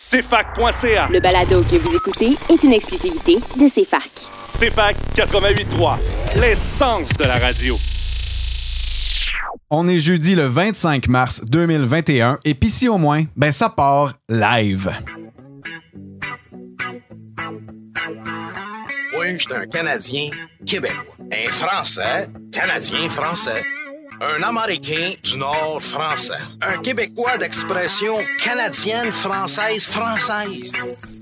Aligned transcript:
CFAC.ca. 0.00 1.08
Le 1.10 1.18
balado 1.18 1.60
que 1.64 1.74
vous 1.74 1.92
écoutez 1.92 2.30
est 2.48 2.62
une 2.62 2.72
exclusivité 2.72 3.34
de 3.34 3.68
CFAC. 3.68 4.08
CFAC 4.40 4.96
88.3, 5.16 5.96
l'essence 6.40 7.08
de 7.14 7.24
la 7.24 7.36
radio. 7.36 7.74
On 9.70 9.88
est 9.88 9.98
jeudi 9.98 10.36
le 10.36 10.44
25 10.44 11.08
mars 11.08 11.42
2021 11.44 12.38
et 12.44 12.54
puis 12.54 12.70
si 12.70 12.88
au 12.88 12.96
moins, 12.96 13.24
ben 13.36 13.50
ça 13.50 13.70
part 13.70 14.12
live. 14.28 14.88
Oui, 19.18 19.32
je 19.32 19.38
suis 19.38 19.52
un 19.52 19.66
Canadien 19.66 20.30
québécois. 20.64 21.16
Un 21.32 21.50
Français, 21.50 22.28
Canadien 22.52 23.08
français. 23.08 23.64
Un 24.20 24.42
Américain 24.42 25.12
du 25.22 25.38
Nord 25.38 25.80
français. 25.80 26.32
Un 26.60 26.78
Québécois 26.78 27.38
d'expression 27.38 28.16
canadienne, 28.42 29.12
française, 29.12 29.86
française. 29.86 30.72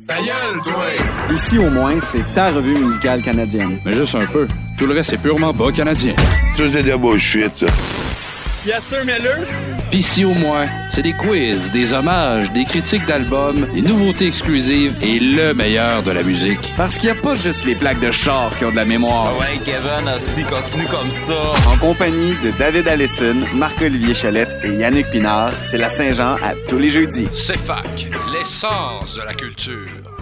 Ta 0.06 0.16
gueule, 0.16 0.62
toi! 0.64 0.86
Ici, 1.30 1.58
au 1.58 1.68
moins, 1.68 2.00
c'est 2.00 2.24
ta 2.34 2.50
revue 2.50 2.78
musicale 2.78 3.20
canadienne. 3.20 3.78
Mais 3.84 3.92
juste 3.92 4.14
un 4.14 4.24
peu. 4.24 4.48
Tout 4.78 4.86
le 4.86 4.94
reste, 4.94 5.10
c'est 5.10 5.20
purement 5.20 5.52
bas 5.52 5.72
canadien. 5.72 6.14
Ça, 6.54 6.64
c'est 6.72 6.82
de 6.82 6.88
la 6.88 6.96
bullshit, 6.96 7.54
ça. 7.54 7.66
Bien 8.66 8.80
sûr, 8.80 8.98
Miller. 9.04 9.46
Pis 9.92 10.02
si 10.02 10.24
au 10.24 10.34
moins, 10.34 10.66
c'est 10.90 11.02
des 11.02 11.12
quiz, 11.12 11.70
des 11.70 11.92
hommages, 11.92 12.50
des 12.50 12.64
critiques 12.64 13.06
d'albums, 13.06 13.68
des 13.72 13.80
nouveautés 13.80 14.26
exclusives 14.26 14.96
et 15.00 15.20
le 15.20 15.54
meilleur 15.54 16.02
de 16.02 16.10
la 16.10 16.24
musique. 16.24 16.74
Parce 16.76 16.98
qu'il 16.98 17.08
n'y 17.12 17.16
a 17.16 17.22
pas 17.22 17.36
juste 17.36 17.64
les 17.64 17.76
plaques 17.76 18.00
de 18.00 18.10
char 18.10 18.50
qui 18.58 18.64
ont 18.64 18.72
de 18.72 18.76
la 18.76 18.84
mémoire. 18.84 19.38
Ouais, 19.38 19.60
Kevin, 19.64 20.12
aussi, 20.12 20.42
continue 20.42 20.88
comme 20.88 21.12
ça. 21.12 21.52
En 21.70 21.78
compagnie 21.78 22.34
de 22.42 22.50
David 22.58 22.88
Allison, 22.88 23.36
Marc-Olivier 23.54 24.14
Chalette 24.14 24.56
et 24.64 24.72
Yannick 24.72 25.10
Pinard, 25.10 25.52
c'est 25.60 25.78
la 25.78 25.88
Saint-Jean 25.88 26.34
à 26.42 26.56
tous 26.68 26.78
les 26.78 26.90
jeudis. 26.90 27.28
C'est 27.32 27.58
fac, 27.58 27.86
l'essence 28.32 29.14
de 29.14 29.22
la 29.22 29.34
culture. 29.34 30.15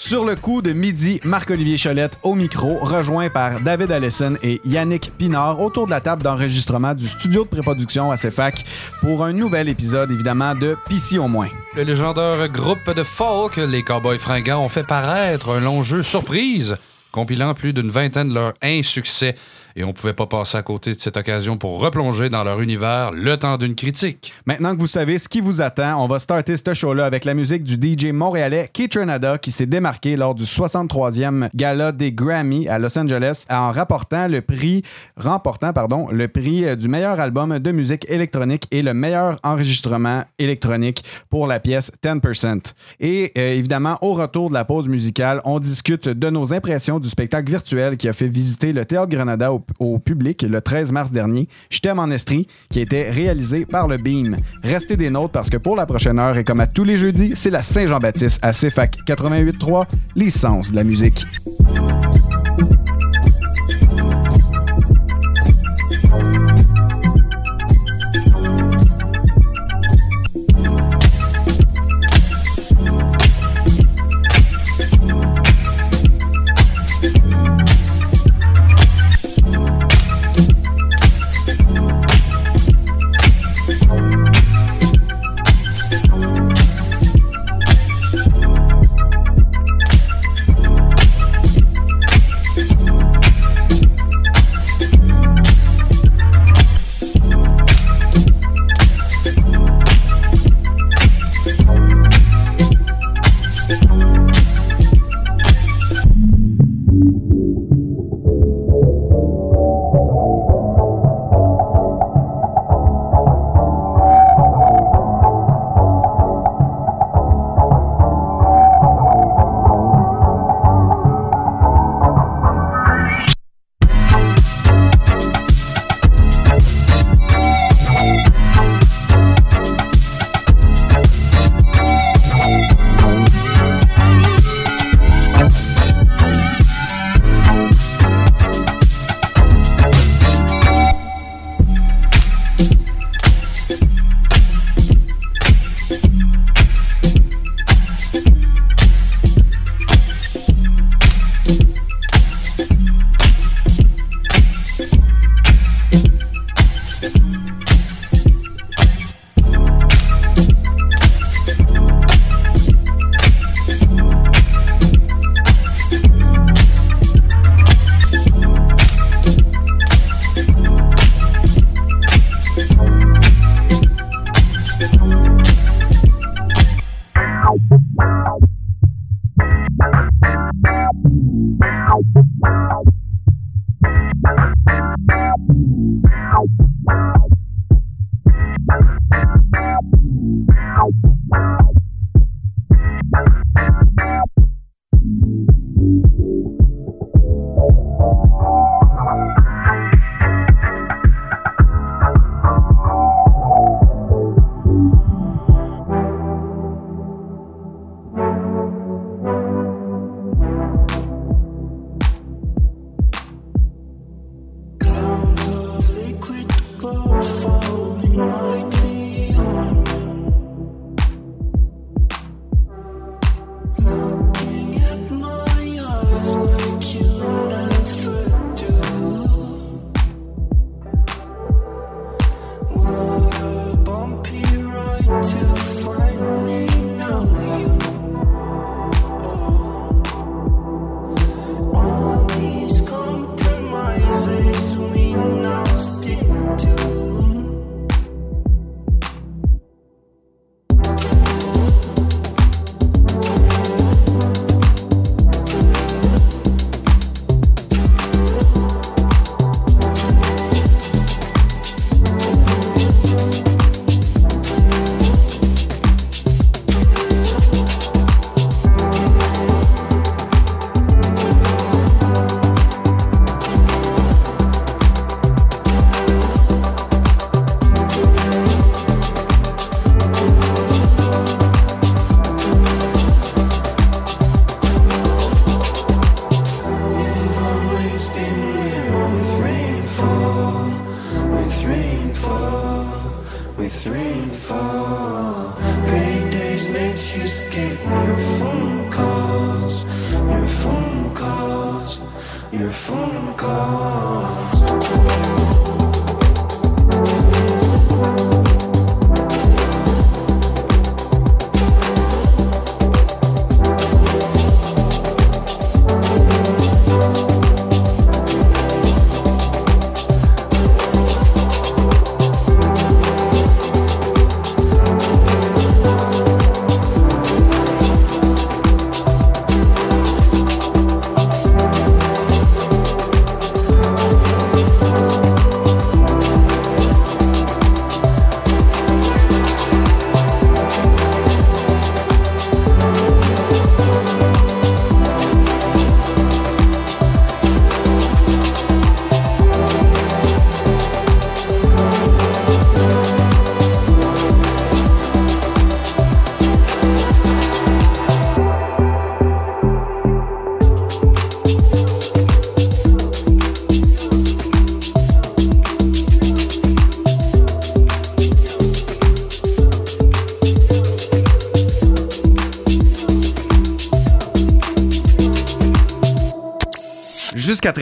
Sur 0.00 0.24
le 0.24 0.36
coup 0.36 0.62
de 0.62 0.72
midi, 0.72 1.20
Marc-Olivier 1.24 1.76
Cholette 1.76 2.20
au 2.22 2.36
micro, 2.36 2.78
rejoint 2.80 3.28
par 3.30 3.58
David 3.58 3.90
Allison 3.90 4.36
et 4.44 4.60
Yannick 4.64 5.10
Pinard 5.18 5.58
autour 5.58 5.86
de 5.86 5.90
la 5.90 6.00
table 6.00 6.22
d'enregistrement 6.22 6.94
du 6.94 7.08
studio 7.08 7.42
de 7.42 7.48
pré-production 7.48 8.12
à 8.12 8.16
CFAC 8.16 8.64
pour 9.00 9.24
un 9.24 9.32
nouvel 9.32 9.68
épisode, 9.68 10.12
évidemment, 10.12 10.54
de 10.54 10.76
Pissy 10.88 11.18
au 11.18 11.26
moins. 11.26 11.48
Le 11.74 11.82
légendaire 11.82 12.48
groupe 12.48 12.88
de 12.94 13.02
folk, 13.02 13.56
les 13.56 13.82
Cowboys 13.82 14.20
fringants, 14.20 14.64
ont 14.64 14.68
fait 14.68 14.86
paraître 14.86 15.50
un 15.50 15.60
long 15.60 15.82
jeu 15.82 16.04
surprise, 16.04 16.76
compilant 17.10 17.52
plus 17.54 17.72
d'une 17.72 17.90
vingtaine 17.90 18.28
de 18.28 18.34
leurs 18.34 18.54
insuccès. 18.62 19.34
Et 19.76 19.84
on 19.84 19.92
pouvait 19.92 20.12
pas 20.12 20.26
passer 20.26 20.58
à 20.58 20.62
côté 20.62 20.94
de 20.94 20.98
cette 20.98 21.16
occasion 21.16 21.56
pour 21.56 21.80
replonger 21.80 22.28
dans 22.28 22.44
leur 22.44 22.60
univers 22.60 23.12
le 23.12 23.36
temps 23.36 23.58
d'une 23.58 23.74
critique. 23.74 24.32
Maintenant 24.46 24.74
que 24.74 24.80
vous 24.80 24.86
savez 24.86 25.18
ce 25.18 25.28
qui 25.28 25.40
vous 25.40 25.60
attend, 25.60 26.02
on 26.02 26.08
va 26.08 26.18
starter 26.18 26.56
ce 26.56 26.74
show-là 26.74 27.06
avec 27.06 27.24
la 27.24 27.34
musique 27.34 27.62
du 27.62 27.74
DJ 27.74 28.06
montréalais 28.12 28.68
Keith 28.72 28.94
Renada 28.94 29.38
qui 29.38 29.50
s'est 29.50 29.66
démarqué 29.66 30.16
lors 30.16 30.34
du 30.34 30.44
63e 30.44 31.48
gala 31.54 31.92
des 31.92 32.12
Grammy 32.12 32.68
à 32.68 32.78
Los 32.78 32.98
Angeles 32.98 33.44
en 33.50 33.72
rapportant 33.72 34.28
le 34.28 34.40
prix, 34.40 34.82
remportant 35.16 35.72
pardon, 35.72 36.08
le 36.10 36.28
prix 36.28 36.64
euh, 36.64 36.76
du 36.76 36.88
meilleur 36.88 37.20
album 37.20 37.58
de 37.58 37.72
musique 37.72 38.08
électronique 38.10 38.66
et 38.70 38.82
le 38.82 38.94
meilleur 38.94 39.38
enregistrement 39.42 40.24
électronique 40.38 41.04
pour 41.30 41.46
la 41.46 41.60
pièce 41.60 41.92
10%. 42.02 42.72
Et 43.00 43.32
euh, 43.36 43.52
évidemment, 43.52 43.98
au 44.00 44.14
retour 44.14 44.48
de 44.48 44.54
la 44.54 44.64
pause 44.64 44.88
musicale, 44.88 45.40
on 45.44 45.58
discute 45.58 46.08
de 46.08 46.30
nos 46.30 46.52
impressions 46.52 46.98
du 46.98 47.08
spectacle 47.08 47.50
virtuel 47.50 47.96
qui 47.96 48.08
a 48.08 48.12
fait 48.12 48.28
visiter 48.28 48.72
le 48.72 48.84
Théâtre 48.84 49.08
Granada 49.08 49.52
au, 49.52 49.57
au 49.78 49.98
public 49.98 50.42
le 50.42 50.60
13 50.60 50.92
mars 50.92 51.10
dernier, 51.10 51.48
Je 51.70 51.80
t'aime 51.80 51.98
en 51.98 52.10
Estrie, 52.10 52.46
qui 52.70 52.78
a 52.78 52.82
été 52.82 53.10
réalisé 53.10 53.66
par 53.66 53.88
le 53.88 53.96
Beam. 53.96 54.36
Restez 54.62 54.96
des 54.96 55.10
nôtres 55.10 55.32
parce 55.32 55.50
que 55.50 55.56
pour 55.56 55.76
la 55.76 55.86
prochaine 55.86 56.18
heure 56.18 56.36
et 56.36 56.44
comme 56.44 56.60
à 56.60 56.66
tous 56.66 56.84
les 56.84 56.96
jeudis, 56.96 57.32
c'est 57.34 57.50
la 57.50 57.62
Saint-Jean-Baptiste 57.62 58.38
à 58.42 58.52
CFAC 58.52 58.98
88.3, 59.06 59.86
l'essence 60.16 60.70
de 60.70 60.76
la 60.76 60.84
musique. 60.84 61.24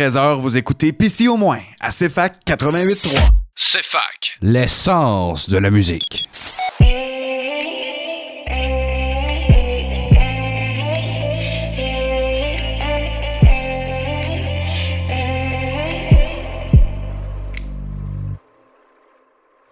vous 0.09 0.57
écoutez 0.57 0.93
Pissi 0.93 1.27
au 1.27 1.37
moins 1.37 1.59
à 1.81 1.91
CFAC 1.91 2.45
88.3. 2.47 3.19
CFAC, 3.57 4.39
l'essence 4.41 5.49
de 5.49 5.59
la 5.59 5.71
musique. 5.71 6.29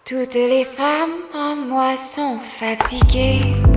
Toutes 0.04 0.34
les 0.34 0.64
femmes 0.64 1.10
en 1.32 1.54
moi 1.54 1.96
sont 1.96 2.38
fatiguées. 2.38 3.73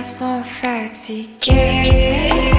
sont 0.00 0.42
fatigués. 0.42 2.51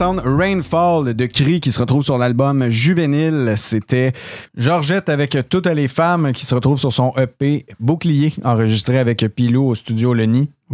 Rainfall 0.00 1.12
de 1.14 1.26
Cree 1.26 1.60
qui 1.60 1.70
se 1.70 1.78
retrouve 1.78 2.02
sur 2.02 2.16
l'album 2.16 2.70
Juvénile. 2.70 3.54
C'était 3.56 4.12
Georgette 4.56 5.10
avec 5.10 5.36
Toutes 5.50 5.66
les 5.66 5.86
femmes 5.86 6.32
qui 6.32 6.46
se 6.46 6.54
retrouve 6.54 6.78
sur 6.78 6.92
son 6.92 7.12
EP 7.18 7.66
Bouclier 7.78 8.32
enregistré 8.42 8.98
avec 8.98 9.26
Pilou 9.34 9.68
au 9.68 9.74
studio 9.74 10.14
Le 10.14 10.24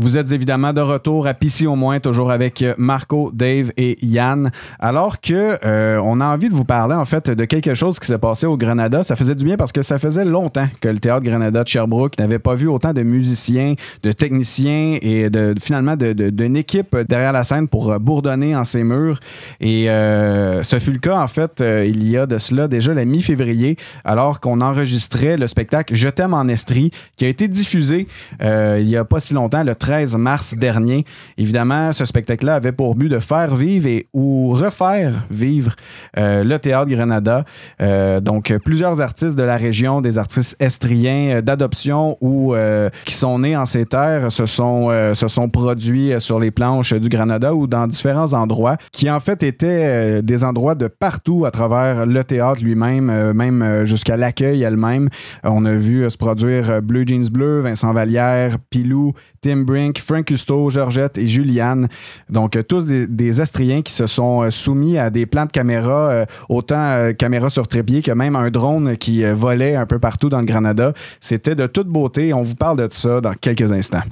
vous 0.01 0.17
êtes 0.17 0.31
évidemment 0.31 0.73
de 0.73 0.81
retour 0.81 1.27
à 1.27 1.35
PC 1.35 1.67
au 1.67 1.75
moins, 1.75 1.99
toujours 1.99 2.31
avec 2.31 2.65
Marco, 2.79 3.33
Dave 3.35 3.73
et 3.77 3.97
Yann. 4.07 4.53
Alors 4.79 5.21
que 5.21 5.59
euh, 5.67 6.01
on 6.05 6.21
a 6.21 6.27
envie 6.33 6.49
de 6.49 6.55
vous 6.55 6.63
parler 6.65 6.95
en 6.95 7.05
fait 7.05 7.29
de 7.31 7.45
quelque 7.45 7.75
chose 7.75 7.99
qui 7.99 8.07
s'est 8.07 8.17
passé 8.17 8.47
au 8.47 8.57
Granada. 8.57 9.03
Ça 9.03 9.17
faisait 9.17 9.35
du 9.35 9.45
bien 9.45 9.57
parce 9.57 9.73
que 9.73 9.83
ça 9.83 9.99
faisait 9.99 10.25
longtemps 10.25 10.69
que 10.81 10.87
le 10.89 11.01
théâtre 11.01 11.25
Granada 11.25 11.65
de 11.65 11.69
Sherbrooke 11.69 12.17
n'avait 12.17 12.39
pas 12.39 12.55
vu 12.55 12.69
autant 12.69 12.93
de 12.93 13.03
musiciens, 13.03 13.75
de 14.05 14.13
techniciens 14.13 14.99
et 15.03 15.31
de 15.31 15.55
finalement 15.61 15.97
de- 15.97 16.13
de- 16.13 16.31
d'une 16.31 16.57
équipe 16.57 16.97
derrière 17.09 17.33
la 17.33 17.43
scène 17.43 17.67
pour 17.67 17.91
euh, 17.91 17.99
bourdonner 17.99 18.55
en 18.55 18.63
ses 18.63 18.85
murs. 18.85 19.19
Et 19.61 19.91
euh, 19.91 20.63
ce 20.63 20.79
fut 20.79 20.93
le 20.93 21.01
cas 21.01 21.19
en 21.21 21.27
fait 21.27 21.61
euh, 21.61 21.85
il 21.85 22.09
y 22.09 22.17
a 22.17 22.27
de 22.27 22.39
cela 22.39 22.69
déjà 22.69 22.95
la 22.95 23.05
mi-février, 23.05 23.77
alors 24.05 24.39
qu'on 24.39 24.61
enregistrait 24.61 25.37
le 25.37 25.49
spectacle 25.49 25.97
Je 25.97 26.09
t'aime 26.09 26.35
en 26.35 26.47
Estrie, 26.47 26.93
qui 27.17 27.25
a 27.25 27.29
été 27.29 27.49
diffusé 27.49 28.07
euh, 28.43 28.79
il 28.81 28.89
y 28.89 28.97
a 28.97 29.05
pas 29.05 29.19
si 29.19 29.35
longtemps, 29.35 29.65
le 29.65 29.75
13 29.89 30.17
mars 30.17 30.55
dernier. 30.55 31.07
Évidemment, 31.39 31.95
ce 31.95 32.05
spectacle-là 32.05 32.57
avait 32.57 32.73
pour 32.73 32.95
but 32.95 33.09
de 33.09 33.21
faire 33.21 33.57
vivre 33.57 33.87
et 33.87 34.07
ou 34.13 34.51
refaire 34.53 35.25
vivre 35.31 35.73
euh, 36.19 36.45
le 36.45 36.59
théâtre 36.59 36.91
Grenada. 36.91 37.45
Euh, 37.81 38.21
donc, 38.21 38.53
plusieurs 38.63 39.01
artistes 39.01 39.35
de 39.35 39.43
la 39.43 39.57
région, 39.57 40.03
des 40.03 40.19
artistes 40.19 40.57
estriens 40.61 41.37
euh, 41.37 41.41
d'adoption 41.41 42.19
ou 42.21 42.55
euh, 42.55 42.91
qui 43.07 43.15
sont 43.15 43.39
nés 43.39 43.57
en 43.57 43.65
ces 43.65 43.87
terres, 43.87 44.31
se 44.31 44.45
sont, 44.45 44.91
se 45.15 45.27
sont 45.27 45.49
produits 45.49 46.13
sur 46.19 46.39
les 46.39 46.51
planches 46.51 46.93
du 46.93 47.09
Granada 47.09 47.55
ou 47.55 47.67
dans 47.67 47.87
différents 47.87 48.35
endroits, 48.35 48.77
qui 48.93 49.11
en 49.11 49.21
fait 49.21 49.43
étaient 49.43 50.23
des 50.23 50.45
endroits 50.45 50.75
de 50.75 50.89
partout 50.89 51.47
à 51.47 51.51
travers 51.51 52.05
le 52.05 52.25
théâtre 52.25 52.63
lui-même, 52.63 53.33
même 53.33 53.87
jusqu'à 53.87 54.19
l'accueil 54.19 54.63
elle-même. 54.63 55.09
On 55.45 55.65
a 55.65 55.73
vu 55.73 56.11
se 56.11 56.19
produire 56.19 56.83
Blue 56.83 57.07
Jeans 57.07 57.31
Bleu, 57.31 57.61
Vincent 57.61 57.95
Vallière, 57.95 58.59
Pilou, 58.71 59.15
Tim 59.41 59.63
Frank 59.99 60.27
Custo, 60.27 60.71
Georgette 60.71 61.19
et 61.19 61.27
Juliane. 61.27 61.89
Donc, 62.29 62.57
euh, 62.57 62.63
tous 62.63 62.87
des, 62.87 63.41
Estriens 63.41 63.83
qui 63.83 63.93
se 63.93 64.07
sont 64.07 64.43
euh, 64.43 64.51
soumis 64.51 64.99
à 64.99 65.11
des 65.11 65.27
plans 65.27 65.47
de 65.47 65.53
caméra, 65.53 66.11
euh, 66.11 66.25
autant 66.49 66.77
euh, 66.81 67.13
caméra 67.13 67.51
sur 67.51 67.69
trépied 67.69 68.03
que 68.03 68.11
même 68.13 68.37
un 68.37 68.51
drone 68.51 68.97
qui 68.97 69.25
volait 69.25 69.77
un 69.77 69.87
peu 69.87 69.99
partout 69.99 70.29
dans 70.29 70.41
le 70.41 70.47
Granada. 70.47 70.93
C'était 71.21 71.55
de 71.55 71.67
toute 71.67 71.89
beauté. 71.89 72.33
On 72.33 72.43
vous 72.43 72.55
parle 72.55 72.79
de 72.79 72.89
ça 72.91 73.21
dans 73.21 73.35
quelques 73.35 73.73
instants. 73.73 74.03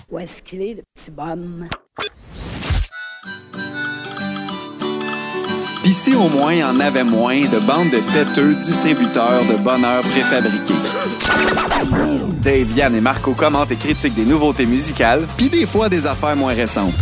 Ici, 5.87 6.16
au 6.16 6.28
moins, 6.28 6.52
il 6.52 6.59
y 6.59 6.64
en 6.64 6.81
avait 6.81 7.05
moins 7.05 7.38
de 7.43 7.61
bandes 7.61 7.90
de 7.90 8.00
têteux 8.12 8.57
distributeurs 8.57 9.45
de 9.45 9.55
bonheur 9.55 10.02
préfabriqués. 10.02 10.75
Dave, 12.43 12.76
Yann 12.76 12.97
et 12.97 13.00
Marco 13.00 13.35
commentent 13.35 13.71
et 13.71 13.76
critiquent 13.76 14.16
des 14.16 14.25
nouveautés 14.25 14.66
musicales, 14.66 15.25
puis 15.37 15.49
des 15.49 15.64
fois 15.64 15.88
des 15.88 16.09
affaires 16.09 16.35
moins 16.35 16.55
récentes. 16.55 16.93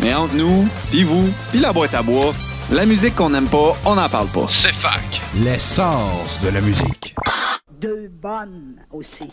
Mais 0.00 0.12
entre 0.14 0.34
nous, 0.34 0.66
puis 0.90 1.04
vous, 1.04 1.28
puis 1.52 1.60
la 1.60 1.72
boîte 1.72 1.94
à 1.94 2.02
bois, 2.02 2.34
la 2.72 2.84
musique 2.86 3.14
qu'on 3.14 3.30
n'aime 3.30 3.46
pas, 3.46 3.76
on 3.86 3.94
n'en 3.94 4.08
parle 4.08 4.28
pas. 4.28 4.46
C'est 4.48 4.74
fac. 4.74 5.22
L'essence 5.36 6.40
de 6.42 6.48
la 6.48 6.60
musique. 6.60 7.14
Deux 7.80 8.10
bonnes 8.20 8.80
aussi. 8.90 9.28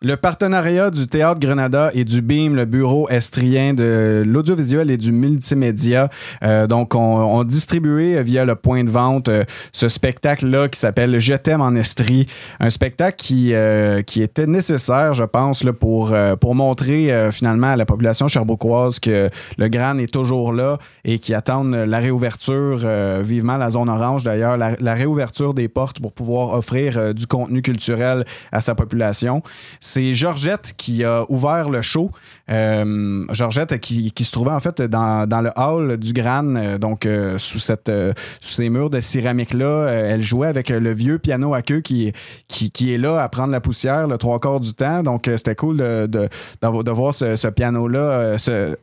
Le 0.00 0.14
partenariat 0.14 0.92
du 0.92 1.08
Théâtre 1.08 1.40
Grenada 1.40 1.90
et 1.92 2.04
du 2.04 2.22
BIM, 2.22 2.54
le 2.54 2.66
bureau 2.66 3.08
estrien 3.08 3.74
de 3.74 4.22
l'audiovisuel 4.24 4.92
et 4.92 4.96
du 4.96 5.10
multimédia, 5.10 6.08
euh, 6.44 6.68
donc 6.68 6.94
on, 6.94 7.00
on 7.00 7.42
distribué 7.42 8.22
via 8.22 8.44
le 8.44 8.54
point 8.54 8.84
de 8.84 8.90
vente 8.90 9.28
euh, 9.28 9.42
ce 9.72 9.88
spectacle-là 9.88 10.68
qui 10.68 10.78
s'appelle 10.78 11.18
Je 11.18 11.34
t'aime 11.34 11.60
en 11.60 11.74
Estrie. 11.74 12.28
Un 12.60 12.70
spectacle 12.70 13.16
qui, 13.16 13.54
euh, 13.54 14.02
qui 14.02 14.22
était 14.22 14.46
nécessaire, 14.46 15.14
je 15.14 15.24
pense, 15.24 15.64
là, 15.64 15.72
pour, 15.72 16.12
euh, 16.12 16.36
pour 16.36 16.54
montrer 16.54 17.12
euh, 17.12 17.32
finalement 17.32 17.72
à 17.72 17.76
la 17.76 17.84
population 17.84 18.28
cherbourgoise 18.28 19.00
que 19.00 19.28
le 19.56 19.68
Gran 19.68 19.98
est 19.98 20.12
toujours 20.12 20.52
là 20.52 20.78
et 21.04 21.18
qui 21.18 21.34
attendent 21.34 21.74
la 21.74 21.98
réouverture, 21.98 22.86
vivement 23.20 23.56
la 23.56 23.72
zone 23.72 23.88
orange 23.88 24.22
d'ailleurs, 24.22 24.56
la, 24.56 24.94
réouverture 24.94 25.54
des 25.54 25.66
portes 25.66 26.00
pour 26.00 26.12
pouvoir 26.12 26.52
offrir 26.52 27.14
du 27.14 27.26
contenu 27.26 27.62
culturel 27.62 28.24
à 28.52 28.60
sa 28.60 28.76
population. 28.76 29.42
C'est 29.88 30.14
Georgette 30.14 30.74
qui 30.76 31.02
a 31.02 31.24
ouvert 31.30 31.70
le 31.70 31.80
show. 31.80 32.10
Euh, 32.50 33.24
Georgette 33.32 33.80
qui, 33.80 34.12
qui 34.12 34.24
se 34.24 34.32
trouvait 34.32 34.50
en 34.50 34.60
fait 34.60 34.82
dans, 34.82 35.26
dans 35.26 35.40
le 35.40 35.50
hall 35.56 35.96
du 35.96 36.12
Gran, 36.12 36.56
euh, 36.56 36.76
donc 36.76 37.06
euh, 37.06 37.38
sous, 37.38 37.58
cette, 37.58 37.88
euh, 37.88 38.12
sous 38.42 38.52
ces 38.56 38.68
murs 38.68 38.90
de 38.90 39.00
céramique-là. 39.00 39.86
Elle 39.88 40.22
jouait 40.22 40.48
avec 40.48 40.68
le 40.68 40.92
vieux 40.92 41.18
piano 41.18 41.54
à 41.54 41.62
queue 41.62 41.80
qui, 41.80 42.12
qui, 42.48 42.70
qui 42.70 42.92
est 42.92 42.98
là 42.98 43.22
à 43.22 43.28
prendre 43.30 43.50
la 43.50 43.62
poussière 43.62 44.06
le 44.06 44.18
trois 44.18 44.38
quarts 44.40 44.60
du 44.60 44.74
temps. 44.74 45.02
Donc 45.02 45.22
c'était 45.24 45.54
cool 45.54 45.78
de, 45.78 46.06
de, 46.06 46.28
de 46.60 46.90
voir 46.90 47.14
ce, 47.14 47.36
ce 47.36 47.48
piano-là 47.48 48.34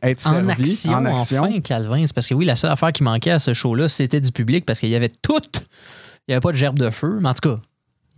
être 0.02 0.26
En 0.26 0.30
servi 0.30 0.50
action, 0.50 0.92
en 0.92 1.04
action. 1.04 1.42
enfin, 1.44 1.60
Calvin. 1.60 2.04
C'est 2.04 2.14
parce 2.14 2.26
que 2.26 2.34
oui, 2.34 2.44
la 2.46 2.56
seule 2.56 2.72
affaire 2.72 2.92
qui 2.92 3.04
manquait 3.04 3.30
à 3.30 3.38
ce 3.38 3.54
show-là, 3.54 3.88
c'était 3.88 4.20
du 4.20 4.32
public 4.32 4.66
parce 4.66 4.80
qu'il 4.80 4.88
y 4.88 4.96
avait 4.96 5.12
tout. 5.22 5.40
Il 6.26 6.30
n'y 6.30 6.34
avait 6.34 6.40
pas 6.40 6.50
de 6.50 6.56
gerbe 6.56 6.80
de 6.80 6.90
feu, 6.90 7.14
mais 7.20 7.28
en 7.28 7.34
tout 7.34 7.48
cas, 7.48 7.60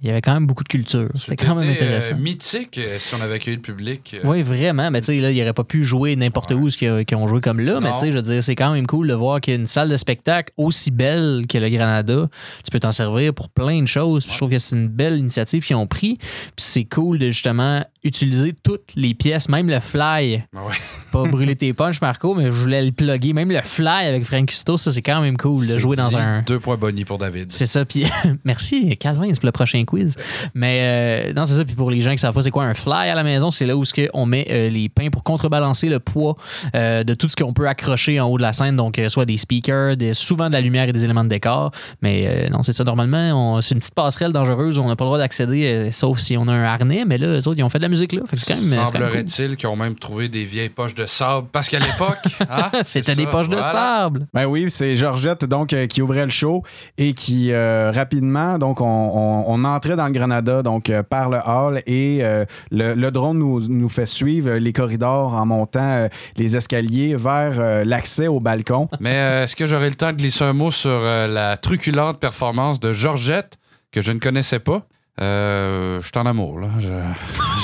il 0.01 0.07
y 0.07 0.11
avait 0.11 0.21
quand 0.23 0.35
même 0.35 0.47
beaucoup 0.47 0.63
de 0.63 0.69
culture. 0.69 1.09
C'était 1.17 1.45
quand 1.45 1.57
même 1.57 1.69
C'était, 1.73 1.83
euh, 1.83 1.87
intéressant. 1.89 2.15
mythique 2.17 2.79
euh, 2.79 2.97
si 3.01 3.15
on 3.17 3.21
avait 3.21 3.35
accueilli 3.35 3.57
le 3.57 3.63
public. 3.63 4.15
euh, 4.15 4.29
Oui, 4.29 4.43
vraiment. 4.43 4.91
Mais 4.93 5.01
tu 5.01 5.07
sais, 5.07 5.19
là, 5.19 5.33
il 5.33 5.43
aurait 5.43 5.53
pas 5.53 5.65
pu 5.65 5.83
jouer 5.85 6.15
n'importe 6.15 6.53
où 6.53 6.69
ce 6.71 6.79
qu'ils 6.79 7.17
ont 7.17 7.27
joué 7.27 7.41
comme 7.41 7.59
là. 7.59 7.81
Mais 7.81 7.91
tu 7.93 7.99
sais, 7.99 8.13
je 8.13 8.17
veux 8.17 8.23
dire, 8.23 8.43
c'est 8.45 8.55
quand 8.55 8.73
même 8.73 8.87
cool 8.87 9.09
de 9.09 9.15
voir 9.15 9.41
qu'il 9.41 9.55
y 9.55 9.57
a 9.57 9.61
une 9.61 9.67
salle 9.67 9.89
de 9.89 9.97
spectacle 9.97 10.53
aussi 10.57 10.93
belle 10.93 11.47
que 11.49 11.59
le 11.59 11.69
Granada. 11.69 12.29
Tu 12.65 12.71
peux 12.71 12.79
t'en 12.79 12.93
servir 12.93 13.35
pour 13.35 13.49
plein 13.49 13.83
de 13.83 13.89
choses. 13.89 14.25
Puis 14.25 14.35
je 14.35 14.39
trouve 14.39 14.51
que 14.51 14.59
c'est 14.61 14.77
une 14.77 14.89
belle 14.89 15.19
initiative 15.19 15.65
qu'ils 15.65 15.75
ont 15.77 15.89
pris. 15.89 16.17
Puis 16.19 16.53
c'est 16.59 16.85
cool 16.85 17.19
de 17.19 17.27
justement 17.31 17.85
utiliser 18.05 18.55
toutes 18.63 18.95
les 18.95 19.15
pièces, 19.15 19.49
même 19.49 19.69
le 19.69 19.81
fly. 19.81 20.45
Ah 20.57 20.65
ouais. 20.65 20.75
Pas 21.11 21.25
brûler 21.25 21.57
tes 21.57 21.73
punches, 21.73 22.01
Marco, 22.01 22.35
mais 22.35 22.45
je 22.45 22.51
voulais 22.51 22.85
le 22.85 22.93
plugger. 22.93 23.33
Même 23.33 23.51
le 23.51 23.63
fly 23.63 24.07
avec 24.07 24.25
Frank 24.25 24.47
Custo, 24.47 24.77
ça, 24.77 24.93
c'est 24.93 25.03
quand 25.03 25.21
même 25.23 25.37
cool 25.39 25.67
de 25.67 25.77
jouer 25.79 25.97
dans 25.97 26.17
un. 26.17 26.43
Deux 26.43 26.61
points 26.61 26.77
bonnie 26.77 27.05
pour 27.05 27.19
David. 27.19 27.51
C'est 27.51 27.67
ça, 27.67 27.85
puis 27.85 28.05
merci 28.45 28.97
Calvin, 28.99 29.29
c'est 29.33 29.41
pour 29.41 29.47
le 29.47 29.53
prochain 29.53 29.83
quiz. 29.89 30.15
Mais 30.55 31.29
euh, 31.31 31.33
non, 31.33 31.45
c'est 31.47 31.55
ça, 31.55 31.65
puis 31.65 31.75
pour 31.75 31.91
les 31.91 32.01
gens 32.03 32.13
qui 32.13 32.19
savent 32.19 32.35
pas 32.35 32.43
c'est 32.43 32.51
quoi 32.51 32.65
un 32.65 32.75
fly 32.75 33.09
à 33.09 33.15
la 33.15 33.23
maison, 33.25 33.51
c'est 33.51 33.67
là 33.67 33.77
où 33.77 33.85
ce 33.85 33.93
que 33.95 34.09
on 34.15 34.27
met 34.27 34.47
euh, 34.51 34.69
les 34.71 34.89
pains 34.89 35.09
pour 35.11 35.23
contrebalancer 35.25 35.89
le 35.89 35.99
poids 35.99 36.37
euh, 36.75 37.05
de 37.05 37.15
tout 37.15 37.29
ce 37.29 37.37
qu'on 37.37 37.53
peut 37.53 37.67
accrocher 37.69 38.21
en 38.21 38.27
haut 38.29 38.37
de 38.37 38.43
la 38.43 38.53
scène, 38.53 38.77
donc 38.77 38.99
euh, 38.99 39.09
soit 39.09 39.25
des 39.25 39.37
speakers, 39.37 39.97
des, 39.97 40.15
souvent 40.15 40.49
de 40.49 40.53
la 40.53 40.61
lumière 40.61 40.89
et 40.89 40.93
des 40.93 41.05
éléments 41.05 41.25
de 41.25 41.29
décor. 41.29 41.71
Mais 42.03 42.27
euh, 42.27 42.49
non, 42.51 42.63
c'est 42.63 42.73
ça, 42.73 42.85
normalement, 42.85 43.61
c'est 43.61 43.75
une 43.75 43.81
petite 43.81 43.95
passerelle 43.95 44.33
dangereuse 44.33 44.79
où 44.79 44.83
on 44.83 44.89
n'a 44.89 44.97
pas 44.97 45.05
le 45.05 45.09
droit 45.09 45.19
d'accéder, 45.19 45.65
euh, 45.65 45.91
sauf 45.93 46.19
si 46.19 46.37
on 46.37 46.47
a 46.49 46.53
un 46.53 46.65
harnais, 46.65 47.05
mais 47.07 47.19
là, 47.19 47.27
eux 47.29 47.49
autres, 47.49 47.59
ils 47.59 47.63
ont 47.63 47.69
fait 47.71 47.79
de 47.79 47.85
la 47.85 47.89
musique 47.89 48.13
là. 48.13 48.21
Fait 48.29 48.37
que 48.37 48.43
c'est 48.43 48.55
quand 48.55 48.61
même. 48.61 48.69
c'est 48.87 48.93
quand 48.93 48.99
même 49.01 49.09
cool. 49.11 49.29
Semblerait-il 49.29 49.57
qu'ils 49.57 49.69
ont 49.69 49.77
même 49.77 49.95
trouvé 49.95 50.29
des 50.29 50.45
vieilles 50.45 50.69
poches 50.69 50.95
de 50.95 51.07
sable. 51.07 51.49
Parce 51.53 51.69
qu'à 51.69 51.79
l'époque, 51.79 52.19
hein, 52.51 52.71
C'était 52.85 53.15
des 53.15 53.27
poches 53.27 53.49
de 53.49 53.61
sable. 53.61 54.27
Ben 54.35 54.47
oui, 54.47 54.67
c'est 54.69 54.97
Georgette 54.97 55.45
donc 55.45 55.73
euh, 55.73 55.87
qui 55.87 56.03
ouvrait 56.03 56.25
le 56.25 56.31
show 56.31 56.63
et 56.99 57.13
qui 57.15 57.53
euh, 57.53 57.91
rapidement 57.95 58.59
donc 58.59 58.81
on, 58.81 58.85
on- 58.87 59.45
on 59.49 59.65
entrait 59.79 59.97
dans 59.97 60.07
le 60.07 60.13
Granada 60.13 60.63
donc 60.63 60.91
euh, 60.91 61.03
par 61.03 61.31
le 61.31 61.39
hall 61.47 61.81
et 61.87 62.19
euh, 62.23 62.45
le, 62.71 62.93
le 62.95 63.11
drone 63.11 63.39
nous, 63.39 63.67
nous 63.69 63.89
fait 63.89 64.05
suivre 64.07 64.51
les 64.55 64.73
corridors 64.73 65.33
en 65.35 65.47
montant 65.47 65.81
euh, 65.81 66.09
les 66.37 66.55
escaliers 66.57 67.17
vers 67.17 67.59
euh, 67.59 67.85
l'accès 67.85 68.27
au 68.27 68.41
balcon. 68.41 68.89
Mais 69.01 69.15
euh, 69.15 69.45
est-ce 69.45 69.57
que 69.57 69.67
j'aurai 69.67 69.89
le 69.89 69.95
temps 69.95 70.13
de 70.13 70.19
glisser 70.19 70.45
un 70.45 70.53
mot 70.53 70.71
sur 70.71 70.91
euh, 70.91 71.27
la 71.27 71.57
truculente 71.57 72.19
performance 72.21 72.81
de 72.81 72.93
Georgette, 72.93 73.55
que 73.93 74.03
je 74.03 74.13
ne 74.13 74.19
connaissais 74.19 74.59
pas? 74.59 74.83
Euh, 75.21 76.01
je 76.01 76.07
suis 76.07 76.19
en 76.19 76.27
amour, 76.27 76.61
là. 76.61 76.69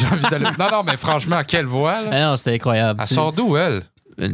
J'ai 0.01 0.07
envie 0.09 0.25
d'aller. 0.31 0.47
Non, 0.59 0.67
non, 0.73 0.83
mais 0.85 0.97
franchement, 0.97 1.41
quelle 1.47 1.67
voix, 1.67 2.03
là. 2.03 2.09
Ah 2.11 2.21
non, 2.31 2.37
c'était 2.37 2.55
incroyable. 2.55 3.01
Elle 3.03 3.09
Tu- 3.09 3.15
sort 3.15 3.33
d'où, 3.33 3.57
elle? 3.57 3.83
Euh, 4.21 4.29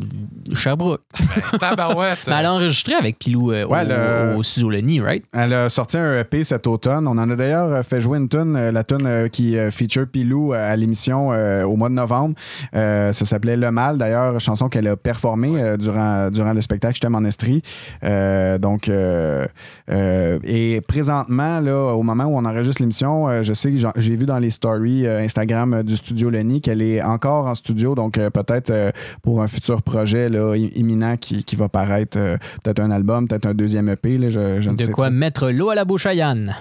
Sherbrooke. 0.54 1.00
Tabarouette. 1.60 2.18
Mais 2.26 2.34
elle 2.38 2.46
a 2.46 2.52
enregistré 2.54 2.94
avec 2.94 3.18
Pilou 3.18 3.52
euh, 3.52 3.64
Ouais, 3.66 3.82
au, 3.84 3.88
le- 3.88 4.36
au 4.36 4.42
studio 4.42 4.70
Lenny, 4.70 5.00
right? 5.00 5.24
Elle 5.32 5.52
a 5.54 5.68
sorti 5.70 5.96
un 5.98 6.18
EP 6.20 6.44
cet 6.44 6.66
automne. 6.66 7.06
On 7.06 7.16
en 7.18 7.30
a 7.30 7.36
d'ailleurs 7.36 7.84
fait 7.84 8.00
jouer 8.00 8.18
une 8.18 8.28
tune, 8.28 8.56
euh, 8.56 8.72
la 8.72 8.84
tune 8.84 9.28
qui 9.30 9.56
feature 9.70 10.06
Pilou 10.06 10.52
à 10.52 10.74
l'émission 10.76 11.32
euh, 11.32 11.64
au 11.64 11.76
mois 11.76 11.88
de 11.88 11.94
novembre. 11.94 12.34
Euh, 12.74 13.12
ça 13.12 13.24
s'appelait 13.24 13.56
Le 13.56 13.70
Mal, 13.70 13.98
d'ailleurs, 13.98 14.40
chanson 14.40 14.68
qu'elle 14.68 14.88
a 14.88 14.96
performée 14.96 15.52
euh, 15.62 15.76
durant, 15.76 16.30
durant 16.30 16.52
le 16.52 16.60
spectacle 16.62 16.96
Je 16.96 17.00
t'aime 17.00 17.14
en 17.14 17.24
Estrie. 17.24 17.62
Euh, 18.04 18.58
donc, 18.58 18.88
euh, 18.88 19.46
euh, 19.90 20.38
et 20.44 20.80
présentement, 20.80 21.60
là, 21.60 21.94
au 21.94 22.02
moment 22.02 22.24
où 22.24 22.36
on 22.36 22.44
enregistre 22.44 22.82
l'émission, 22.82 23.28
euh, 23.28 23.42
je 23.42 23.52
sais 23.52 23.70
que 23.70 23.76
j'en- 23.76 23.92
j'ai 23.96 24.16
vu 24.16 24.26
dans 24.26 24.38
les 24.38 24.50
stories 24.50 25.06
euh, 25.06 25.20
Instagram 25.20 25.82
du 25.82 25.96
studio 25.96 26.30
Lenny 26.30 26.60
qu'elle 26.60 26.82
est 26.82 27.02
encore 27.02 27.46
en 27.46 27.54
studio, 27.54 27.94
donc 27.94 28.18
euh, 28.18 28.30
peut-être 28.30 28.70
euh, 28.70 28.90
pour 29.22 29.42
un 29.42 29.46
futur 29.46 29.69
projet 29.76 30.28
là, 30.28 30.54
i- 30.56 30.72
imminent 30.76 31.16
qui, 31.16 31.44
qui 31.44 31.56
va 31.56 31.68
paraître, 31.68 32.18
euh, 32.18 32.36
peut-être 32.62 32.80
un 32.80 32.90
album, 32.90 33.28
peut-être 33.28 33.46
un 33.46 33.54
deuxième 33.54 33.88
EP, 33.88 34.18
là, 34.18 34.28
je, 34.28 34.60
je 34.60 34.70
ne 34.70 34.76
De 34.76 34.82
sais 34.82 34.90
quoi 34.90 35.06
trop. 35.08 35.14
mettre 35.16 35.50
l'eau 35.50 35.70
à 35.70 35.74
la 35.74 35.84
bouche 35.84 36.06
à 36.06 36.14
Yann. 36.14 36.54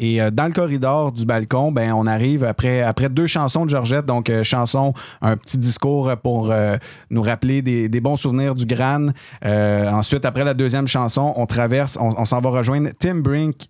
Et 0.00 0.20
euh, 0.20 0.30
dans 0.30 0.46
le 0.46 0.52
corridor 0.52 1.12
du 1.12 1.26
balcon, 1.26 1.70
ben, 1.70 1.92
on 1.92 2.06
arrive 2.06 2.42
après, 2.42 2.80
après 2.80 3.10
deux 3.10 3.26
chansons 3.26 3.66
de 3.66 3.70
Georgette. 3.70 4.06
Donc, 4.06 4.30
euh, 4.30 4.42
chanson, 4.42 4.94
un 5.20 5.36
petit 5.36 5.58
discours 5.58 6.10
pour 6.22 6.50
euh, 6.50 6.76
nous 7.10 7.20
rappeler 7.20 7.60
des, 7.60 8.00
bons 8.00 8.16
souvenirs 8.16 8.54
du 8.54 8.64
Gran. 8.64 9.08
Ensuite, 9.44 10.24
après 10.24 10.42
la 10.42 10.54
deuxième 10.54 10.88
chanson, 10.88 11.34
on 11.36 11.44
traverse, 11.44 11.98
on, 12.00 12.24
s'en 12.24 12.40
va 12.40 12.48
rejoindre 12.48 12.88
Tim 12.98 13.16
Brink 13.16 13.68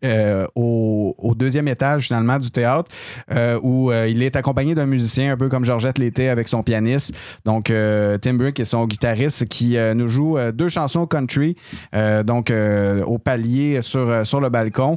au, 0.54 1.16
au 1.18 1.34
deuxième 1.34 1.66
étage 1.66 2.06
finalement 2.06 2.38
du 2.38 2.52
théâtre 2.52 2.88
où 3.64 3.90
il 3.90 4.22
est 4.22 4.36
accompagné 4.36 4.76
d'un 4.76 4.86
musicien 4.86 5.32
un 5.32 5.36
peu 5.36 5.48
comme 5.48 5.64
Georgette 5.64 5.98
l'était 5.98 6.28
avec 6.28 6.46
son 6.46 6.62
pianiste. 6.62 7.12
Donc, 7.44 7.72
Tim 8.22 8.34
Brink 8.34 8.60
et 8.60 8.64
son 8.64 8.86
guitariste 8.86 9.46
qui 9.46 9.76
nous 9.96 10.06
joue 10.06 10.38
deux 10.54 10.68
chansons 10.68 11.06
country, 11.06 11.56
donc 12.24 12.52
au 13.04 13.18
palier 13.18 13.82
sur, 13.82 14.24
sur 14.24 14.40
le 14.40 14.48
balcon. 14.48 14.96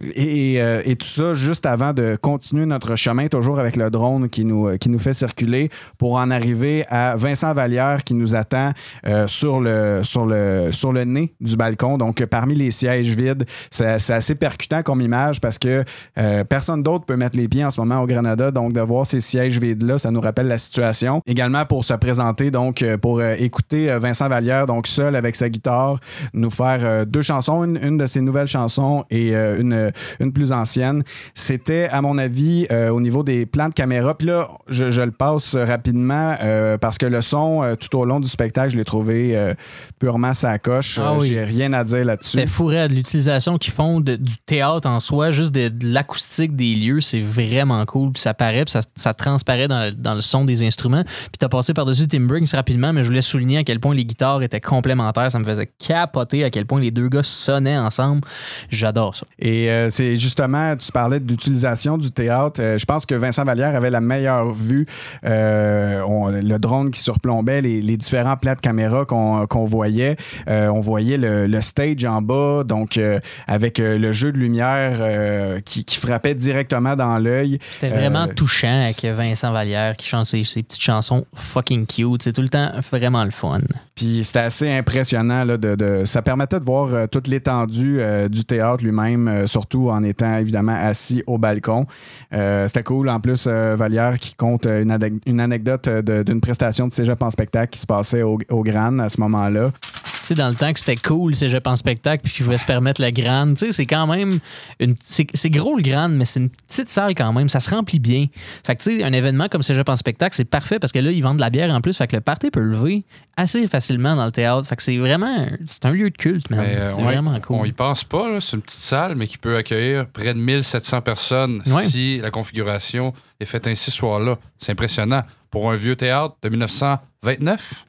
Euh, 0.00 0.82
et 0.84 0.96
tout 0.96 1.06
ça 1.06 1.34
juste 1.34 1.66
avant 1.66 1.92
de 1.92 2.16
continuer 2.20 2.66
notre 2.66 2.94
chemin, 2.96 3.26
toujours 3.26 3.58
avec 3.58 3.76
le 3.76 3.90
drone 3.90 4.28
qui 4.28 4.44
nous, 4.44 4.76
qui 4.78 4.88
nous 4.90 4.98
fait 4.98 5.12
circuler 5.12 5.70
pour 5.98 6.14
en 6.14 6.30
arriver 6.30 6.84
à 6.88 7.16
Vincent 7.16 7.52
Vallière 7.52 8.04
qui 8.04 8.14
nous 8.14 8.34
attend 8.34 8.72
euh, 9.06 9.26
sur, 9.26 9.60
le, 9.60 10.00
sur, 10.04 10.26
le, 10.26 10.70
sur 10.72 10.92
le 10.92 11.04
nez 11.04 11.34
du 11.40 11.56
balcon. 11.56 11.98
Donc, 11.98 12.20
euh, 12.20 12.26
parmi 12.26 12.54
les 12.54 12.70
sièges 12.70 13.14
vides, 13.16 13.44
c'est 13.70 14.10
assez 14.10 14.34
percutant 14.34 14.82
comme 14.82 15.00
image 15.00 15.40
parce 15.40 15.58
que 15.58 15.84
euh, 16.18 16.44
personne 16.44 16.82
d'autre 16.82 17.04
peut 17.04 17.16
mettre 17.16 17.36
les 17.36 17.48
pieds 17.48 17.64
en 17.64 17.70
ce 17.70 17.80
moment 17.80 18.00
au 18.00 18.06
Granada. 18.06 18.50
Donc, 18.50 18.72
de 18.72 18.80
voir 18.80 19.06
ces 19.06 19.20
sièges 19.20 19.58
vides-là, 19.58 19.98
ça 19.98 20.10
nous 20.10 20.20
rappelle 20.20 20.46
la 20.48 20.58
situation. 20.58 21.22
Également 21.26 21.64
pour 21.64 21.84
se 21.84 21.94
présenter, 21.94 22.50
donc, 22.50 22.82
euh, 22.82 22.96
pour 22.96 23.20
euh, 23.20 23.34
écouter 23.38 23.90
euh, 23.90 23.98
Vincent 23.98 24.28
Vallière, 24.28 24.66
donc 24.66 24.86
seul 24.86 25.16
avec 25.16 25.34
sa 25.36 25.48
guitare, 25.48 25.98
nous 26.34 26.50
faire 26.50 26.80
euh, 26.82 27.04
deux 27.04 27.22
chansons, 27.22 27.64
une, 27.64 27.78
une 27.82 27.96
de 27.98 28.06
ses 28.06 28.20
nouvelles 28.20 28.46
chansons 28.46 29.04
et 29.10 29.34
euh, 29.34 29.60
une, 29.60 29.87
une 30.20 30.32
plus 30.32 30.52
ancienne. 30.52 31.02
C'était, 31.34 31.88
à 31.90 32.02
mon 32.02 32.18
avis, 32.18 32.66
euh, 32.70 32.90
au 32.90 33.00
niveau 33.00 33.22
des 33.22 33.46
plans 33.46 33.68
de 33.68 33.74
caméra. 33.74 34.16
Puis 34.16 34.26
là, 34.28 34.48
je, 34.68 34.90
je 34.90 35.00
le 35.02 35.10
passe 35.10 35.54
rapidement 35.56 36.36
euh, 36.42 36.78
parce 36.78 36.98
que 36.98 37.06
le 37.06 37.22
son, 37.22 37.62
euh, 37.62 37.74
tout 37.76 37.96
au 37.98 38.04
long 38.04 38.20
du 38.20 38.28
spectacle, 38.28 38.72
je 38.72 38.76
l'ai 38.76 38.84
trouvé 38.84 39.36
euh, 39.36 39.54
purement 39.98 40.34
sa 40.34 40.58
coche. 40.58 40.98
Ah 41.02 41.12
Euh, 41.12 41.18
oui. 41.20 41.28
J'ai 41.28 41.44
rien 41.44 41.72
à 41.72 41.84
dire 41.84 42.04
là-dessus. 42.04 42.32
C'était 42.38 42.46
fourré 42.46 42.88
de 42.88 42.94
l'utilisation 42.94 43.58
qu'ils 43.58 43.72
font 43.72 44.00
de- 44.00 44.16
du 44.16 44.34
théâtre 44.46 44.88
en 44.88 45.00
soi, 45.00 45.30
juste 45.30 45.52
de, 45.54 45.68
de 45.68 45.86
l'acoustique 45.92 46.54
des 46.56 46.74
lieux, 46.74 47.00
c'est 47.00 47.20
vraiment 47.20 47.84
cool. 47.86 48.12
Puis 48.12 48.22
ça 48.22 48.34
paraît, 48.34 48.64
puis 48.64 48.72
ça, 48.72 48.80
ça 48.94 49.14
transparaît 49.14 49.68
dans 49.68 49.84
le, 49.86 49.92
dans 49.92 50.14
le 50.14 50.20
son 50.20 50.44
des 50.44 50.62
instruments. 50.66 51.04
Puis 51.04 51.38
t'as 51.38 51.48
passé 51.48 51.74
par-dessus 51.74 52.08
Tim 52.08 52.20
Briggs 52.26 52.48
rapidement, 52.52 52.92
mais 52.92 53.02
je 53.02 53.08
voulais 53.08 53.22
souligner 53.22 53.58
à 53.58 53.64
quel 53.64 53.80
point 53.80 53.94
les 53.94 54.04
guitares 54.04 54.42
étaient 54.42 54.60
complémentaires. 54.60 55.30
Ça 55.30 55.38
me 55.38 55.44
faisait 55.44 55.68
capoter 55.78 56.44
à 56.44 56.50
quel 56.50 56.66
point 56.66 56.80
les 56.80 56.90
deux 56.90 57.08
gars 57.08 57.22
sonnaient 57.22 57.78
ensemble. 57.78 58.22
J'adore 58.70 59.14
ça. 59.16 59.26
Et 59.38 59.70
euh, 59.78 59.90
c'est 59.90 60.16
justement, 60.18 60.76
tu 60.76 60.90
parlais 60.92 61.20
d'utilisation 61.20 61.98
du 61.98 62.10
théâtre. 62.10 62.60
Euh, 62.62 62.78
je 62.78 62.84
pense 62.84 63.06
que 63.06 63.14
Vincent 63.14 63.44
Vallière 63.44 63.74
avait 63.76 63.90
la 63.90 64.00
meilleure 64.00 64.52
vue. 64.52 64.86
Euh, 65.24 66.00
on- 66.06 66.28
le 66.28 66.58
drone 66.58 66.90
qui 66.90 67.00
surplombait 67.00 67.60
les, 67.62 67.80
les 67.82 67.96
différents 67.96 68.36
plats 68.36 68.54
de 68.54 68.60
caméra 68.60 69.04
qu'on 69.04 69.64
voyait. 69.64 70.16
On 70.46 70.80
voyait 70.80 71.16
le, 71.16 71.46
le 71.46 71.60
stage 71.60 72.04
en 72.04 72.20
bas, 72.22 72.64
donc 72.64 72.98
avec 73.46 73.78
le 73.78 74.12
jeu 74.12 74.32
de 74.32 74.38
lumière 74.38 75.60
qui, 75.64 75.84
qui 75.84 75.96
frappait 75.96 76.34
directement 76.34 76.96
dans 76.96 77.18
l'œil. 77.18 77.58
C'était 77.72 77.88
vraiment 77.90 78.26
touchant 78.28 78.82
avec 78.82 79.02
Vincent 79.04 79.52
Vallière 79.52 79.96
qui 79.96 80.06
chante 80.08 80.26
ses, 80.26 80.42
petites 80.42 80.80
chansons 80.82 81.24
fucking 81.34 81.86
cute. 81.86 82.22
C'est 82.22 82.32
tout 82.32 82.42
le 82.42 82.48
temps 82.48 82.70
vraiment 82.90 83.24
le 83.24 83.30
fun. 83.30 83.58
Puis 83.94 84.22
c'était 84.24 84.40
assez 84.40 84.70
impressionnant. 84.70 85.44
Là, 85.44 85.56
de, 85.56 85.74
de- 85.74 86.04
ça 86.04 86.22
permettait 86.22 86.60
de 86.60 86.64
voir 86.64 87.08
toute 87.08 87.26
l'étendue 87.28 88.00
du 88.30 88.44
théâtre 88.44 88.84
lui-même, 88.84 89.28
euh, 89.28 89.46
surtout 89.68 89.90
en 89.90 90.02
étant 90.02 90.38
évidemment 90.38 90.74
assis 90.74 91.22
au 91.26 91.38
balcon. 91.38 91.86
Euh, 92.32 92.66
c'était 92.68 92.82
cool. 92.82 93.08
En 93.08 93.20
plus, 93.20 93.46
euh, 93.46 93.76
Vallière 93.76 94.18
qui 94.18 94.34
compte 94.34 94.66
une, 94.66 95.40
anecdote 95.40 95.88
euh, 95.88 96.24
d'une 96.24 96.40
prestation 96.40 96.86
de 96.86 96.92
cégep 96.92 97.22
en 97.22 97.30
spectacle 97.30 97.70
qui 97.70 97.80
se 97.80 97.86
passait 97.86 98.22
au, 98.22 98.38
au 98.50 98.62
Gran 98.62 98.98
à 98.98 99.08
ce 99.08 99.20
moment-là. 99.20 99.70
Tu 99.82 100.10
sais, 100.22 100.34
dans 100.34 100.48
le 100.48 100.54
temps 100.54 100.72
que 100.72 100.78
c'était 100.78 100.96
cool, 100.96 101.34
cégep 101.34 101.66
en 101.66 101.76
spectacle, 101.76 102.22
puis 102.24 102.32
qu'ils 102.32 102.44
pouvaient 102.44 102.58
se 102.58 102.64
permettre 102.64 103.00
la 103.00 103.12
grande, 103.12 103.56
tu 103.56 103.66
sais, 103.66 103.72
c'est 103.72 103.86
quand 103.86 104.06
même 104.06 104.40
une. 104.80 104.96
C'est 105.04 105.50
gros 105.50 105.76
le 105.76 105.82
grande, 105.82 106.16
mais 106.16 106.24
c'est 106.24 106.40
une 106.40 106.50
petite 106.50 106.88
salle 106.88 107.14
quand 107.14 107.32
même. 107.32 107.48
Ça 107.48 107.60
se 107.60 107.70
remplit 107.70 107.98
bien. 107.98 108.26
Fait 108.66 108.74
que, 108.76 108.82
tu 108.82 108.98
sais, 108.98 109.04
un 109.04 109.12
événement 109.12 109.48
comme 109.48 109.62
cégep 109.62 109.88
en 109.88 109.96
spectacle, 109.96 110.34
c'est 110.34 110.44
parfait 110.44 110.78
parce 110.78 110.92
que 110.92 110.98
là, 110.98 111.10
ils 111.10 111.22
vendent 111.22 111.36
de 111.36 111.40
la 111.40 111.50
bière 111.50 111.72
en 111.72 111.80
plus. 111.80 111.96
Fait 111.96 112.06
que 112.06 112.16
le 112.16 112.22
party 112.22 112.50
peut 112.50 112.60
lever 112.60 113.04
assez 113.38 113.68
facilement 113.68 114.16
dans 114.16 114.26
le 114.26 114.32
théâtre. 114.32 114.66
Fait 114.66 114.76
que 114.76 114.82
c'est 114.82 114.96
vraiment. 114.96 115.46
C'est 115.70 115.86
un 115.86 115.92
lieu 115.92 116.10
de 116.10 116.16
culte, 116.16 116.50
man. 116.50 116.60
Mais, 116.60 116.76
euh, 116.76 116.92
c'est 116.94 117.02
vraiment 117.02 117.38
cool. 117.40 117.56
on 117.60 117.64
y 117.64 117.72
pense 117.72 118.04
pas, 118.04 118.28
là. 118.30 118.40
c'est 118.40 118.56
une 118.56 118.62
petite 118.62 118.80
salle, 118.80 119.14
mais 119.14 119.26
qui 119.26 119.38
peut 119.38 119.56
accueillir 119.58 120.08
près 120.08 120.32
de 120.34 120.38
1700 120.38 121.02
personnes 121.02 121.62
Ouais. 121.66 121.84
si 121.84 122.18
la 122.18 122.30
configuration 122.30 123.12
est 123.40 123.44
faite 123.44 123.66
ainsi 123.66 123.90
ce 123.90 123.96
soir-là. 123.96 124.36
C'est 124.58 124.72
impressionnant. 124.72 125.22
Pour 125.50 125.70
un 125.70 125.76
vieux 125.76 125.96
théâtre 125.96 126.36
de 126.42 126.48
1929? 126.48 127.84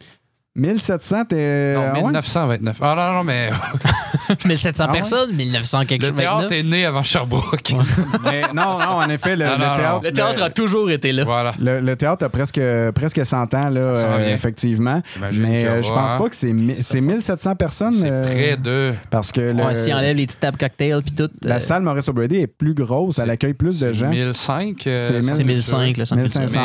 1700, 0.56 1.26
t'es. 1.26 1.36
Euh, 1.38 1.76
non, 1.76 1.82
ah 1.94 2.02
1929. 2.02 2.78
Ah, 2.82 2.96
non, 2.96 3.18
non, 3.18 3.24
mais. 3.24 3.50
1700 4.46 4.86
ah, 4.88 4.92
personnes, 4.92 5.30
ouais? 5.30 5.36
1900 5.36 5.86
quelque 5.86 6.02
chose. 6.02 6.12
Le 6.12 6.18
théâtre 6.18 6.42
29. 6.42 6.60
est 6.60 6.64
né 6.64 6.86
avant 6.86 7.04
Sherbrooke. 7.04 7.74
mais 8.24 8.42
non, 8.54 8.80
non, 8.80 8.96
en 8.98 9.10
effet, 9.10 9.36
le, 9.36 9.46
non, 9.46 9.52
le 9.52 9.58
non, 9.58 9.76
théâtre. 9.76 10.02
Le 10.04 10.12
théâtre 10.12 10.44
a 10.44 10.50
toujours 10.50 10.90
été 10.90 11.12
là. 11.12 11.24
Voilà. 11.24 11.54
Le, 11.60 11.80
le, 11.80 11.96
théâtre 11.96 12.26
a 12.26 12.30
presque, 12.30 12.60
presque 12.96 13.26
100 13.26 13.54
ans, 13.54 13.70
là, 13.70 13.80
euh, 13.80 14.34
effectivement. 14.34 15.02
Mais 15.34 15.66
euh, 15.66 15.84
je 15.84 15.90
pense 15.90 16.14
hein. 16.14 16.18
pas 16.18 16.30
que 16.30 16.36
c'est 16.36 16.54
1700 16.54 17.56
personnes. 17.56 17.96
C'est 17.96 18.10
euh, 18.12 18.26
près 18.26 18.58
de. 18.58 18.94
Parce 19.10 19.32
que. 19.32 19.54
Ouais, 19.54 19.76
si 19.76 19.92
on 19.94 19.98
enlève 19.98 20.16
les 20.16 20.26
petites 20.26 20.40
tables 20.40 20.58
cocktails 20.58 21.02
puis 21.02 21.16
tout. 21.16 21.30
La 21.44 21.56
euh, 21.56 21.60
salle 21.60 21.84
Maurice 21.84 22.08
O'Brady 22.08 22.38
est 22.38 22.48
plus 22.48 22.74
grosse, 22.74 23.20
elle 23.20 23.30
accueille 23.30 23.54
plus 23.54 23.80
de 23.80 23.92
gens. 23.92 24.10
1005. 24.10 24.76
c'est 24.84 25.22
1005, 25.22 25.98
le 25.98 26.16
1500. 26.16 26.60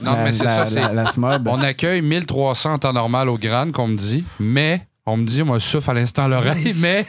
Non, 0.00 0.12
La- 0.14 0.24
mais 0.24 0.32
c'est 0.32 0.44
ça. 0.44 0.66
c'est- 0.66 0.80
La, 0.80 0.92
la 0.92 1.06
SMOB. 1.06 1.48
On 1.48 1.60
accueille 1.62 2.02
1300 2.02 2.74
en 2.74 2.78
temps 2.78 2.92
normal 2.92 3.28
au 3.28 3.36
Grand, 3.38 3.70
qu'on 3.72 3.88
me 3.88 3.96
dit, 3.96 4.24
mais 4.40 4.86
on 5.06 5.16
me 5.16 5.26
dit, 5.26 5.42
moi, 5.42 5.58
je 5.58 5.64
souffle 5.64 5.90
à 5.90 5.94
l'instant 5.94 6.24
à 6.24 6.28
l'oreille, 6.28 6.74
mais 6.78 7.06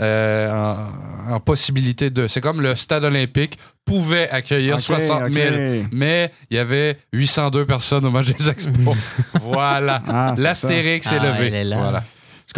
euh, 0.00 0.50
en, 1.28 1.34
en 1.34 1.40
possibilité 1.40 2.10
de. 2.10 2.26
C'est 2.26 2.40
comme 2.40 2.60
le 2.60 2.76
stade 2.76 3.04
olympique 3.04 3.58
pouvait 3.84 4.28
accueillir 4.30 4.74
Ok, 4.74 4.80
60 4.82 5.32
000, 5.32 5.54
ok. 5.54 5.88
mais 5.92 6.30
il 6.50 6.56
y 6.56 6.60
avait 6.60 6.98
802 7.12 7.64
personnes 7.66 8.04
au 8.06 8.10
match 8.10 8.26
des 8.32 8.50
Expos. 8.50 8.96
voilà. 9.42 10.02
Ah, 10.06 10.34
L'astérix 10.38 11.10
est 11.12 11.18
Ah, 11.20 11.24
levé. 11.32 11.48
elle 11.48 11.54
est 11.54 11.64
là. 11.64 11.76
Voilà. 11.78 12.04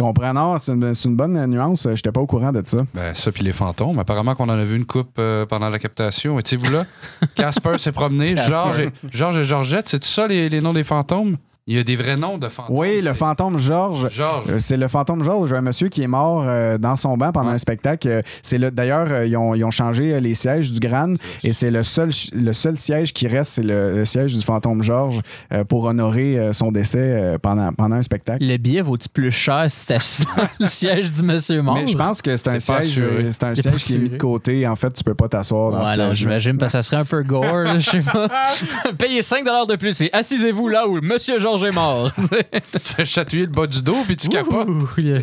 Comprends. 0.01 0.33
Non, 0.33 0.57
c'est 0.57 0.71
une, 0.73 1.15
bonne 1.15 1.45
nuance. 1.45 1.83
Je 1.83 1.89
n'étais 1.89 2.11
pas 2.11 2.21
au 2.21 2.25
courant 2.25 2.51
de 2.51 2.63
ça. 2.65 2.79
Ben, 2.93 3.13
ça, 3.13 3.31
puis 3.31 3.43
les 3.43 3.53
fantômes. 3.53 3.99
Apparemment 3.99 4.33
qu'on 4.33 4.49
en 4.49 4.57
a 4.57 4.63
vu 4.63 4.75
une 4.75 4.85
coupe 4.85 5.11
euh, 5.19 5.45
pendant 5.45 5.69
la 5.69 5.77
captation. 5.77 6.39
Étiez-vous 6.39 6.71
là? 6.71 6.85
Casper 7.35 7.77
s'est 7.77 7.91
promené. 7.91 8.35
Georges 8.35 8.79
et, 8.79 8.87
et 8.87 9.43
Georgette, 9.43 9.89
c'est 9.89 9.99
tout 9.99 10.07
ça 10.07 10.27
les, 10.27 10.49
les 10.49 10.59
noms 10.59 10.73
des 10.73 10.83
fantômes? 10.83 11.37
Il 11.67 11.75
y 11.75 11.79
a 11.79 11.83
des 11.83 11.95
vrais 11.95 12.17
noms 12.17 12.39
de 12.39 12.49
fantômes. 12.49 12.75
Oui, 12.75 13.01
le 13.01 13.09
C'est- 13.09 13.13
fantôme 13.13 13.59
Georges. 13.59 14.07
Georges. 14.09 14.45
Euh, 14.49 14.55
C'est 14.59 14.77
le 14.77 14.87
fantôme 14.87 15.23
Georges, 15.23 15.53
un 15.53 15.61
monsieur 15.61 15.89
qui 15.89 16.01
est 16.01 16.07
mort 16.07 16.43
euh, 16.45 16.79
dans 16.79 16.95
son 16.95 17.15
banc 17.17 17.31
pendant 17.31 17.49
Ouais. 17.49 17.55
un 17.55 17.59
spectacle. 17.59 18.07
Euh, 18.07 18.21
C'est 18.41 18.57
le 18.57 18.71
d'ailleurs 18.71 19.23
ils, 19.25 19.37
ont, 19.37 19.53
ils 19.53 19.63
ont 19.63 19.69
changé 19.71 20.19
les 20.19 20.33
sièges 20.33 20.71
du 20.71 20.79
Gran 20.79 21.13
et 21.43 21.53
c'est 21.53 21.69
le 21.69 21.83
seul 21.83 22.09
le 22.33 22.53
seul 22.53 22.77
siège 22.77 23.13
qui 23.13 23.27
reste, 23.27 23.53
c'est 23.53 23.63
le, 23.63 23.95
le 23.97 24.05
siège 24.05 24.33
du 24.35 24.41
fantôme 24.41 24.81
Georges 24.81 25.21
pour 25.69 25.83
honorer 25.85 26.49
son 26.53 26.71
décès 26.71 27.37
pendant 27.43 27.71
pendant 27.73 27.95
un 27.97 28.03
spectacle. 28.03 28.43
Le 28.43 28.57
billet 28.57 28.81
vaut-il 28.81 29.09
plus 29.09 29.31
cher 29.31 29.65
si 29.69 29.85
dans 29.91 29.99
le 30.59 30.65
siège 30.65 31.11
du 31.11 31.21
monsieur 31.21 31.61
mort? 31.61 31.75
Mais 31.75 31.85
je 31.87 31.95
pense 31.95 32.21
que 32.23 32.35
c'est 32.35 32.47
un 32.47 32.59
C'est 32.59 32.81
siège, 32.83 33.03
c'est 33.31 33.43
un 33.43 33.53
C'est 33.55 33.61
siège 33.61 33.83
qui 33.83 33.93
est 33.95 33.99
mis 33.99 34.09
de 34.09 34.17
côté. 34.17 34.65
En 34.67 34.75
fait, 34.75 34.91
tu 34.93 35.03
peux 35.03 35.13
pas 35.15 35.27
t'asseoir 35.29 35.71
dans 35.71 35.79
Ouais, 35.79 35.85
ce 35.85 35.93
siège. 35.93 36.17
j'imagine, 36.17 36.57
parce 36.57 36.71
que 36.73 36.79
ça 36.79 36.81
serait 36.81 36.97
un 36.97 37.05
peu 37.05 37.21
gore, 37.21 37.45
là, 37.55 37.77
je 37.77 37.87
sais 37.89 37.99
pas. 38.01 38.27
Payez 38.97 39.21
5 39.21 39.45
de 39.45 39.75
plus 39.75 40.01
et 40.01 40.09
assisez-vous 40.11 40.67
là 40.67 40.87
où 40.87 40.99
Monsieur 41.01 41.37
Georges 41.37 41.50
est 41.57 41.71
mort. 41.71 42.11
Tu 42.15 42.79
te 42.79 42.79
fais 42.79 43.05
chatouiller 43.05 43.45
le 43.45 43.51
bas 43.51 43.67
du 43.67 43.81
dos, 43.81 44.03
puis 44.05 44.17
tu 44.17 44.27
capotes. 44.29 44.67
Ouh, 44.67 44.87
yeah. 44.97 45.21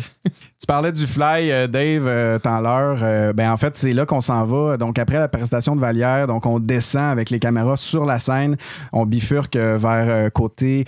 Tu 0.61 0.65
parlais 0.67 0.91
du 0.91 1.07
fly, 1.07 1.49
euh, 1.51 1.67
Dave, 1.67 2.05
euh, 2.05 2.37
tant 2.37 2.59
l'heure. 2.59 2.99
Euh, 3.01 3.31
ben, 3.31 3.49
en 3.49 3.55
fait, 3.55 3.77
c'est 3.77 3.93
là 3.93 4.05
qu'on 4.05 4.19
s'en 4.19 4.43
va. 4.43 4.75
Donc, 4.75 4.99
après 4.99 5.17
la 5.17 5.29
prestation 5.29 5.73
de 5.73 5.79
Vallière, 5.79 6.27
donc 6.27 6.45
on 6.45 6.59
descend 6.59 7.05
avec 7.11 7.29
les 7.29 7.39
caméras 7.39 7.77
sur 7.77 8.03
la 8.05 8.19
scène. 8.19 8.57
On 8.91 9.05
bifurque 9.05 9.55
vers 9.55 10.29
côté, 10.33 10.83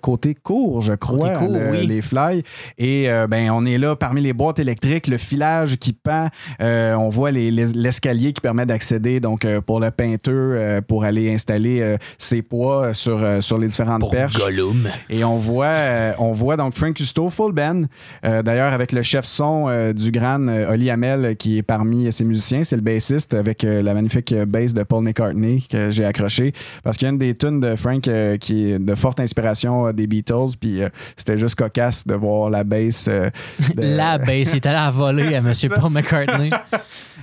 côté 0.00 0.34
court, 0.34 0.80
je 0.80 0.94
crois, 0.94 1.28
Côté 1.28 1.34
court, 1.46 1.58
le- 1.58 1.70
oui. 1.72 1.86
les 1.86 2.00
fly. 2.00 2.42
Et 2.78 3.08
ben, 3.28 3.50
on 3.50 3.66
est 3.66 3.76
là 3.76 3.96
parmi 3.96 4.22
les 4.22 4.32
boîtes 4.32 4.60
électriques, 4.60 5.08
le 5.08 5.18
filage 5.18 5.76
qui 5.76 5.92
pend. 5.92 6.28
On 6.58 7.10
voit 7.10 7.30
les- 7.30 7.50
les- 7.50 7.74
l'escalier 7.74 8.32
qui 8.32 8.40
permet 8.40 8.64
d'accéder 8.64 9.20
donc 9.20 9.46
pour 9.66 9.78
le 9.78 9.90
peinteux, 9.90 10.54
euh, 10.56 10.80
pour 10.80 11.04
aller 11.04 11.34
installer 11.34 11.96
ses 12.16 12.40
poids 12.40 12.94
sur, 12.94 13.20
sur 13.42 13.58
les 13.58 13.66
différentes 13.68 14.00
Pour 14.00 14.10
perches. 14.10 14.38
Gollum. 14.38 14.88
Et 15.10 15.22
on 15.22 15.36
voit, 15.36 16.14
on 16.18 16.32
voit 16.32 16.56
donc 16.56 16.72
Frank 16.74 16.94
Custo, 16.94 17.28
full 17.28 17.52
band, 17.52 17.82
d'ailleurs 18.22 18.72
avec 18.72 18.85
avec 18.86 18.92
le 18.92 19.02
chef 19.02 19.24
son 19.24 19.64
euh, 19.68 19.92
du 19.92 20.12
Gran, 20.12 20.46
euh, 20.46 20.70
Oli 20.72 20.90
Hamel, 20.90 21.34
qui 21.36 21.58
est 21.58 21.64
parmi 21.64 22.12
ses 22.12 22.24
musiciens. 22.24 22.62
C'est 22.62 22.76
le 22.76 22.82
bassiste 22.82 23.34
avec 23.34 23.64
euh, 23.64 23.82
la 23.82 23.94
magnifique 23.94 24.32
bass 24.46 24.74
de 24.74 24.84
Paul 24.84 25.02
McCartney 25.02 25.66
que 25.68 25.90
j'ai 25.90 26.04
accroché. 26.04 26.52
Parce 26.84 26.96
qu'il 26.96 27.06
y 27.06 27.08
a 27.08 27.12
une 27.12 27.18
des 27.18 27.34
tunes 27.34 27.58
de 27.58 27.74
Frank 27.74 28.08
qui 28.38 28.70
est 28.70 28.78
de 28.78 28.94
forte 28.94 29.18
inspiration 29.18 29.90
des 29.90 30.06
Beatles. 30.06 30.54
Puis 30.60 30.82
c'était 31.16 31.36
juste 31.36 31.56
cocasse 31.56 32.06
de 32.06 32.14
voir 32.14 32.48
la 32.48 32.62
bass. 32.62 33.08
de- 33.08 33.30
La 33.96 34.18
baisse, 34.18 34.52
il 34.52 34.56
est 34.56 34.66
allé 34.66 34.76
à 34.76 34.90
voler 34.92 35.34
à 35.34 35.38
M. 35.38 35.52
Paul 35.80 35.90
McCartney. 35.90 36.50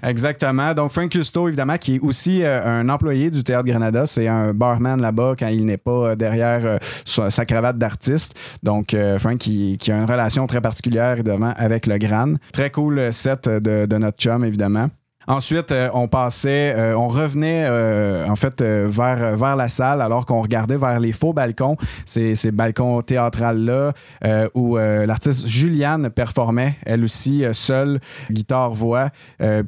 Exactement. 0.04 0.74
Donc, 0.74 0.92
Frank 0.92 1.10
Custo, 1.10 1.48
évidemment, 1.48 1.78
qui 1.78 1.96
est 1.96 2.00
aussi 2.00 2.44
euh, 2.44 2.62
un 2.82 2.90
employé 2.90 3.32
du 3.32 3.44
Théâtre 3.44 3.66
Granada. 3.66 4.06
C'est 4.06 4.28
un 4.28 4.54
barman 4.54 5.00
là-bas 5.00 5.36
quand 5.40 5.48
il 5.48 5.66
n'est 5.66 5.78
pas 5.78 6.10
euh, 6.10 6.16
derrière 6.16 6.66
euh, 6.66 6.78
sa, 7.06 7.30
sa 7.30 7.46
cravate 7.46 7.78
d'artiste. 7.78 8.36
Donc, 8.62 8.96
Frank 9.20 9.38
qui, 9.38 9.78
qui 9.78 9.92
a 9.92 9.98
une 9.98 10.10
relation 10.10 10.46
très 10.48 10.62
particulière, 10.62 11.14
évidemment, 11.14 11.53
avec 11.58 11.88
le 11.88 11.98
Gran. 11.98 12.36
Très 12.52 12.70
cool 12.72 13.00
euh, 13.00 13.12
set 13.12 13.48
de, 13.48 13.86
de 13.86 13.98
notre 13.98 14.18
chum, 14.18 14.44
évidemment. 14.44 14.90
Ensuite, 15.28 15.72
euh, 15.72 15.90
on 15.94 16.08
passait, 16.08 16.74
euh, 16.76 16.98
on 16.98 17.08
revenait 17.08 17.66
euh, 17.68 18.28
en 18.28 18.36
fait 18.36 18.62
euh, 18.62 18.88
vers, 18.90 19.38
vers 19.38 19.56
la 19.56 19.70
salle 19.70 20.02
alors 20.02 20.26
qu'on 20.26 20.42
regardait 20.42 20.78
vers 20.78 21.00
les 21.00 21.12
faux 21.12 21.34
balcons, 21.34 21.78
ces, 22.06 22.36
ces 22.36 22.52
balcons 22.52 23.02
théâtrales-là, 23.02 23.94
euh, 24.26 24.50
où 24.54 24.78
l'artiste 24.78 25.48
Juliane 25.48 26.10
performait, 26.10 26.76
elle 26.86 27.04
aussi, 27.04 27.44
seule, 27.54 28.00
guitare-voix, 28.32 29.10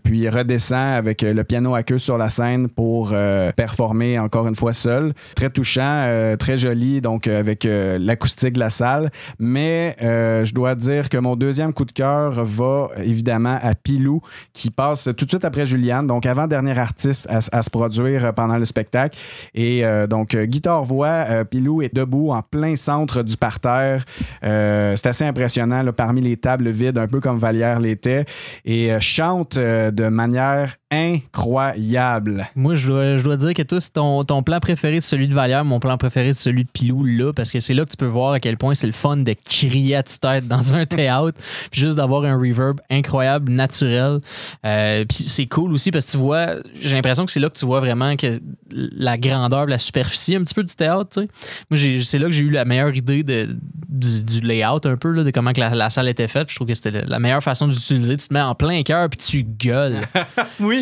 puis 0.03 0.29
redescend 0.29 0.95
avec 0.95 1.21
le 1.21 1.43
piano 1.43 1.75
à 1.75 1.83
queue 1.83 1.97
sur 1.97 2.17
la 2.17 2.29
scène 2.29 2.69
pour 2.69 3.13
performer 3.55 4.19
encore 4.19 4.47
une 4.47 4.55
fois 4.55 4.73
seule. 4.73 5.13
Très 5.35 5.49
touchant, 5.49 6.35
très 6.39 6.57
joli, 6.57 7.01
donc 7.01 7.27
avec 7.27 7.65
l'acoustique 7.65 8.53
de 8.53 8.59
la 8.59 8.69
salle. 8.69 9.09
Mais 9.39 9.95
je 9.99 10.53
dois 10.53 10.75
dire 10.75 11.09
que 11.09 11.17
mon 11.17 11.35
deuxième 11.35 11.73
coup 11.73 11.85
de 11.85 11.91
cœur 11.91 12.43
va 12.43 12.89
évidemment 12.97 13.57
à 13.61 13.75
Pilou, 13.75 14.21
qui 14.53 14.71
passe 14.71 15.09
tout 15.17 15.25
de 15.25 15.29
suite 15.29 15.44
après 15.45 15.65
Juliane, 15.65 16.07
donc 16.07 16.25
avant-dernier 16.25 16.77
artiste 16.77 17.27
à, 17.29 17.61
se 17.61 17.69
produire 17.69 18.25
euh, 18.25 18.31
pendant 18.31 18.57
le 18.57 18.65
spectacle. 18.65 19.17
Et 19.53 19.85
euh, 19.85 20.07
donc, 20.07 20.35
euh, 20.35 20.45
guitare-voix, 20.45 21.45
Pilou 21.45 21.81
est 21.81 21.93
debout 21.93 22.31
en 22.31 22.41
plein 22.41 22.75
centre 22.75 23.23
du 23.23 23.37
parterre. 23.37 24.03
C'est 24.41 25.07
assez 25.07 25.25
impressionnant, 25.25 25.83
parmi 25.95 26.21
les 26.21 26.37
tables 26.37 26.69
vides, 26.69 26.97
un 26.97 27.07
peu 27.07 27.19
comme 27.19 27.37
Vallière 27.37 27.79
l'était, 27.79 28.25
et 28.65 28.91
chante 28.99 29.57
de 29.57 30.07
manière 30.07 30.75
incroyable. 30.91 32.47
Moi, 32.55 32.75
je 32.75 32.87
dois, 32.87 33.15
je 33.17 33.23
dois 33.23 33.37
dire 33.37 33.53
que 33.53 33.61
tous, 33.61 33.91
ton, 33.91 34.23
ton 34.23 34.43
plan 34.43 34.59
préféré, 34.59 35.01
c'est 35.01 35.09
celui 35.09 35.27
de 35.27 35.33
Vallière, 35.33 35.65
mon 35.65 35.79
plan 35.79 35.97
préféré, 35.97 36.33
c'est 36.33 36.43
celui 36.43 36.63
de 36.63 36.69
Pilou, 36.69 37.03
là, 37.03 37.33
parce 37.33 37.51
que 37.51 37.59
c'est 37.59 37.73
là 37.73 37.85
que 37.85 37.89
tu 37.89 37.97
peux 37.97 38.05
voir 38.05 38.33
à 38.33 38.39
quel 38.39 38.57
point 38.57 38.75
c'est 38.75 38.87
le 38.87 38.93
fun 38.93 39.17
de 39.17 39.35
crier 39.45 39.95
à 39.95 40.03
tue-tête 40.03 40.47
dans 40.47 40.73
un 40.73 40.85
théâtre, 40.85 41.37
puis 41.71 41.81
juste 41.81 41.97
d'avoir 41.97 42.23
un 42.23 42.37
reverb 42.37 42.79
incroyable, 42.89 43.51
naturel. 43.51 44.19
Euh, 44.65 45.05
puis 45.05 45.17
c'est 45.35 45.45
cool 45.47 45.73
aussi 45.73 45.91
parce 45.91 46.05
que 46.05 46.11
tu 46.11 46.17
vois, 46.17 46.55
j'ai 46.79 46.95
l'impression 46.95 47.25
que 47.25 47.31
c'est 47.31 47.39
là 47.39 47.49
que 47.49 47.57
tu 47.57 47.65
vois 47.65 47.79
vraiment 47.79 48.15
que 48.15 48.39
la 48.71 49.17
grandeur, 49.17 49.65
la 49.67 49.77
superficie 49.77 50.35
un 50.35 50.43
petit 50.43 50.53
peu 50.53 50.63
du 50.63 50.73
théâtre. 50.73 51.09
tu 51.13 51.21
sais. 51.21 51.27
Moi, 51.69 51.99
c'est 52.03 52.19
là 52.19 52.25
que 52.25 52.31
j'ai 52.31 52.43
eu 52.43 52.49
la 52.49 52.65
meilleure 52.65 52.95
idée 52.95 53.23
de, 53.23 53.55
du, 53.89 54.23
du 54.23 54.39
layout 54.41 54.79
un 54.85 54.97
peu, 54.97 55.11
là, 55.11 55.23
de 55.23 55.31
comment 55.31 55.53
que 55.53 55.59
la, 55.59 55.69
la 55.75 55.89
salle 55.89 56.07
était 56.09 56.27
faite. 56.27 56.49
Je 56.49 56.55
trouve 56.55 56.67
que 56.67 56.73
c'était 56.73 56.91
la- 57.05 57.19
meilleure 57.19 57.43
façon 57.43 57.67
d'utiliser. 57.67 58.17
Tu 58.17 58.27
te 58.27 58.33
mets 58.33 58.41
en 58.41 58.55
plein 58.55 58.83
cœur 58.83 59.09
puis 59.09 59.17
tu 59.19 59.43
gueules. 59.43 59.95
oui. 60.59 60.81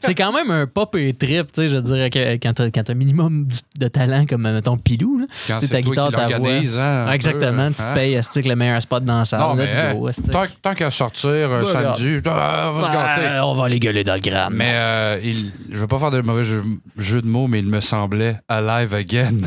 C'est 0.00 0.14
quand 0.14 0.32
même 0.32 0.50
un 0.50 0.66
pop 0.66 0.94
et 0.96 1.12
trip, 1.14 1.52
tu 1.52 1.62
sais, 1.62 1.68
je 1.68 1.76
dirais, 1.78 2.10
que 2.10 2.34
quand 2.36 2.52
quand 2.72 2.82
t'as 2.84 2.92
un 2.92 2.96
minimum 2.96 3.48
de 3.78 3.88
talent 3.88 4.26
comme, 4.26 4.42
mettons, 4.42 4.76
Pilou, 4.76 5.18
là. 5.18 5.26
Quand 5.46 5.58
Tu 5.58 5.66
c'est 5.66 5.82
toi 5.82 6.08
qui 6.08 6.14
ta 6.14 6.38
voix. 6.38 6.48
hein, 6.50 7.06
Ah, 7.08 7.14
Exactement, 7.14 7.68
peu, 7.68 7.74
tu 7.74 7.82
hein. 7.82 7.94
payes 7.94 8.16
asti, 8.16 8.42
que 8.42 8.48
le 8.48 8.56
meilleur 8.56 8.80
spot 8.82 9.04
dans 9.04 9.18
la 9.18 9.24
salle. 9.24 9.40
Non, 9.40 9.54
mais 9.54 9.66
let's 9.66 9.76
hein, 9.76 9.94
go, 9.94 10.10
tant, 10.30 10.44
tant 10.60 10.74
qu'à 10.74 10.90
sortir 10.90 11.30
un 11.30 11.62
Ouais, 11.62 11.66
samedi, 11.72 12.18
ah, 12.26 12.70
on 12.74 12.78
va 12.78 12.86
se 12.86 12.92
gâter. 12.92 13.38
On 13.44 13.54
va 13.54 13.64
aller 13.64 13.80
gueuler 13.80 14.04
dans 14.04 14.14
le 14.14 14.20
grand. 14.20 14.48
Mais 14.50 14.72
euh, 14.74 15.18
il, 15.22 15.52
je 15.70 15.78
veux 15.78 15.86
pas 15.86 15.98
faire 15.98 16.10
de 16.10 16.20
mauvais 16.20 16.44
jeu, 16.44 16.62
jeu 16.96 17.20
de 17.22 17.26
mots, 17.26 17.48
mais 17.48 17.58
il 17.58 17.66
me 17.66 17.80
semblait 17.80 18.38
alive 18.48 18.94
again. 18.94 19.32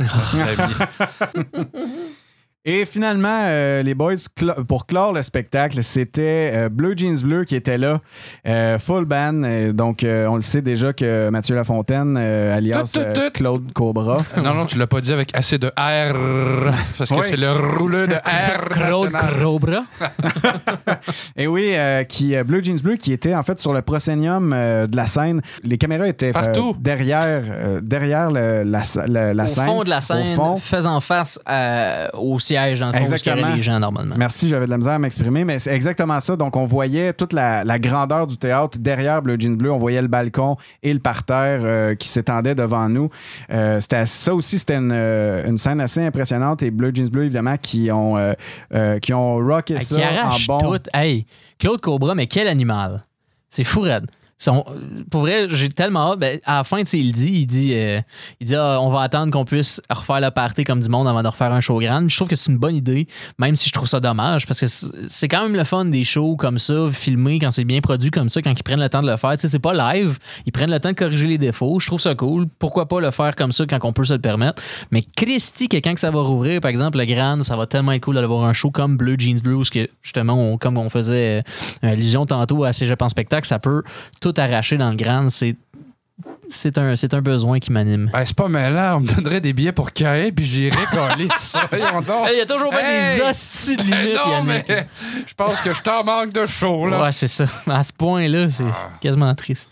Et 2.68 2.86
finalement, 2.86 3.42
euh, 3.44 3.84
les 3.84 3.94
boys, 3.94 4.16
clo- 4.36 4.64
pour 4.66 4.88
clore 4.88 5.14
le 5.14 5.22
spectacle, 5.22 5.84
c'était 5.84 6.52
euh, 6.54 6.70
Bleu 6.70 6.96
Jeans 6.98 7.20
Bleu 7.22 7.44
qui 7.44 7.56
était 7.56 7.78
là, 7.78 8.02
euh, 8.48 8.80
full 8.80 9.06
band. 9.06 9.44
Euh, 9.44 9.72
donc, 9.72 10.04
euh, 10.04 10.26
on 10.28 10.36
le 10.36 10.42
sait 10.42 10.64
déjà 10.64 10.92
que 10.92 11.30
Mathieu 11.30 11.54
Lafontaine, 11.56 12.18
euh, 12.20 12.56
alias 12.58 12.92
Tout, 12.94 13.00
tout, 13.00 13.06
euh, 13.06 13.14
tout. 13.14 13.32
Claude 13.36 13.72
Cobra. 13.74 14.18
non, 14.44 14.56
non, 14.56 14.66
tu 14.66 14.80
l'as 14.80 14.88
pas 14.88 15.00
dit 15.00 15.14
avec 15.14 15.30
assez 15.36 15.60
de 15.60 15.68
R. 15.68 16.74
Parce 16.98 17.12
que 17.12 17.16
Oui. 17.16 17.22
c'est 17.30 17.38
le 17.38 17.52
rouleux 17.52 18.08
de 18.08 18.16
R. 18.16 18.70
Claude. 18.72 19.12
Cobra. 19.12 19.84
Et 21.38 21.46
oui, 21.48 21.72
euh, 21.76 22.04
qui, 22.04 22.36
euh, 22.36 22.44
Bleu 22.44 22.64
Jeans 22.64 22.80
Bleu 22.80 22.96
qui 22.96 23.14
était 23.14 23.36
en 23.36 23.44
fait 23.44 23.60
sur 23.60 23.74
le 23.74 23.82
proscenium 23.84 24.54
euh, 24.54 24.88
de 24.88 24.96
la 24.96 25.06
scène. 25.08 25.42
Les 25.64 25.78
caméras 25.78 26.08
étaient 26.08 26.30
euh, 26.30 26.34
Partout. 26.34 26.76
derrière, 26.80 27.44
euh, 27.46 27.80
derrière 27.84 28.32
le- 28.32 28.64
la, 28.64 28.82
la- 29.08 29.34
la 29.36 29.44
au 29.44 29.48
scène. 29.48 29.66
fond 29.66 29.84
de 29.84 29.90
la 29.90 29.98
Au 29.98 30.02
scène, 30.02 30.36
fond. 30.36 30.58
faisant 30.58 31.00
face 31.00 31.40
au 32.14 32.40
siège 32.56 32.80
dans 32.80 32.92
le 32.92 32.98
Exactement. 32.98 33.42
aurait 33.42 33.56
les 33.56 33.62
gens 33.62 33.80
normalement. 33.80 34.16
Merci, 34.18 34.48
j'avais 34.48 34.66
de 34.66 34.72
la 34.72 34.78
misère 34.78 34.94
à 34.94 35.00
m'exprimer, 35.00 35.44
mais 35.44 35.60
c'est 35.60 35.74
exactement 35.74 36.20
ça. 36.20 36.36
Donc, 36.36 36.56
on 36.56 36.66
voyait 36.66 37.14
toute 37.14 37.34
la, 37.34 37.64
la 37.64 37.80
grandeur 37.80 38.28
du 38.28 38.38
théâtre 38.38 38.78
derrière 38.80 39.22
Bleu 39.22 39.38
Jeans 39.40 39.56
Bleu. 39.58 39.72
On 39.72 39.78
voyait 39.78 40.02
le 40.02 40.08
balcon 40.08 40.56
et 40.84 40.94
le 40.94 41.00
parterre 41.00 41.62
euh, 41.64 41.96
qui 41.96 42.08
s'étendait 42.08 42.56
devant 42.56 42.90
nous. 42.90 43.10
Euh, 43.52 43.80
c'était 43.82 44.06
ça 44.06 44.34
aussi, 44.34 44.60
c'était 44.60 44.76
une, 44.76 44.92
euh, 44.94 45.48
une 45.48 45.58
scène 45.58 45.82
assez 45.82 46.06
impressionnante. 46.06 46.64
Et 46.64 46.72
Bleu 46.72 46.92
Jeans 46.94 47.10
Bleu, 47.10 47.24
évidemment, 47.26 47.56
qui 47.62 47.92
ont, 47.92 48.18
euh, 48.18 49.00
qui 49.00 49.14
ont 49.14 49.36
rocké 49.38 49.76
Qui 49.76 49.86
ça 49.86 49.96
en 49.98 50.02
arrache 50.02 50.48
bon. 50.48 50.58
tout. 50.60 50.80
Hey, 50.94 51.26
Claude 51.60 51.82
Cobra, 51.82 52.16
mais 52.16 52.28
quel 52.28 52.48
animal. 52.48 53.04
C'est 53.50 53.64
fou, 53.64 53.82
raide. 53.82 54.06
Pour 55.10 55.22
vrai, 55.22 55.48
j'ai 55.50 55.70
tellement 55.70 56.12
hâte. 56.12 56.20
Ben, 56.20 56.40
à 56.44 56.58
la 56.58 56.64
fin, 56.66 56.80
il 56.80 57.12
dit, 57.14 57.32
il 57.34 57.48
dit, 57.48 57.74
euh, 57.74 58.02
il 58.42 58.48
dit 58.48 58.56
ah, 58.56 58.80
on 58.82 58.90
va 58.90 59.02
attendre 59.02 59.32
qu'on 59.32 59.46
puisse 59.46 59.82
refaire 59.90 60.20
le 60.20 60.30
party 60.30 60.66
comme 60.66 60.82
du 60.82 60.90
monde 60.90 61.08
avant 61.08 61.24
de 61.24 61.28
refaire 61.28 61.54
un 61.54 61.62
show 61.62 61.80
grand. 61.80 62.08
Je 62.08 62.16
trouve 62.16 62.28
que 62.28 62.36
c'est 62.36 62.52
une 62.52 62.58
bonne 62.58 62.76
idée, 62.76 63.08
même 63.40 63.56
si 63.56 63.70
je 63.70 63.74
trouve 63.74 63.88
ça 63.88 64.02
dommage, 64.02 64.46
parce 64.46 64.60
que 64.60 64.66
c'est 64.68 65.28
quand 65.30 65.44
même 65.44 65.56
le 65.56 65.64
fun 65.64 65.86
des 65.86 66.04
shows 66.04 66.36
comme 66.36 66.60
ça, 66.60 66.90
filmés 66.92 67.40
quand 67.40 67.50
c'est 67.52 67.64
bien 67.64 67.80
produit 67.80 68.12
comme 68.12 68.28
ça, 68.28 68.42
quand 68.42 68.52
ils 68.52 68.64
prennent 68.64 68.82
le 68.82 68.90
temps 68.90 69.02
de 69.02 69.10
le 69.10 69.18
faire. 69.18 69.36
C'est 69.38 69.60
pas 69.60 69.94
live, 69.94 70.20
ils 70.46 70.52
prennent 70.52 70.72
le 70.72 70.80
temps 70.80 70.90
de 70.90 70.96
corriger 70.96 71.28
les 71.28 71.38
défauts. 71.38 71.80
Je 71.80 71.88
trouve 71.88 72.02
ça 72.02 72.14
cool. 72.14 72.48
Pourquoi 72.60 72.88
pas 72.88 73.00
le 73.00 73.12
faire 73.12 73.36
comme 73.36 73.54
ça 73.54 73.66
quand 73.66 73.80
on 73.84 73.94
peut 73.94 74.04
se 74.04 74.14
le 74.14 74.20
permettre? 74.20 74.62
Mais 74.92 75.04
Christy, 75.16 75.70
que 75.70 75.78
quand 75.78 75.98
ça 75.98 76.12
va 76.12 76.22
rouvrir, 76.22 76.60
par 76.60 76.72
exemple, 76.72 76.98
le 76.98 77.06
Grand, 77.06 77.42
ça 77.42 77.56
va 77.56 77.68
tellement 77.68 77.94
être 77.94 78.04
cool 78.04 78.16
d'aller 78.16 78.28
voir 78.28 78.44
un 78.44 78.54
show 78.54 78.70
comme 78.70 78.98
Bleu 78.98 79.16
Jeans 79.18 79.40
Blue, 79.40 79.58
parce 79.58 79.70
que 79.70 79.88
justement, 80.02 80.58
comme 80.58 80.78
on 80.78 80.90
faisait 80.90 81.44
euh, 81.84 81.92
allusion 81.92 82.26
tantôt 82.26 82.66
à 82.66 82.74
Cégep 82.74 83.02
en 83.02 83.10
spectacle, 83.10 83.48
ça 83.48 83.60
peut 83.60 83.84
tout 84.32 84.42
arracher 84.42 84.78
dans 84.78 84.90
le 84.90 84.96
Grand. 84.96 85.30
C'est. 85.30 85.56
C'est 86.48 86.78
un, 86.78 86.96
c'est 86.96 87.14
un 87.16 87.22
besoin 87.22 87.60
qui 87.60 87.72
m'anime. 87.72 88.08
Ben, 88.14 88.24
c'est 88.24 88.36
pas 88.36 88.48
mêlant. 88.48 88.98
On 88.98 89.00
me 89.00 89.08
donnerait 89.08 89.42
des 89.42 89.52
billets 89.52 89.72
pour 89.72 89.92
Caïn, 89.92 90.32
puis 90.32 90.46
j'irais 90.46 90.86
coller 90.92 91.28
ça. 91.38 91.68
Il 91.74 91.80
y 92.38 92.42
a 92.42 92.46
toujours 92.46 92.70
pas 92.70 92.82
Hey! 92.84 93.18
des 93.18 93.24
hosties 93.24 93.76
de 93.78 93.82
limites, 93.92 94.16
non, 94.24 94.32
Yannick. 94.32 94.66
mais 94.70 94.88
je 95.26 95.34
pense 95.34 95.60
que 95.60 95.74
je 95.74 95.82
t'en 95.82 96.04
manque 96.04 96.32
de 96.32 96.46
show, 96.46 96.88
là. 96.88 97.02
Ouais, 97.02 97.12
c'est 97.12 97.28
ça. 97.28 97.46
À 97.68 97.82
ce 97.82 97.92
point-là, 97.92 98.48
c'est 98.52 98.64
Ah. 98.64 98.92
quasiment 99.02 99.34
triste. 99.34 99.72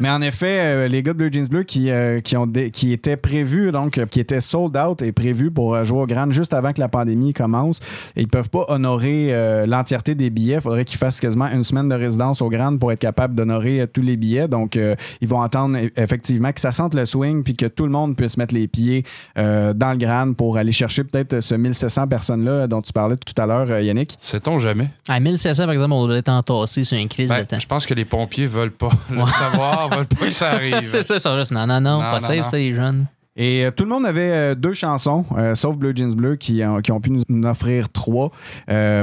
Mais 0.00 0.10
en 0.10 0.20
effet, 0.22 0.58
euh, 0.60 0.88
les 0.88 1.02
gars 1.02 1.12
de 1.12 1.18
Blue 1.18 1.30
Jeans 1.32 1.46
Bleu 1.48 1.62
qui, 1.62 1.90
euh, 1.90 2.20
qui, 2.20 2.36
ont 2.36 2.46
dé- 2.46 2.70
qui 2.70 2.92
étaient 2.92 3.16
prévus, 3.16 3.72
donc 3.72 3.98
euh, 3.98 4.06
qui 4.06 4.20
étaient 4.20 4.40
sold 4.40 4.76
out 4.76 5.02
et 5.02 5.12
prévus 5.12 5.50
pour 5.50 5.82
jouer 5.84 6.00
au 6.02 6.06
Grand 6.06 6.30
juste 6.30 6.54
avant 6.54 6.72
que 6.72 6.80
la 6.80 6.88
pandémie 6.88 7.32
commence, 7.32 7.80
et 8.16 8.22
ils 8.22 8.28
peuvent 8.28 8.48
pas 8.50 8.64
honorer 8.68 9.28
euh, 9.34 9.66
l'entièreté 9.66 10.14
des 10.14 10.30
billets. 10.30 10.56
Il 10.56 10.60
faudrait 10.60 10.84
qu'ils 10.84 10.98
fassent 10.98 11.20
quasiment 11.20 11.46
une 11.46 11.64
semaine 11.64 11.88
de 11.88 11.94
résidence 11.94 12.40
au 12.42 12.48
Grand 12.48 12.76
pour 12.78 12.92
être 12.92 12.98
capable 13.00 13.34
d'honorer 13.34 13.80
euh, 13.82 13.86
tous 13.86 14.02
les 14.02 14.16
billets. 14.16 14.48
Donc, 14.48 14.76
euh, 14.76 14.94
ils 15.20 15.28
vont 15.28 15.40
attendre 15.42 15.76
e- 15.78 15.90
effectivement 15.96 16.52
que 16.52 16.60
ça 16.60 16.72
sente 16.72 16.94
le 16.94 17.06
swing 17.06 17.42
puis 17.42 17.56
que 17.56 17.66
tout 17.66 17.84
le 17.84 17.92
monde 17.92 18.16
puisse 18.16 18.36
mettre 18.36 18.54
les 18.54 18.68
pieds 18.68 19.04
euh, 19.38 19.72
dans 19.74 19.92
le 19.92 19.98
Grand 19.98 20.32
pour 20.34 20.56
aller 20.56 20.72
chercher 20.72 21.04
peut-être 21.04 21.40
ce 21.40 21.54
1700 21.54 22.08
personnes-là 22.08 22.66
dont 22.66 22.80
tu 22.82 22.92
parlais 22.92 23.16
tout 23.16 23.40
à 23.40 23.46
l'heure, 23.46 23.66
euh, 23.70 23.82
Yannick. 23.82 24.16
Sait-on 24.20 24.58
jamais? 24.58 24.88
À 25.08 25.20
1700, 25.20 25.64
par 25.64 25.72
exemple, 25.72 25.92
on 25.92 26.06
doit 26.06 26.16
être 26.18 26.28
entassé 26.28 26.84
sur 26.84 26.96
un 26.98 27.06
crise 27.06 27.28
Ben, 27.28 27.40
de 27.40 27.46
temps. 27.46 27.58
je 27.58 27.66
pense 27.66 27.86
que 27.86 27.94
les 27.94 28.04
pompiers 28.04 28.46
veulent 28.46 28.70
pas 28.70 28.90
le 29.10 29.26
savoir, 29.26 29.69
veulent 29.88 30.06
pas 30.06 30.16
que 30.26 30.30
ça 30.30 30.50
arrive. 30.50 30.80
c'est 30.84 31.02
ça, 31.02 31.18
ça 31.18 31.36
juste 31.36 31.50
non, 31.52 31.66
non, 31.66 31.80
non, 31.80 31.98
Non, 31.98 32.00
pas 32.00 32.20
non, 32.20 32.26
safe, 32.26 32.38
non. 32.38 32.44
ça, 32.44 32.56
les 32.58 32.74
jeunes. 32.74 33.06
Et 33.36 33.64
euh, 33.64 33.70
tout 33.70 33.84
le 33.84 33.90
monde 33.90 34.04
avait 34.04 34.30
euh, 34.32 34.54
deux 34.54 34.74
chansons, 34.74 35.24
euh, 35.36 35.54
sauf 35.54 35.76
Bleu 35.78 35.92
Jeans 35.94 36.12
Bleu, 36.14 36.36
qui, 36.36 36.62
ont- 36.64 36.80
qui 36.80 36.90
ont 36.92 37.00
pu 37.00 37.10
nous, 37.10 37.22
nous 37.28 37.48
offrir 37.48 37.88
trois 37.88 38.30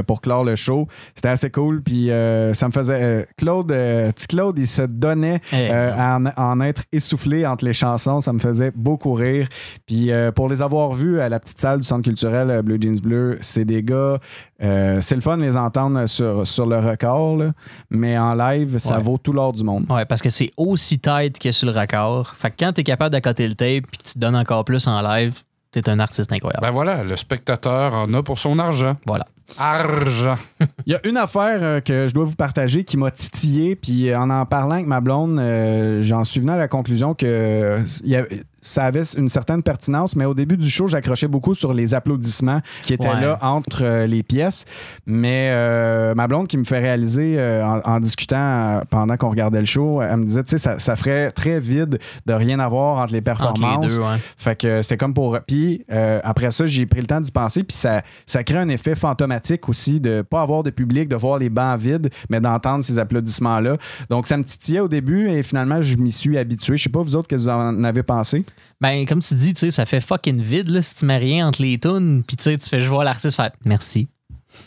pour 0.06 0.20
clore 0.20 0.44
le 0.44 0.54
show. 0.56 0.86
C'était 1.14 1.28
assez 1.28 1.50
cool. 1.50 1.82
Puis 1.82 2.08
ça 2.54 2.68
me 2.68 2.72
faisait. 2.72 3.26
Claude, 3.36 3.68
petit 3.68 4.26
Claude, 4.26 4.58
il 4.58 4.66
se 4.66 4.82
donnait 4.82 5.40
Eh, 5.52 5.68
à 5.70 6.18
en, 6.18 6.26
en 6.36 6.60
être 6.60 6.82
essoufflé 6.92 7.46
entre 7.46 7.64
les 7.64 7.72
chansons. 7.72 8.20
Ça 8.20 8.32
me 8.32 8.38
faisait 8.38 8.72
beaucoup 8.74 9.12
rire. 9.12 9.48
Puis 9.86 10.10
pour 10.34 10.48
les 10.48 10.62
avoir 10.62 10.92
vus 10.92 11.20
à 11.20 11.28
la 11.28 11.40
petite 11.40 11.60
salle 11.60 11.80
du 11.80 11.86
Centre 11.86 12.02
culturel 12.02 12.62
Bleu 12.62 12.78
Jeans 12.80 13.00
Bleu, 13.00 13.38
c'est 13.40 13.64
des 13.64 13.82
gars. 13.82 14.18
c'est 14.60 15.14
le 15.14 15.20
fun 15.20 15.36
de 15.36 15.42
les 15.42 15.56
entendre 15.56 16.06
sur, 16.06 16.46
sur 16.46 16.66
le 16.66 16.78
record, 16.78 17.36
là, 17.36 17.52
mais 17.90 18.18
en 18.18 18.34
live, 18.34 18.78
ça 18.78 18.96
Ouais. 18.98 19.02
vaut 19.02 19.18
tout 19.18 19.32
l'or 19.32 19.52
du 19.52 19.64
monde. 19.64 19.86
Ouais, 19.90 20.04
parce 20.04 20.22
que 20.22 20.30
c'est 20.30 20.50
aussi 20.56 20.98
tight 20.98 21.38
que 21.38 21.52
sur 21.52 21.66
le 21.66 21.72
raccord. 21.72 22.34
Fait 22.38 22.50
que 22.50 22.56
quand 22.58 22.72
t'es 22.72 22.84
capable 22.84 23.12
d'accoter 23.12 23.46
le 23.46 23.54
tape 23.54 23.84
puis 23.90 23.98
que 23.98 24.08
tu 24.12 24.17
te 24.18 24.24
donnes 24.26 24.36
encore 24.36 24.64
plus 24.64 24.86
en 24.86 25.00
live, 25.02 25.42
t'es 25.70 25.88
un 25.88 25.98
artiste 25.98 26.32
incroyable. 26.32 26.62
Ben 26.62 26.70
voilà, 26.72 27.04
le 27.04 27.16
spectateur 27.16 27.94
en 27.94 28.12
a 28.14 28.22
pour 28.22 28.38
son 28.38 28.58
argent. 28.58 28.96
Voilà. 29.06 29.26
Argent. 29.58 30.36
Il 30.86 30.92
y 30.92 30.96
a 30.96 31.06
une 31.06 31.16
affaire 31.16 31.58
euh, 31.62 31.80
que 31.80 32.06
je 32.08 32.14
dois 32.14 32.24
vous 32.24 32.34
partager 32.34 32.84
qui 32.84 32.96
m'a 32.96 33.10
titillé, 33.10 33.76
puis 33.76 34.10
euh, 34.10 34.18
en 34.18 34.28
en 34.30 34.44
parlant 34.46 34.74
avec 34.74 34.86
ma 34.86 35.00
blonde, 35.00 35.38
euh, 35.38 36.02
j'en 36.02 36.24
suis 36.24 36.40
venu 36.40 36.52
à 36.52 36.56
la 36.56 36.68
conclusion 36.68 37.14
que 37.14 37.26
euh, 37.26 37.80
il 38.04 38.10
y 38.10 38.16
a- 38.16 38.26
ça 38.68 38.84
avait 38.84 39.02
une 39.16 39.28
certaine 39.28 39.62
pertinence, 39.62 40.14
mais 40.14 40.24
au 40.24 40.34
début 40.34 40.56
du 40.56 40.68
show, 40.68 40.88
j'accrochais 40.88 41.28
beaucoup 41.28 41.54
sur 41.54 41.72
les 41.72 41.94
applaudissements 41.94 42.60
qui 42.82 42.92
étaient 42.94 43.08
Ouais. 43.08 43.20
là 43.22 43.38
entre 43.40 43.84
euh, 43.84 44.06
les 44.06 44.22
pièces. 44.22 44.64
Mais 45.06 45.48
euh, 45.52 46.14
ma 46.14 46.26
blonde 46.28 46.46
qui 46.48 46.58
me 46.58 46.64
fait 46.64 46.78
réaliser 46.78 47.36
euh, 47.38 47.64
en, 47.66 47.80
en 47.94 48.00
discutant 48.00 48.82
pendant 48.90 49.16
qu'on 49.16 49.30
regardait 49.30 49.60
le 49.60 49.64
show, 49.66 50.02
elle 50.02 50.18
me 50.18 50.24
disait, 50.24 50.44
tu 50.44 50.50
sais, 50.50 50.58
ça, 50.58 50.78
ça 50.78 50.96
ferait 50.96 51.30
très 51.30 51.58
vide 51.60 51.98
de 52.26 52.32
rien 52.32 52.58
avoir 52.58 52.98
entre 52.98 53.14
les 53.14 53.22
performances. 53.22 53.94
deux, 53.96 54.00
ouais. 54.02 54.16
Fait 54.36 54.56
que 54.56 54.82
c'était 54.82 54.96
comme 54.98 55.14
pour. 55.14 55.38
Puis 55.46 55.84
après 56.22 56.50
ça, 56.50 56.66
j'ai 56.66 56.84
pris 56.86 57.00
le 57.00 57.06
temps 57.06 57.20
d'y 57.20 57.30
penser. 57.32 57.64
Puis 57.64 57.76
ça, 57.76 58.02
ça 58.26 58.44
crée 58.44 58.58
un 58.58 58.68
effet 58.68 58.94
fantomatique 58.94 59.68
aussi 59.68 60.00
de 60.00 60.22
pas 60.22 60.42
avoir 60.42 60.62
de 60.62 60.70
public, 60.70 61.08
de 61.08 61.16
voir 61.16 61.38
les 61.38 61.48
bancs 61.48 61.78
vides, 61.80 62.10
mais 62.28 62.40
d'entendre 62.40 62.84
ces 62.84 62.98
applaudissements-là. 62.98 63.76
Donc 64.10 64.26
ça 64.26 64.36
me 64.36 64.44
titillait 64.44 64.80
au 64.80 64.88
début 64.88 65.28
et 65.30 65.42
finalement, 65.42 65.80
je 65.80 65.96
m'y 65.96 66.12
suis 66.12 66.36
habitué. 66.36 66.76
Je 66.76 66.82
sais 66.82 66.88
pas, 66.90 67.00
vous 67.02 67.16
autres, 67.16 67.28
qu'est-ce 67.28 67.46
que 67.46 67.50
vous 67.50 67.56
en 67.56 67.84
avez 67.84 68.02
pensé? 68.02 68.44
Ben, 68.80 69.04
comme 69.06 69.20
tu 69.20 69.34
dis, 69.34 69.54
tu 69.54 69.60
sais, 69.60 69.70
ça 69.72 69.86
fait 69.86 70.00
fucking 70.00 70.40
vide 70.40 70.68
là, 70.68 70.82
si 70.82 70.94
tu 70.94 71.04
mets 71.04 71.16
rien 71.18 71.48
entre 71.48 71.62
les 71.62 71.78
tunes. 71.78 72.22
Puis 72.26 72.36
tu 72.36 72.44
sais, 72.44 72.56
tu 72.58 72.68
fais, 72.68 72.80
je 72.80 72.88
vois 72.88 73.02
l'artiste 73.04 73.36
faire 73.36 73.50
merci. 73.64 74.08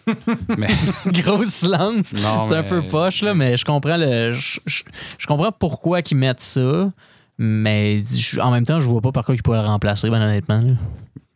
Mais 0.58 0.68
Gros 1.22 1.44
silence. 1.46 2.14
C'est 2.48 2.56
un 2.56 2.64
peu 2.64 2.82
poche, 2.82 3.22
là, 3.24 3.34
mais 3.34 3.58
je 3.58 3.66
comprends 3.66 3.98
le. 3.98 4.32
Je, 4.34 4.60
je- 4.66 4.84
je 5.18 5.28
comprends 5.28 5.52
pourquoi 5.52 6.00
ils 6.10 6.16
mettent 6.18 6.40
ça. 6.42 6.92
Mais 7.38 8.04
en 8.40 8.52
même 8.52 8.66
temps, 8.66 8.80
je 8.80 8.88
vois 8.88 9.02
pas 9.02 9.12
par 9.12 9.26
quoi 9.26 9.34
ils 9.34 9.42
pourraient 9.42 9.62
le 9.62 9.68
remplacer, 9.68 10.10
ben 10.10 10.22
honnêtement. 10.22 10.62
là. 10.62 10.74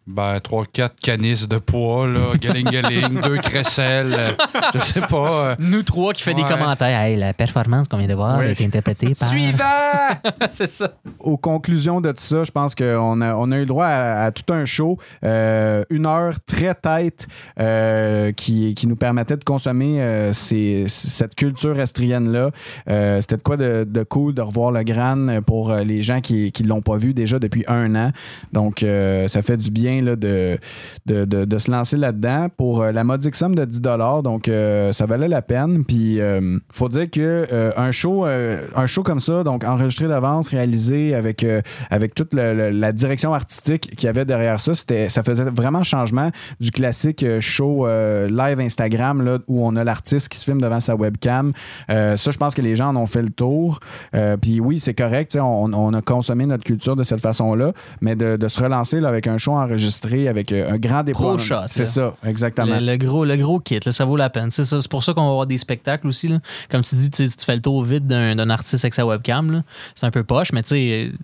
Ben, 0.08 0.38
3-4 0.38 0.90
canisses 1.02 1.48
de 1.50 1.58
poids, 1.58 2.06
là, 2.08 2.36
galing-galing, 2.40 3.22
deux 3.22 3.38
crécelles, 3.38 4.14
euh, 4.16 4.30
je 4.76 4.78
sais 4.80 5.02
pas. 5.02 5.30
euh, 5.50 5.56
Nous 5.58 5.82
trois 5.82 6.14
qui 6.14 6.22
fait 6.22 6.36
des 6.36 6.44
commentaires. 6.44 7.02
Hey, 7.02 7.16
la 7.16 7.34
performance 7.34 7.88
qu'on 7.88 7.98
vient 7.98 8.08
de 8.08 8.14
voir 8.14 8.38
Ouais. 8.38 8.50
a 8.50 8.52
été 8.52 8.66
interprétée 8.66 9.14
par. 9.20 9.28
Suivant! 9.30 9.64
C'est 10.52 10.70
ça. 10.70 10.94
aux 11.20 11.38
conclusions 11.38 12.02
de 12.02 12.12
tout 12.12 12.22
ça, 12.22 12.44
je 12.44 12.52
pense 12.52 12.76
qu'on 12.76 13.20
a, 13.22 13.34
on 13.34 13.52
a 13.52 13.56
eu 13.58 13.62
le 13.62 13.66
droit 13.66 13.88
à, 13.88 14.26
à 14.26 14.32
tout 14.32 14.54
un 14.54 14.66
show, 14.66 15.00
euh, 15.24 15.84
une 15.90 16.06
heure 16.06 16.36
très 16.46 16.76
tête 16.76 17.26
euh, 17.60 18.32
qui, 18.32 18.76
qui 18.76 18.86
nous 18.86 18.96
permettait 18.96 19.38
de 19.38 19.44
consommer 19.44 20.02
euh, 20.04 20.34
ces- 20.34 20.86
cette 20.88 21.34
culture 21.34 21.80
estrienne-là. 21.80 22.52
Euh, 22.90 23.22
C'était 23.22 23.38
de 23.38 23.42
quoi 23.42 23.58
de, 23.58 23.88
de 23.90 24.04
cool 24.04 24.36
de 24.36 24.42
revoir 24.44 24.70
le 24.70 24.84
Gran 24.84 25.42
pour 25.42 25.74
les 25.74 26.04
gens 26.04 26.22
qui 26.22 26.54
ne 26.62 26.68
l'ont 26.68 26.82
pas 26.82 26.98
vu 26.98 27.16
déjà 27.16 27.40
depuis 27.40 27.64
un 27.68 27.96
an. 27.96 28.12
Donc, 28.54 28.84
euh, 28.84 29.28
ça 29.28 29.42
fait 29.42 29.58
du 29.58 29.72
bien 29.72 29.95
de, 30.02 30.58
de, 31.06 31.26
de- 31.26 31.58
se 31.58 31.72
lancer 31.72 31.98
là-dedans 31.98 32.48
pour 32.58 32.82
euh, 32.82 32.92
la 32.92 33.04
modique 33.04 33.36
somme 33.36 33.56
de 33.56 33.64
10 33.66 33.82
Donc, 34.24 34.48
euh, 34.48 34.92
ça 34.94 35.06
valait 35.06 35.28
la 35.28 35.42
peine. 35.42 35.86
Puis, 35.86 36.16
il 36.18 36.60
faut 36.72 36.90
dire 36.90 37.10
que 37.10 37.48
euh, 37.52 37.72
un, 37.78 37.92
show, 37.92 38.26
euh, 38.26 38.62
show 38.88 39.04
comme 39.04 39.20
ça, 39.20 39.44
donc 39.44 39.64
enregistré 39.64 40.08
d'avance, 40.08 40.50
réalisé 40.50 41.16
avec, 41.16 41.44
euh, 41.44 41.62
avec 41.90 42.14
toute 42.14 42.34
la 42.34 42.92
direction 42.92 43.34
artistique 43.34 43.96
qu'il 43.96 44.08
y 44.08 44.10
avait 44.10 44.26
derrière 44.26 44.60
ça, 44.60 44.74
ça 44.76 45.24
faisait 45.24 45.44
vraiment 45.46 45.84
changement 45.84 46.30
du 46.60 46.72
classique 46.72 47.24
euh, 47.24 47.40
show 47.42 47.88
euh, 47.88 48.28
live 48.28 48.60
Instagram 48.60 49.24
là, 49.24 49.40
où 49.48 49.66
on 49.66 49.76
a 49.76 49.84
l'artiste 49.84 50.30
qui 50.30 50.38
se 50.38 50.44
filme 50.46 50.62
devant 50.62 50.80
sa 50.80 50.96
webcam. 50.96 51.54
Euh, 51.90 52.18
ça, 52.18 52.32
je 52.32 52.38
pense 52.38 52.54
que 52.54 52.62
les 52.62 52.76
gens 52.76 52.90
en 52.90 52.96
ont 52.98 53.06
fait 53.06 53.22
le 53.22 53.30
tour. 53.30 53.80
Euh, 54.16 54.38
Puis 54.38 54.60
oui, 54.60 54.80
c'est 54.80 54.94
correct, 54.94 55.38
on 55.42 55.94
a 55.94 56.02
consommé 56.02 56.46
notre 56.46 56.64
culture 56.64 56.96
de 56.96 57.04
cette 57.04 57.22
façon-là, 57.22 57.72
mais 58.02 58.16
de, 58.16 58.36
de 58.36 58.48
se 58.48 58.62
relancer 58.62 59.00
là, 59.00 59.10
avec 59.10 59.28
un 59.28 59.38
show 59.38 59.52
enregistré, 59.54 59.85
avec 60.28 60.52
euh, 60.52 60.72
un 60.72 60.78
grand 60.78 61.04
déploiement. 61.04 61.38
C'est 61.68 61.86
ça, 61.86 62.16
exactement. 62.26 62.80
Le, 62.80 62.86
le 62.86 62.98
gros, 62.98 63.26
le 63.26 63.38
gros 63.38 63.60
kit, 63.60 63.80
là, 63.86 63.92
ça 63.92 64.06
vaut 64.06 64.16
la 64.18 64.30
peine. 64.30 64.52
C'est 64.52 64.64
ça. 64.66 64.80
C'est 64.82 64.90
pour 64.92 65.04
ça 65.04 65.14
qu'on 65.14 65.24
va 65.26 65.30
avoir 65.32 65.48
des 65.48 65.58
spectacles 65.58 66.08
aussi. 66.08 66.28
Là. 66.28 66.40
Comme 66.70 66.82
tu 66.84 66.96
dis, 66.96 67.10
tu 67.10 67.28
fais 67.46 67.56
le 67.56 67.62
tour 67.62 67.84
vite 67.84 68.06
d'un 68.08 68.36
d'un 68.36 68.50
artiste 68.50 68.84
avec 68.86 68.94
sa 68.94 69.06
webcam, 69.06 69.52
là, 69.52 69.64
c'est 69.96 70.06
un 70.06 70.12
peu 70.12 70.24
poche, 70.24 70.52
mais 70.52 70.64
tu 70.64 70.70
sais, 70.70 71.10
euh, 71.10 71.18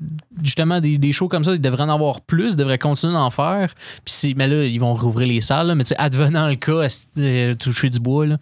justement, 0.43 0.79
des, 0.81 0.97
des 0.97 1.11
shows 1.11 1.27
comme 1.27 1.43
ça, 1.43 1.53
ils 1.53 1.61
devraient 1.61 1.83
en 1.83 1.89
avoir 1.89 2.21
plus, 2.21 2.53
ils 2.53 2.57
devraient 2.57 2.77
continuer 2.77 3.13
d'en 3.13 3.29
faire. 3.29 3.73
Puis 4.05 4.13
si, 4.13 4.33
mais 4.35 4.47
là, 4.47 4.63
ils 4.65 4.79
vont 4.79 4.93
rouvrir 4.93 5.27
les 5.27 5.41
salles, 5.41 5.67
là, 5.67 5.75
mais 5.75 5.83
tu 5.83 5.89
sais, 5.89 5.95
advenant 5.97 6.47
le 6.47 6.55
cas, 6.55 6.87
euh, 7.17 7.55
toucher 7.55 7.89
du 7.89 7.99
bois, 7.99 8.25
là, 8.27 8.37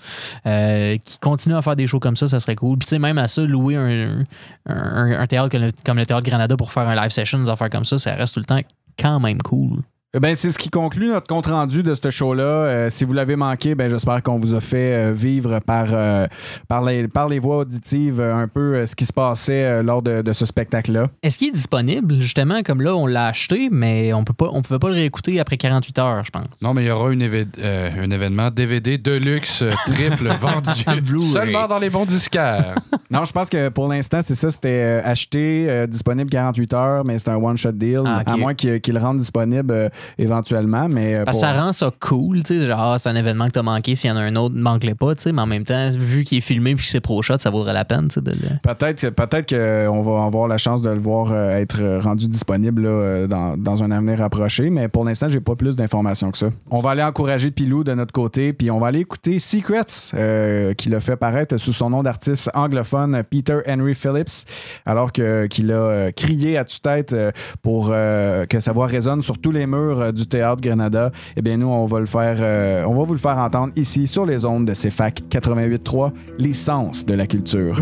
euh, 0.45 0.97
qui 1.03 1.17
continuent 1.19 1.55
à 1.55 1.61
faire 1.61 1.75
des 1.75 1.87
shows 1.87 1.99
comme 1.99 2.15
ça, 2.15 2.27
ça 2.27 2.39
serait 2.39 2.55
cool. 2.55 2.77
Puis 2.77 2.85
tu 2.87 2.89
sais, 2.91 2.99
même 2.99 3.17
à 3.17 3.27
ça, 3.27 3.41
louer 3.43 3.75
un, 3.75 4.23
un- 4.67 5.19
un 5.19 5.27
théâtre 5.27 5.49
comme 5.49 5.61
le, 5.61 5.71
comme 5.85 5.97
le 5.97 6.05
Théâtre 6.05 6.25
Granada 6.25 6.55
pour 6.57 6.71
faire 6.71 6.87
un 6.87 6.95
live 6.95 7.11
session, 7.11 7.39
des 7.43 7.49
affaires 7.49 7.69
comme 7.69 7.85
ça, 7.85 7.97
ça 7.97 8.13
reste 8.13 8.33
tout 8.33 8.39
le 8.39 8.45
temps 8.45 8.59
quand 8.99 9.19
même 9.19 9.41
cool. 9.41 9.79
Eh 10.15 10.19
Ben, 10.19 10.35
c'est 10.35 10.49
ce 10.49 10.57
qui 10.57 10.71
conclut 10.71 11.09
notre 11.09 11.27
compte 11.27 11.45
rendu 11.45 11.83
de 11.83 11.93
ce 11.93 12.09
show-là. 12.09 12.43
Euh, 12.43 12.89
si 12.89 13.05
vous 13.05 13.13
l'avez 13.13 13.35
manqué, 13.35 13.75
ben, 13.75 13.91
j'espère 13.91 14.23
qu'on 14.23 14.39
vous 14.39 14.55
a 14.55 14.59
fait 14.59 14.95
euh, 14.95 15.13
vivre 15.13 15.59
par, 15.59 15.85
euh, 15.91 16.25
par, 16.67 16.83
les, 16.83 17.07
par 17.07 17.29
les 17.29 17.37
voix 17.37 17.57
auditives 17.57 18.19
un 18.19 18.47
peu 18.47 18.87
ce 18.87 18.95
qui 18.95 19.05
se 19.05 19.13
passait 19.13 19.83
lors 19.83 20.01
de, 20.01 20.23
de 20.23 20.33
ce 20.33 20.47
spectacle-là. 20.47 21.09
Est-ce 21.21 21.37
qu'il 21.37 21.49
est 21.49 21.51
disponible, 21.51 22.21
justement, 22.21 22.63
comme 22.63 22.81
là, 22.81 22.95
on 22.95 23.05
l'a 23.05 23.27
acheté, 23.27 23.69
mais 23.71 24.11
on 24.11 24.23
peut 24.23 24.33
pas, 24.33 24.49
on 24.51 24.63
pouvait 24.63 24.79
pas 24.79 24.87
le 24.89 24.95
réécouter 24.95 25.39
après 25.39 25.57
48 25.57 25.99
heures, 25.99 26.25
je 26.25 26.31
pense. 26.31 26.47
Non, 26.63 26.73
mais 26.73 26.85
il 26.85 26.87
y 26.87 26.91
aura 26.91 27.11
une 27.11 27.21
euh, 27.59 27.89
un 28.03 28.09
événement 28.09 28.49
DVD 28.49 28.97
Deluxe 28.97 29.61
euh, 29.61 29.71
triple 29.85 30.27
vendu 30.41 31.19
seulement 31.19 31.67
dans 31.67 31.77
les 31.77 31.91
bons 31.91 32.05
disquaires. 32.05 32.73
Non, 33.11 33.25
je 33.25 33.31
pense 33.31 33.49
que 33.49 33.69
pour 33.69 33.87
l'instant, 33.87 34.19
c'est 34.21 34.35
ça. 34.35 34.51
C'était 34.51 35.01
acheté, 35.03 35.65
euh, 35.67 35.87
disponible 35.87 36.29
48 36.29 36.73
heures, 36.75 37.03
mais 37.03 37.17
c'est 37.17 37.31
un 37.31 37.37
one-shot 37.37 37.71
deal. 37.71 38.03
Ah. 38.05 38.21
À 38.23 38.37
moins 38.37 38.53
qu'il 38.53 38.79
qu'il 38.81 38.93
le 38.93 38.99
rende 38.99 39.17
disponible 39.17 39.73
euh, 39.73 39.89
éventuellement. 40.17 40.87
Mais, 40.89 41.15
euh, 41.15 41.23
Parce 41.25 41.37
que 41.37 41.45
pour- 41.45 41.49
ça 41.55 41.61
rend 41.61 41.73
ça 41.73 41.91
cool, 41.99 42.43
tu 42.43 42.59
sais, 42.59 42.65
genre, 42.65 42.79
ah, 42.79 42.97
c'est 42.99 43.09
un 43.09 43.15
événement 43.15 43.45
que 43.45 43.51
t'as 43.51 43.61
manqué, 43.61 43.95
s'il 43.95 44.09
y 44.09 44.13
en 44.13 44.17
a 44.17 44.21
un 44.21 44.35
autre, 44.35 44.55
manque-le 44.55 44.95
pas, 44.95 45.15
tu 45.15 45.23
sais, 45.23 45.31
mais 45.31 45.41
en 45.41 45.45
même 45.47 45.63
temps, 45.63 45.89
vu 45.91 46.23
qu'il 46.23 46.37
est 46.37 46.41
filmé 46.41 46.75
puis 46.75 46.85
que 46.85 46.91
c'est 46.91 46.99
pro 47.01 47.21
shot, 47.21 47.37
ça 47.39 47.49
vaudrait 47.49 47.73
la 47.73 47.85
peine, 47.85 48.07
tu 48.07 48.15
sais, 48.15 48.21
de 48.21 48.31
le... 48.31 48.37
Peut-être 48.63 49.09
peut-être 49.09 49.49
qu'on 49.49 50.01
va 50.01 50.23
avoir 50.25 50.47
la 50.47 50.57
chance 50.57 50.81
de 50.81 50.89
le 50.89 50.99
voir 50.99 51.31
euh, 51.31 51.51
être 51.51 51.99
rendu 52.01 52.27
disponible 52.27 52.83
là, 52.83 52.89
euh, 52.89 53.27
dans, 53.27 53.57
dans 53.57 53.83
un 53.83 53.91
avenir 53.91 54.19
rapproché, 54.19 54.69
mais 54.69 54.87
pour 54.87 55.05
l'instant, 55.05 55.27
j'ai 55.29 55.39
pas 55.39 55.55
plus 55.55 55.75
d'informations 55.75 56.31
que 56.31 56.37
ça. 56.37 56.49
On 56.71 56.79
va 56.79 56.91
aller 56.91 57.03
encourager 57.03 57.51
Pilou 57.51 57.83
de 57.83 57.93
notre 57.93 58.11
côté, 58.13 58.53
puis 58.53 58.69
on 58.71 58.79
va 58.79 58.87
aller 58.87 58.99
écouter 58.99 59.39
Secrets, 59.39 59.85
euh, 60.13 60.73
qui 60.73 60.89
l'a 60.89 60.99
fait 60.99 61.15
paraître 61.15 61.57
sous 61.57 61.73
son 61.73 61.89
nom 61.89 62.03
d'artiste 62.03 62.49
anglophone 62.53 63.21
Peter 63.29 63.59
Henry 63.67 63.95
Phillips, 63.95 64.45
alors 64.85 65.11
que 65.11 65.47
qu'il 65.47 65.71
a 65.71 66.11
crié 66.11 66.57
à 66.57 66.63
tue-tête 66.63 67.15
pour 67.61 67.89
euh, 67.91 68.45
que 68.45 68.59
sa 68.59 68.71
voix 68.71 68.87
résonne 68.87 69.21
sur 69.21 69.37
tous 69.39 69.51
les 69.51 69.65
murs 69.67 69.88
euh, 69.97 70.11
du 70.11 70.27
théâtre 70.27 70.61
Grenada. 70.61 71.11
Eh 71.35 71.41
bien, 71.41 71.57
nous, 71.57 71.67
on 71.67 71.85
va 71.85 71.99
le 71.99 72.05
faire, 72.05 72.37
euh, 72.39 72.83
on 72.85 72.95
va 72.95 73.03
vous 73.03 73.13
le 73.13 73.19
faire 73.19 73.37
entendre 73.37 73.73
ici 73.75 74.07
sur 74.07 74.25
les 74.25 74.45
ondes 74.45 74.65
de 74.65 74.73
CFAC 74.73 75.21
88.3, 75.29 76.11
les 76.37 76.53
sens 76.53 77.05
de 77.05 77.13
la 77.13 77.27
culture. 77.27 77.81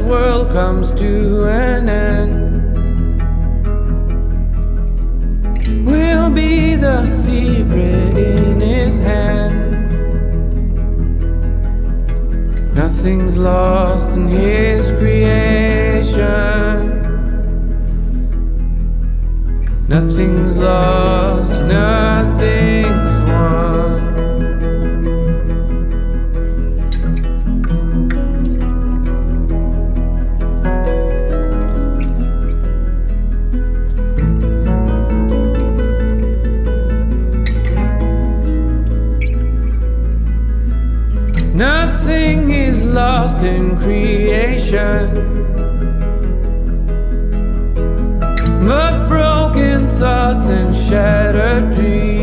This 0.00 0.08
world 0.08 0.50
comes 0.50 0.92
to 0.92 1.44
an 1.44 1.88
end, 1.88 2.76
will 5.86 6.30
be 6.30 6.76
the 6.76 7.04
secret 7.06 8.16
in 8.16 8.60
his 8.60 8.96
hand. 8.96 9.54
Nothing's 12.74 13.36
lost 13.36 14.16
in 14.16 14.28
his 14.28 14.92
creation. 14.92 16.20
Nothing's 19.88 20.56
lost, 20.56 21.62
nothing's 21.62 22.99
lost 43.00 43.42
in 43.42 43.78
creation. 43.78 45.06
But 48.68 49.08
broken 49.08 49.88
thoughts 50.00 50.48
and 50.48 50.74
shattered 50.74 51.72
to 51.78 52.19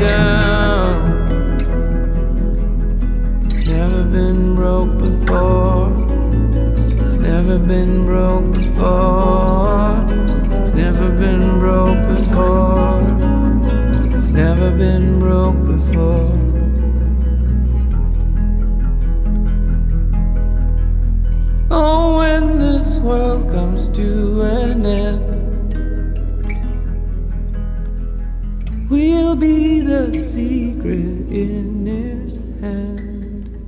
down. 0.00 0.49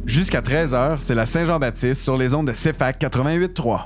Jusqu'à 0.04 0.40
13h, 0.40 0.96
c'est 0.98 1.14
la 1.14 1.26
Saint-Jean-Baptiste 1.26 2.02
sur 2.02 2.16
les 2.16 2.34
ondes 2.34 2.48
de 2.48 2.52
CFAC 2.52 3.00
88.3. 3.00 3.84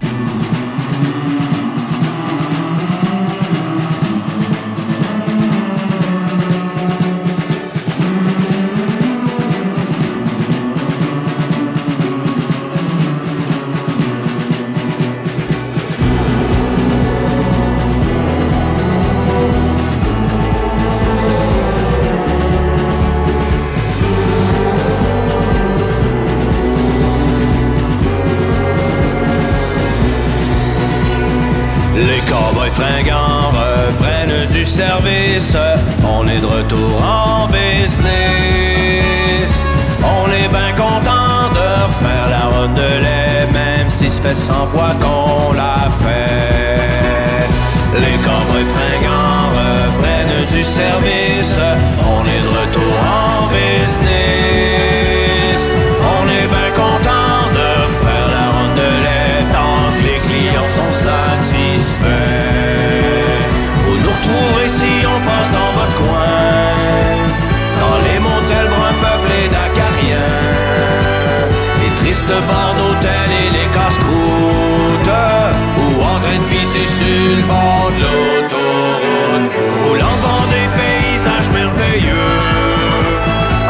le 77.37 77.43
bord 77.43 77.91
de 77.93 77.99
l'autoroute, 78.03 79.53
roulant 79.81 80.19
dans 80.27 80.45
des 80.55 80.69
paysages 80.79 81.51
merveilleux, 81.53 82.39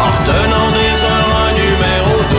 en 0.04 0.10
retenant 0.16 0.68
des 0.80 0.94
heures 1.10 1.48
numéro 1.62 2.14
2, 2.30 2.34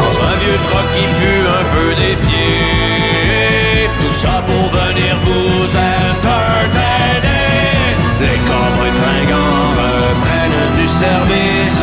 dans 0.00 0.14
un 0.28 0.34
vieux 0.42 0.60
truck 0.66 0.88
qui 0.94 1.06
pue 1.18 1.44
un 1.60 1.64
peu 1.74 1.88
des 2.02 2.14
pieds, 2.26 3.86
tout 4.00 4.14
ça 4.22 4.34
pour 4.46 4.64
venir 4.80 5.12
vous 5.24 5.66
entertainer. 5.94 7.96
Les 8.20 8.38
cowboys 8.48 8.96
fringants 9.00 9.68
reprennent 9.82 10.66
du 10.78 10.86
service, 10.86 11.82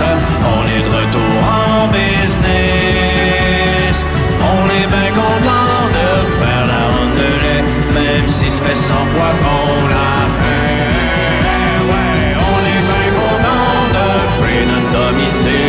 on 0.56 0.62
est 0.74 0.84
de 0.88 0.92
retour 0.98 1.38
en 1.62 1.76
business. 1.88 3.96
On 4.42 4.66
est 4.70 4.88
bien 4.88 5.10
content 5.14 5.65
100 8.88 8.94
fois 8.94 9.34
qu'on 9.42 9.88
l'a 9.94 10.16
fait. 10.38 10.86
Ouais, 11.90 12.26
on 12.52 12.60
est 12.74 12.84
bien 12.92 13.08
content 13.20 13.78
de 13.96 14.08
faire 14.38 14.66
notre 14.72 14.92
domicile 15.00 15.65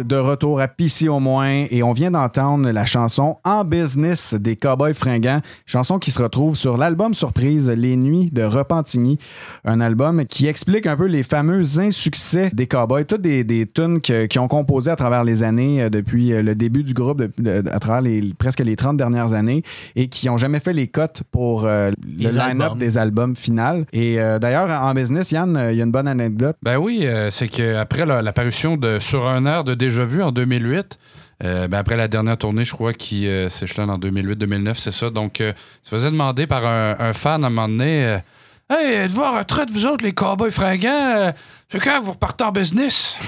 êtes 0.00 0.06
de 0.06 0.16
retour 0.16 0.60
à 0.60 0.68
Pissy 0.68 1.08
au 1.08 1.18
moins 1.20 1.64
et 1.70 1.82
on 1.82 1.92
vient 1.92 2.10
d'entendre 2.10 2.70
la 2.70 2.84
chanson 2.84 3.36
En 3.44 3.64
business 3.64 4.34
des 4.34 4.56
Cowboys 4.56 4.94
fringants, 4.94 5.40
chanson 5.66 5.98
qui 5.98 6.10
se 6.10 6.22
retrouve 6.22 6.56
sur 6.56 6.76
l'album 6.76 7.14
surprise 7.14 7.68
Les 7.68 7.96
Nuits 7.96 8.30
de 8.32 8.42
Repentigny, 8.42 9.18
un 9.64 9.80
album 9.80 10.24
qui 10.26 10.46
explique 10.46 10.86
un 10.86 10.96
peu 10.96 11.06
les 11.06 11.22
fameux 11.22 11.62
insuccès 11.78 12.50
des 12.52 12.66
Cowboys, 12.66 13.04
toutes 13.04 13.22
des, 13.22 13.44
des 13.44 13.66
tunes 13.66 14.00
que- 14.00 14.26
qui 14.26 14.38
ont 14.38 14.48
composé 14.48 14.90
à 14.90 14.96
travers 14.96 15.24
les 15.24 15.42
années 15.42 15.82
euh, 15.82 15.90
depuis 15.90 16.32
euh, 16.32 16.42
le 16.42 16.54
début 16.54 16.82
du 16.82 16.92
groupe, 16.94 17.18
de- 17.18 17.30
de- 17.38 17.68
à 17.68 17.78
travers 17.78 18.00
les, 18.02 18.32
presque 18.38 18.60
les 18.60 18.76
30 18.76 18.96
dernières 18.96 19.34
années 19.34 19.62
et 19.96 20.08
qui 20.08 20.26
n'ont 20.28 20.38
jamais 20.38 20.60
fait 20.60 20.72
les 20.72 20.86
cotes 20.86 21.22
pour 21.30 21.64
euh, 21.64 21.90
le 22.18 22.28
line-up 22.48 22.76
des 22.78 22.98
albums 22.98 23.36
final. 23.36 23.84
Et 23.92 24.20
euh, 24.20 24.38
d'ailleurs, 24.38 24.70
en 24.82 24.94
business, 24.94 25.32
Yann, 25.32 25.68
il 25.70 25.76
y 25.76 25.80
a 25.80 25.84
une 25.84 25.90
bonne 25.92 26.08
anecdote. 26.08 26.56
Ben 26.62 26.76
oui, 26.78 27.00
euh, 27.04 27.30
c'est 27.30 27.48
qu'après 27.48 28.06
la- 28.06 28.22
l'apparition 28.22 28.76
de 28.76 28.98
Sur 28.98 29.26
un 29.26 29.44
air 29.46 29.64
de 29.64 29.74
Déjà 29.74 29.89
Vu 29.90 30.22
en 30.22 30.32
2008, 30.32 30.98
euh, 31.42 31.68
ben 31.68 31.78
après 31.78 31.96
la 31.96 32.08
dernière 32.08 32.36
tournée, 32.36 32.64
je 32.64 32.72
crois, 32.72 32.92
qui 32.92 33.26
euh, 33.26 33.48
s'échelonne 33.48 33.90
en 33.90 33.98
2008-2009, 33.98 34.74
c'est 34.76 34.92
ça. 34.92 35.10
Donc, 35.10 35.40
euh, 35.40 35.52
se 35.82 35.90
faisait 35.90 36.10
demander 36.10 36.46
par 36.46 36.66
un, 36.66 36.96
un 36.98 37.12
fan 37.12 37.42
à 37.44 37.46
un 37.46 37.50
moment 37.50 37.68
donné 37.68 38.04
euh, 38.06 38.18
Hey, 38.70 38.92
êtes-vous 38.94 39.22
en 39.22 39.36
retraite, 39.36 39.68
vous 39.70 39.86
autres, 39.86 40.04
les 40.04 40.12
cowboys 40.12 40.52
fringants? 40.52 40.88
Euh, 41.16 41.32
C'est 41.68 41.80
quand 41.80 42.00
que 42.00 42.04
vous 42.04 42.12
repartez 42.12 42.44
en 42.44 42.52
business 42.52 43.18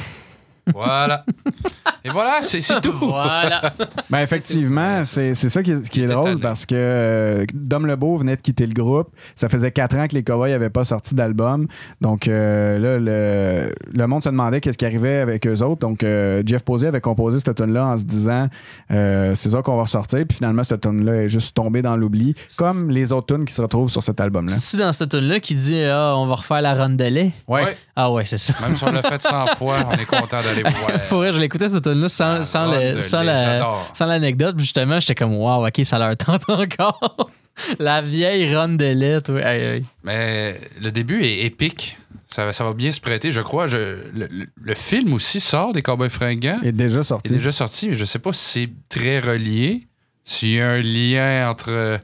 Voilà. 0.73 1.25
Et 2.05 2.11
voilà, 2.11 2.41
c'est 2.43 2.61
tout. 2.81 2.93
Voilà. 3.01 3.73
Ben 4.11 4.19
effectivement, 4.21 5.03
c'est 5.05 5.35
c'est 5.35 5.49
ça 5.49 5.63
qui 5.63 5.73
est, 5.73 5.89
qui 5.89 6.03
est 6.03 6.07
drôle 6.07 6.39
parce 6.41 6.67
que 6.67 6.75
euh, 6.77 7.45
Dom 7.55 7.87
Lebeau 7.87 8.17
venait 8.17 8.37
de 8.37 8.41
quitter 8.41 8.67
le 8.67 8.73
groupe. 8.73 9.09
Ça 9.37 9.49
faisait 9.49 9.71
quatre 9.71 9.97
ans 9.97 10.07
que 10.09 10.15
les 10.15 10.23
Cowboys 10.25 10.51
n'avaient 10.51 10.71
pas 10.71 10.85
sorti 10.85 11.15
d'album. 11.15 11.67
Donc 12.01 12.27
euh, 12.29 12.79
là, 12.79 12.99
le, 12.99 13.73
le 13.93 14.07
monde 14.07 14.23
se 14.25 14.29
demandait 14.29 14.61
qu'est-ce 14.61 14.79
qui 14.79 14.85
arrivait 14.87 15.19
avec 15.19 15.47
eux 15.47 15.63
autres. 15.63 15.81
Donc 15.81 16.03
euh, 16.03 16.43
Jeff 16.45 16.63
Posey 16.65 16.89
avait 16.89 17.01
composé 17.01 17.39
cette 17.39 17.55
tune-là 17.57 17.87
en 17.87 17.97
se 17.97 18.05
disant 18.05 18.49
euh, 18.91 19.35
c'est 19.35 19.51
ça 19.51 19.63
qu'on 19.63 19.77
va 19.77 19.83
ressortir. 19.83 20.25
Puis 20.27 20.39
finalement, 20.39 20.65
cette 20.65 20.81
tune-là 20.81 21.23
est 21.25 21.29
juste 21.29 21.55
tombée 21.55 21.83
dans 21.83 21.97
l'oubli, 21.97 22.35
comme 22.59 22.91
les 22.91 23.13
autres 23.13 23.35
tunes 23.35 23.45
qui 23.45 23.55
se 23.55 23.63
retrouvent 23.63 23.91
sur 23.91 24.03
cet 24.03 24.21
album-là. 24.21 24.53
C'est-tu 24.59 24.77
dans 24.83 24.93
cette 24.93 25.11
tune-là 25.11 25.41
qui 25.41 25.55
dit 25.55 25.83
Ah, 25.85 26.15
on 26.17 26.27
va 26.27 26.35
refaire 26.35 26.63
la 26.63 26.75
ronde 26.75 26.97
de 26.97 27.05
lait? 27.05 27.33
Ouais. 27.47 27.77
Ah 27.95 28.11
ouais, 28.11 28.25
c'est 28.25 28.39
ça. 28.39 28.55
Même 28.63 28.75
si 28.77 28.85
on 28.85 28.91
l'a 28.91 29.03
fait 29.03 29.23
100 29.23 29.47
fois, 29.57 29.77
on 29.91 29.93
est 29.95 30.07
content 30.07 30.39
d'aller 30.43 30.63
voir. 30.87 30.99
Pour 31.09 31.19
vrai, 31.19 31.33
je 31.33 31.39
l'écoutais 31.41 31.69
cette 31.69 31.87
tune-là 31.93 32.09
sans, 32.09 32.45
sans, 32.45 32.67
ronde 32.71 32.81
le- 32.81 32.93
de 32.97 33.01
sans 33.01 33.23
la- 33.23 33.59
l'anecdote. 34.07 34.59
Justement, 34.59 34.99
j'étais 35.01 35.15
comme 35.15 35.35
Waouh, 35.37 35.67
ok, 35.67 35.81
ça 35.85 35.99
leur 35.99 36.17
tente 36.17 36.43
encore. 36.49 37.31
la 37.79 38.01
vieille 38.01 38.55
ronde 38.55 38.77
de. 38.79 39.41
Aïe, 39.43 39.65
aïe. 39.67 39.85
Mais 40.05 40.61
le 40.81 40.91
début 40.91 41.23
est 41.23 41.45
épique. 41.45 41.99
Ça, 42.29 42.47
va- 42.47 42.53
ça 42.55 42.65
va 42.65 42.73
bien 42.73 42.91
se 42.93 43.01
prêter, 43.01 43.31
je 43.31 43.41
crois. 43.43 43.67
Je- 43.67 43.77
le, 43.77 44.27
le- 44.31 44.47
le 44.61 44.75
film 44.75 45.13
aussi 45.13 45.39
sort 45.41 45.73
des 45.73 45.83
Cowboys 45.83 46.09
fringants. 46.09 46.61
est 46.63 46.73
déjà 46.73 47.03
sorti. 47.03 47.35
est 47.35 47.37
déjà 47.37 47.53
sorti, 47.53 47.89
mais 47.91 47.95
je 47.95 48.05
sais 48.07 48.19
pas 48.19 48.33
si 48.33 48.45
c'est 48.61 48.71
très 48.89 49.21
relié. 49.21 49.87
S'il 50.25 50.51
y 50.53 50.61
a 50.61 50.69
un 50.71 50.81
lien 50.83 51.51
entre. 51.51 51.99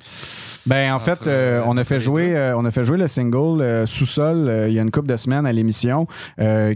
Ben 0.69 0.93
en 0.93 0.99
fait, 0.99 1.27
euh, 1.27 1.63
on 1.67 1.79
a 1.79 1.85
fait 1.85 1.99
jouer, 1.99 2.37
euh, 2.37 2.55
on 2.55 2.65
a 2.67 2.71
fait 2.71 2.85
jouer 2.85 2.99
le 2.99 3.07
single 3.07 3.63
euh, 3.63 3.87
Sous-sol 3.87 4.67
il 4.69 4.75
y 4.75 4.79
a 4.79 4.83
une 4.83 4.91
couple 4.91 5.09
de 5.09 5.17
semaines 5.17 5.47
à 5.47 5.53
l'émission 5.53 6.07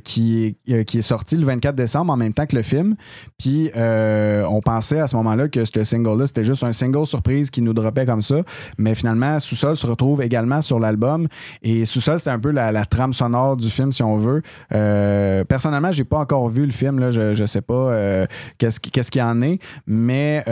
qui 0.03 0.57
est 0.67 0.85
qui 0.85 0.99
est 0.99 1.03
sorti 1.03 1.37
le 1.37 1.45
24 1.45 1.75
décembre 1.75 2.13
en 2.13 2.17
même 2.17 2.33
temps 2.33 2.47
que 2.47 2.57
le 2.57 2.63
film. 2.63 2.97
Puis 3.39 3.71
on 3.77 4.61
pensait 4.65 5.01
à 5.01 5.07
ce 5.07 5.17
moment-là 5.17 5.49
que 5.49 5.65
ce 5.65 5.85
single-là 5.85 6.27
c'était 6.27 6.45
juste 6.45 6.65
un 6.65 6.73
single 6.73 7.07
surprise 7.07 7.51
qui 7.51 7.61
nous 7.61 7.75
droppait 7.75 8.07
comme 8.07 8.23
ça, 8.23 8.37
mais 8.79 8.95
finalement 8.95 9.39
Sous-sol 9.41 9.77
se 9.77 9.87
retrouve 9.87 10.23
également 10.23 10.63
sur 10.63 10.79
l'album. 10.79 11.29
Et 11.63 11.85
Sous-sol 11.85 12.19
c'était 12.19 12.31
un 12.31 12.39
peu 12.39 12.51
la, 12.51 12.73
la 12.73 12.87
trame 12.87 13.13
sonore 13.13 13.57
du 13.57 13.69
film 13.69 13.93
si 13.93 14.03
on 14.03 14.17
veut. 14.17 14.43
Personnellement, 14.71 15.93
j'ai 15.93 16.05
pas 16.05 16.19
encore 16.19 16.49
vu 16.49 16.65
le 16.65 16.73
film 16.73 16.99
là, 16.99 17.11
je 17.11 17.35
je 17.35 17.45
sais 17.45 17.63
pas 17.63 18.27
qu'est-ce 18.59 18.81
qui- 18.81 18.91
qu'est-ce 18.91 19.11
qu'il 19.11 19.21
y 19.21 19.25
en 19.25 19.43
est, 19.43 19.59
mais 19.87 20.43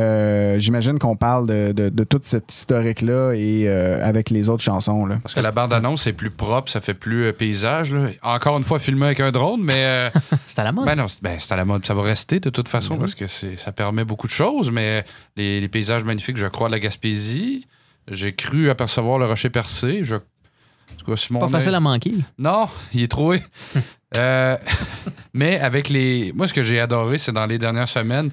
j'imagine 0.58 0.98
qu'on 0.98 1.16
parle 1.16 1.46
de, 1.46 1.72
de, 1.72 1.88
de 1.88 2.04
toute 2.04 2.24
cette 2.24 2.52
historique 2.52 3.00
là 3.30 3.36
et 3.36 3.64
euh, 3.68 4.06
avec 4.06 4.30
les 4.30 4.48
autres 4.48 4.62
chansons. 4.62 5.06
Là. 5.06 5.18
Parce 5.22 5.34
que 5.34 5.40
la 5.40 5.50
bande-annonce 5.50 6.06
est 6.06 6.12
plus 6.12 6.30
propre, 6.30 6.70
ça 6.70 6.80
fait 6.80 6.94
plus 6.94 7.24
euh, 7.26 7.32
paysage. 7.32 7.92
là. 7.92 8.08
Encore 8.22 8.56
une 8.58 8.64
fois, 8.64 8.78
filmé 8.78 9.06
avec 9.06 9.20
un 9.20 9.30
drone, 9.32 9.62
mais. 9.62 9.84
euh, 9.84 10.10
c'est 10.46 10.58
à 10.60 10.64
la 10.64 10.72
mode. 10.72 10.86
Ben 10.86 10.94
non, 10.96 11.08
c'est 11.08 11.22
ben, 11.22 11.36
c'est 11.38 11.52
à 11.52 11.56
la 11.56 11.64
mode. 11.64 11.84
Ça 11.86 11.94
va 11.94 12.02
rester 12.02 12.40
de 12.40 12.50
toute 12.50 12.68
façon 12.68 12.96
parce 12.98 13.14
que 13.14 13.26
c'est- 13.26 13.56
ça 13.56 13.72
permet 13.72 14.04
beaucoup 14.04 14.26
de 14.26 14.32
choses, 14.32 14.70
mais 14.70 15.04
les, 15.36 15.60
les 15.60 15.68
paysages 15.68 16.04
magnifiques, 16.04 16.36
je 16.36 16.46
crois, 16.46 16.68
de 16.68 16.72
la 16.72 16.80
Gaspésie. 16.80 17.66
J'ai 18.10 18.34
cru 18.34 18.70
apercevoir 18.70 19.18
le 19.18 19.26
rocher 19.26 19.50
percé. 19.50 20.00
Je... 20.02 20.16
En 20.16 20.18
tout 20.98 21.06
cas, 21.10 21.16
si 21.16 21.32
mon 21.32 21.38
Pas 21.38 21.48
facile 21.48 21.74
à 21.74 21.80
manquer. 21.80 22.14
Non, 22.38 22.68
il 22.92 23.02
est 23.02 23.08
troué. 23.08 23.42
Euh, 24.18 24.56
mais 25.34 25.60
avec 25.60 25.88
les. 25.88 26.32
Moi, 26.34 26.48
ce 26.48 26.52
que 26.52 26.64
j'ai 26.64 26.80
adoré, 26.80 27.16
c'est 27.16 27.30
dans 27.30 27.46
les 27.46 27.58
dernières 27.58 27.88
semaines, 27.88 28.32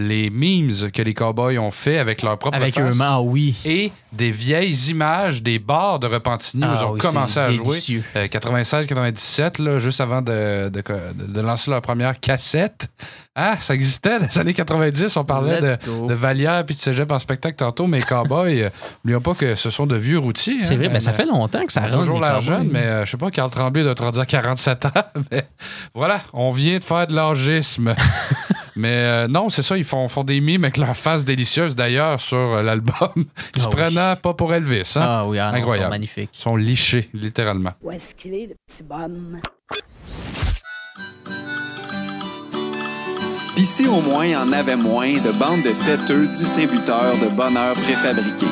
les 0.00 0.30
memes 0.30 0.70
que 0.92 1.02
les 1.02 1.12
cowboys 1.12 1.58
ont 1.58 1.72
fait 1.72 1.98
avec 1.98 2.22
leur 2.22 2.38
propre 2.38 2.56
Avec 2.56 2.74
face 2.74 2.96
eux, 2.96 2.98
ah 3.02 3.20
oui. 3.20 3.56
et 3.64 3.90
des 4.12 4.30
vieilles 4.30 4.90
images 4.90 5.42
des 5.42 5.58
bars 5.58 5.98
de 5.98 6.06
Repentigny 6.06 6.62
où 6.62 6.66
Ah 6.70 6.76
ils 6.80 6.84
ont 6.84 6.92
oui, 6.92 7.00
commencé 7.00 7.40
à 7.40 7.48
délicieux. 7.50 8.04
jouer. 8.14 8.26
96-97, 8.28 9.60
là, 9.62 9.78
juste 9.80 10.00
avant 10.00 10.22
de, 10.22 10.68
de, 10.68 10.82
de- 11.14 11.40
lancer 11.40 11.70
leur 11.70 11.82
première 11.82 12.18
cassette. 12.20 12.88
Ah, 13.34 13.56
ça 13.60 13.74
existait 13.74 14.18
dans 14.20 14.26
les 14.26 14.38
années 14.38 14.54
90. 14.54 15.16
On 15.16 15.24
parlait 15.24 15.60
de, 15.60 15.76
go. 15.84 16.06
de 16.06 16.14
Valière 16.14 16.64
puis 16.64 16.74
de 16.74 16.80
Cégep 16.80 17.10
en 17.10 17.18
spectacle 17.18 17.56
tantôt, 17.56 17.86
mais 17.86 18.00
Cowboy, 18.00 18.62
euh, 18.62 18.70
n'oublions 19.04 19.20
pas 19.20 19.34
que 19.34 19.54
ce 19.56 19.68
sont 19.70 19.86
de 19.86 19.96
vieux 19.96 20.18
routiers. 20.18 20.60
C'est 20.60 20.74
hein, 20.74 20.76
vrai, 20.78 20.88
ben, 20.88 21.00
ça 21.00 21.10
mais- 21.10 21.16
fait 21.18 21.26
longtemps 21.26 21.64
que 21.66 21.72
ça 21.72 21.80
rentre. 21.82 21.98
toujours 22.00 22.20
l'air 22.20 22.34
cowboys. 22.34 22.46
jeune, 22.46 22.68
mais 22.70 22.82
euh, 22.84 23.04
je 23.04 23.10
sais 23.10 23.16
pas, 23.16 23.30
Carl 23.30 23.50
Tremblay 23.50 23.82
doit 23.82 23.94
te 23.94 24.02
à 24.20 24.26
47 24.26 24.86
ans. 24.86 24.90
Mais 25.30 25.46
voilà, 25.94 26.20
on 26.32 26.50
vient 26.50 26.78
de 26.78 26.84
faire 26.84 27.06
de 27.06 27.14
l'âgisme. 27.14 27.94
mais 28.78 28.88
euh, 28.92 29.28
non, 29.28 29.50
c'est 29.50 29.62
ça, 29.62 29.76
ils 29.76 29.84
font, 29.84 30.08
font 30.08 30.24
des 30.24 30.40
mimes 30.40 30.64
avec 30.64 30.76
leur 30.78 30.96
face 30.96 31.24
délicieuse 31.24 31.76
d'ailleurs 31.76 32.20
sur 32.20 32.38
euh, 32.38 32.62
l'album. 32.62 32.94
Ils 33.56 33.60
se 33.62 33.66
Ah 33.66 33.70
oui. 33.70 33.76
prenaient 33.76 34.16
pas 34.16 34.32
pour 34.34 34.54
Elvis. 34.54 34.92
Hein? 34.96 35.00
Ah 35.02 35.26
oui, 35.26 35.38
ah 35.38 35.46
non, 35.46 35.50
ils 35.50 35.52
sont 35.52 35.62
Incroyable. 35.64 35.90
magnifiques. 35.90 36.30
Ils 36.38 36.42
sont 36.42 36.56
lichés, 36.56 37.10
littéralement. 37.12 37.72
Où 37.82 37.90
est-ce 37.90 38.14
qu'il 38.14 38.34
est, 38.34 38.46
le 38.46 38.54
petit 38.66 38.82
bonhomme? 38.82 39.40
Pis 43.56 43.64
si 43.64 43.86
au 43.88 44.00
moins 44.00 44.24
il 44.24 44.30
y 44.32 44.36
en 44.36 44.52
avait 44.52 44.76
moins 44.76 45.12
de 45.14 45.32
bandes 45.32 45.62
de 45.64 45.72
têteux 45.84 46.28
distributeurs 46.28 47.16
de 47.20 47.28
bonheur 47.34 47.74
préfabriqués. 47.74 48.46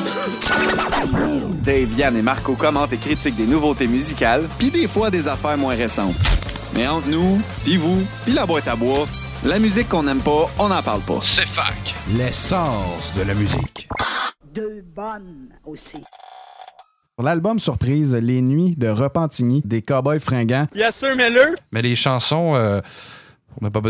Dave, 1.63 1.97
Yann 1.97 2.17
et 2.17 2.21
Marco 2.21 2.55
commentent 2.55 2.91
et 2.91 2.97
critiquent 2.97 3.37
des 3.37 3.45
nouveautés 3.47 3.87
musicales, 3.87 4.43
puis 4.59 4.69
des 4.69 4.87
fois 4.87 5.09
des 5.09 5.29
affaires 5.29 5.57
moins 5.57 5.75
récentes. 5.75 6.15
Mais 6.73 6.85
entre 6.87 7.07
nous, 7.07 7.41
puis 7.63 7.77
vous, 7.77 8.05
puis 8.25 8.33
la 8.33 8.45
boîte 8.45 8.67
à 8.67 8.75
bois, 8.75 9.07
la 9.45 9.59
musique 9.59 9.89
qu'on 9.89 10.03
n'aime 10.03 10.21
pas, 10.21 10.47
on 10.59 10.67
n'en 10.69 10.81
parle 10.81 11.01
pas. 11.01 11.19
C'est 11.23 11.47
fac. 11.47 11.95
L'essence 12.17 13.13
de 13.15 13.23
la 13.23 13.33
musique. 13.33 13.87
Deux 14.53 14.83
bonnes 14.95 15.49
aussi. 15.65 15.97
Pour 17.15 17.25
l'album 17.25 17.59
surprise 17.59 18.13
Les 18.15 18.41
Nuits 18.41 18.75
de 18.77 18.87
Repentigny 18.89 19.61
des 19.65 19.81
Cowboys 19.81 20.19
fringants, 20.19 20.67
Yes, 20.75 20.95
sir, 20.95 21.15
Miller. 21.15 21.55
Mais 21.71 21.81
les 21.81 21.95
chansons, 21.95 22.53
euh, 22.55 22.81
on 23.61 23.65
n'a 23.65 23.71
pas 23.71 23.81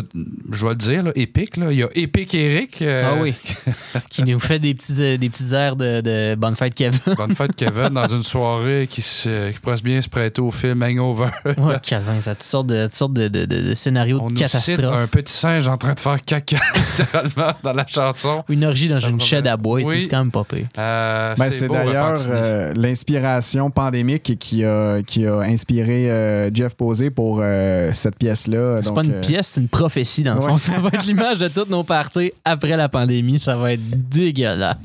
je 0.52 0.64
vais 0.66 0.70
le 0.72 0.76
dire, 0.76 1.04
là. 1.04 1.12
Là. 1.58 1.72
Il 1.72 1.78
y 1.80 1.84
a 1.84 1.88
Épique 1.96 2.34
Eric. 2.34 2.82
euh, 2.82 3.02
Ah 3.04 3.22
oui. 3.22 3.34
qui 4.10 4.24
nous 4.24 4.40
fait 4.40 4.60
des 4.60 4.74
petits, 4.74 4.96
euh, 5.02 5.18
des 5.18 5.30
petites 5.30 5.52
airs 5.54 5.76
de, 5.76 6.02
de 6.02 6.36
Bonne 6.36 6.56
fête 6.56 6.74
Kevin. 6.76 7.00
Bonne 7.18 7.36
fête, 7.36 7.56
Kevin, 7.56 7.90
dans 7.90 8.08
une 8.08 8.24
soirée 8.24 8.88
qui, 8.90 9.02
se, 9.02 9.52
qui 9.52 9.60
pourrait 9.60 9.76
bien 9.84 10.02
se 10.02 10.10
prêter 10.10 10.42
au 10.42 10.52
film 10.52 10.84
Hangover. 10.84 11.30
Ouais, 11.58 11.76
Calvin, 11.82 12.22
ça 12.22 12.32
a 12.32 12.36
toutes 12.36 12.44
sortes 12.44 12.68
de, 12.68 12.84
toutes 12.86 12.94
sortes 12.96 13.14
de, 13.14 13.28
de- 13.28 13.46
de- 13.46 13.62
de 13.70 13.74
scénarios 13.74 14.20
On 14.22 14.28
de 14.28 14.34
nous 14.34 14.38
cite 14.48 14.78
catastrophe. 14.78 14.92
un 15.00 15.08
petit 15.08 15.34
singe 15.34 15.68
en 15.68 15.78
train 15.78 15.94
de 15.94 16.00
faire 16.00 16.24
caca, 16.24 16.58
littéralement, 16.98 17.54
dans 17.64 17.74
la 17.74 17.86
chanson. 17.88 18.44
Une 18.50 18.64
orgie 18.66 18.88
dans 18.88 19.00
Ça 19.00 19.10
une 19.10 19.20
shed 19.20 19.48
à 19.48 19.58
bois 19.58 19.82
et 19.82 19.84
tout, 19.84 19.90
Oui. 19.90 20.04
c'est 20.04 20.10
quand 20.10 20.20
même 20.20 20.32
pas 20.32 20.44
pire. 20.44 20.68
Euh, 20.78 21.36
Ben, 21.38 21.50
c'est 21.52 21.68
d'ailleurs 21.68 22.18
euh, 22.30 22.74
l'inspiration 22.76 23.70
pandémique 23.70 24.38
qui 24.40 24.64
a, 24.64 25.02
qui 25.02 25.26
a 25.26 25.40
inspiré 25.40 26.10
euh, 26.10 26.50
Jeff 26.54 26.76
Posey 26.76 27.10
pour 27.10 27.40
euh, 27.42 27.92
cette 27.94 28.18
pièce-là. 28.18 28.80
C'est 28.84 28.94
pas 28.94 29.04
une 29.04 29.14
euh, 29.14 29.22
pièce, 29.22 29.57
c'est 29.58 29.62
une 29.64 29.70
prophétie 29.70 30.22
dans 30.22 30.36
le 30.36 30.42
Ouais. 30.42 30.50
fond. 30.50 30.58
Ça 30.60 30.80
va 30.80 30.90
être 30.94 31.06
l'image 31.06 31.40
de 31.40 31.48
toutes 31.48 31.70
nos 31.72 31.84
parties 31.84 32.32
après 32.46 32.78
la 32.78 32.90
pandémie. 32.90 33.40
Ça 33.40 33.56
va 33.56 33.74
être 33.74 33.82
dégueulasse. 34.10 34.78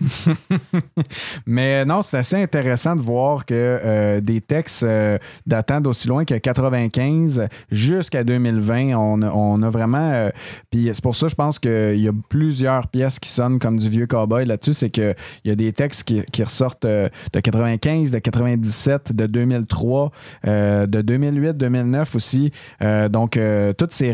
Mais 1.46 1.84
non, 1.84 2.02
c'est 2.02 2.16
assez 2.18 2.36
intéressant 2.42 2.96
de 2.96 3.00
voir 3.02 3.44
que 3.44 3.54
euh, 3.54 4.20
des 4.20 4.40
textes 4.40 4.82
euh, 4.82 5.18
datant 5.46 5.80
d'aussi 5.80 6.08
loin 6.08 6.24
que 6.24 6.34
95 6.34 7.48
jusqu'à 7.70 8.24
2020, 8.24 8.94
on, 8.96 9.22
a- 9.22 9.30
on 9.30 9.62
a 9.62 9.70
vraiment. 9.70 10.10
euh, 10.12 10.30
puis 10.70 10.90
c'est 10.92 11.02
pour 11.02 11.16
ça, 11.16 11.28
je 11.28 11.34
pense 11.34 11.58
qu'il 11.58 11.98
y 12.00 12.08
a 12.08 12.12
plusieurs 12.28 12.86
pièces 12.88 13.18
qui 13.18 13.28
sonnent 13.28 13.58
comme 13.58 13.78
du 13.78 13.88
vieux 13.88 14.06
cowboy 14.06 14.44
là-dessus. 14.46 14.72
C'est 14.72 14.90
qu'il 14.90 15.14
y 15.44 15.50
a 15.50 15.54
des 15.54 15.72
textes 15.72 16.04
qui, 16.04 16.22
qui 16.32 16.42
ressortent 16.42 16.86
de 16.86 17.10
95, 17.42 18.10
de 18.10 18.18
97, 18.18 19.12
de 19.14 19.26
2003, 19.26 20.10
euh, 20.46 20.86
de 20.86 21.02
2008, 21.02 21.56
2009 21.56 22.14
aussi. 22.16 22.50
Donc, 23.10 23.38
toutes 23.78 23.92
ces 23.92 24.12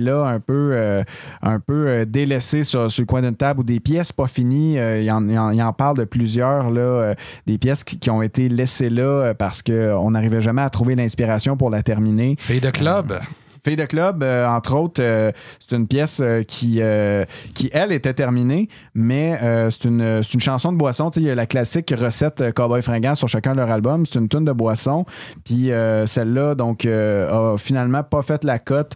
retailles-là, 0.00 0.26
un 0.28 0.40
peu, 0.40 0.70
euh, 0.74 1.02
un 1.42 1.60
peu 1.60 1.86
euh, 1.88 2.04
délaissées 2.04 2.64
sur, 2.64 2.90
sur 2.90 3.02
le 3.02 3.06
coin 3.06 3.22
d'une 3.22 3.34
table 3.36 3.60
ou 3.60 3.64
des 3.64 3.80
pièces 3.80 4.12
pas 4.12 4.26
finies, 4.26 4.78
euh, 4.78 5.00
il 5.00 5.10
en, 5.12 5.28
il 5.28 5.38
en- 5.38 5.50
il 5.50 5.62
en 5.62 5.72
parle 5.72 5.96
de 5.98 6.04
plusieurs, 6.04 6.70
là, 6.70 6.80
euh, 6.80 7.14
des 7.46 7.58
pièces 7.58 7.84
qui, 7.84 7.98
qui 7.98 8.10
ont 8.10 8.22
été 8.22 8.48
laissées 8.48 8.90
là 8.90 9.32
parce 9.34 9.62
qu'on 9.62 10.10
n'arrivait 10.10 10.40
jamais 10.40 10.62
à 10.62 10.70
trouver 10.70 10.94
l'inspiration 10.96 11.56
pour 11.56 11.70
la 11.70 11.82
terminer. 11.82 12.36
Fille 12.38 12.60
de 12.60 12.70
club. 12.70 13.18
Fille 13.62 13.76
de 13.76 13.84
club, 13.84 14.22
euh, 14.22 14.46
entre 14.48 14.74
autres, 14.76 15.02
euh, 15.02 15.30
c'est 15.58 15.76
une 15.76 15.86
pièce 15.86 16.20
euh, 16.22 16.42
qui, 16.44 16.80
elle, 16.80 17.92
était 17.92 18.14
terminée, 18.14 18.68
mais 18.94 19.38
c'est 19.70 19.84
une, 19.84 20.22
chanson 20.40 20.72
de 20.72 20.78
boisson. 20.78 21.10
Il 21.16 21.22
y 21.22 21.30
a 21.30 21.34
la 21.34 21.46
classique 21.46 21.92
recette 21.96 22.54
Cowboy 22.54 22.80
Fringant 22.80 23.14
sur 23.14 23.28
chacun 23.28 23.52
de 23.52 23.58
leurs 23.58 23.70
albums. 23.70 24.06
C'est 24.06 24.18
une 24.18 24.28
tune 24.28 24.44
de 24.44 24.52
boisson. 24.52 25.04
Puis 25.44 25.70
celle-là, 26.06 26.54
donc, 26.54 26.86
a 26.86 27.54
finalement 27.58 28.02
pas 28.02 28.22
fait 28.22 28.44
la 28.44 28.58
cote 28.58 28.94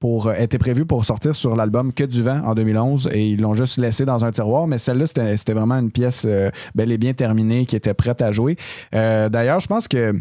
pour 0.00 0.32
était 0.32 0.58
prévue 0.58 0.86
pour 0.86 1.04
sortir 1.04 1.34
sur 1.34 1.54
l'album 1.54 1.92
Que 1.92 2.04
du 2.04 2.22
vent 2.22 2.40
en 2.44 2.54
2011 2.54 3.10
et 3.12 3.28
ils 3.28 3.40
l'ont 3.40 3.54
juste 3.54 3.78
laissé 3.78 4.04
dans 4.04 4.24
un 4.24 4.32
tiroir. 4.32 4.66
Mais 4.66 4.78
celle-là, 4.78 5.06
c'était 5.06 5.54
vraiment 5.54 5.76
une 5.76 5.90
pièce 5.90 6.26
bel 6.74 6.90
et 6.90 6.98
bien 6.98 7.12
terminée 7.12 7.66
qui 7.66 7.76
était 7.76 7.94
prête 7.94 8.22
à 8.22 8.32
jouer. 8.32 8.56
D'ailleurs, 8.92 9.60
je 9.60 9.68
pense 9.68 9.86
que 9.86 10.12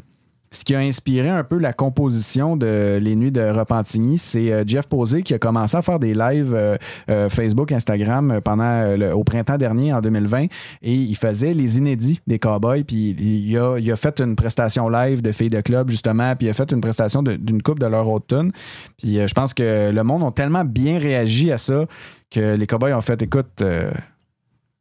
ce 0.51 0.63
qui 0.63 0.75
a 0.75 0.79
inspiré 0.79 1.29
un 1.29 1.43
peu 1.43 1.57
la 1.57 1.73
composition 1.73 2.55
de 2.55 2.97
Les 3.01 3.15
Nuits 3.15 3.31
de 3.31 3.41
Repentigny, 3.41 4.17
c'est 4.17 4.51
euh, 4.51 4.63
Jeff 4.65 4.87
Posey 4.87 5.21
qui 5.21 5.33
a 5.33 5.39
commencé 5.39 5.75
à 5.75 5.81
faire 5.81 5.99
des 5.99 6.13
lives 6.13 6.53
euh, 6.53 6.77
euh, 7.09 7.29
Facebook, 7.29 7.71
Instagram 7.71 8.39
pendant 8.43 8.85
au 9.13 9.23
printemps 9.23 9.57
dernier, 9.57 9.93
en 9.93 10.01
2020, 10.01 10.43
et 10.43 10.49
il 10.81 11.15
faisait 11.15 11.53
les 11.53 11.77
inédits 11.77 12.21
des 12.27 12.39
Cowboys, 12.39 12.83
puis 12.83 13.15
il 13.19 13.57
a, 13.57 13.95
fait 13.95 14.19
une 14.21 14.35
prestation 14.35 14.89
live 14.89 15.21
de 15.21 15.31
filles 15.31 15.49
de 15.49 15.61
club, 15.61 15.89
justement, 15.89 16.35
puis 16.35 16.47
il 16.47 16.49
a 16.49 16.53
fait 16.53 16.71
une 16.71 16.81
prestation 16.81 17.23
d'une 17.23 17.61
coupe 17.61 17.79
de 17.79 17.85
leur 17.85 18.07
haute 18.07 18.27
tune. 18.27 18.51
Puis 18.97 19.15
je 19.27 19.33
pense 19.33 19.53
que 19.53 19.91
le 19.91 20.03
monde 20.03 20.23
a 20.23 20.31
tellement 20.31 20.63
bien 20.63 20.99
réagi 20.99 21.51
à 21.51 21.57
ça 21.57 21.85
que 22.31 22.55
les 22.55 22.67
Cowboys 22.67 22.93
ont 22.93 23.01
fait, 23.01 23.21
écoute... 23.21 23.63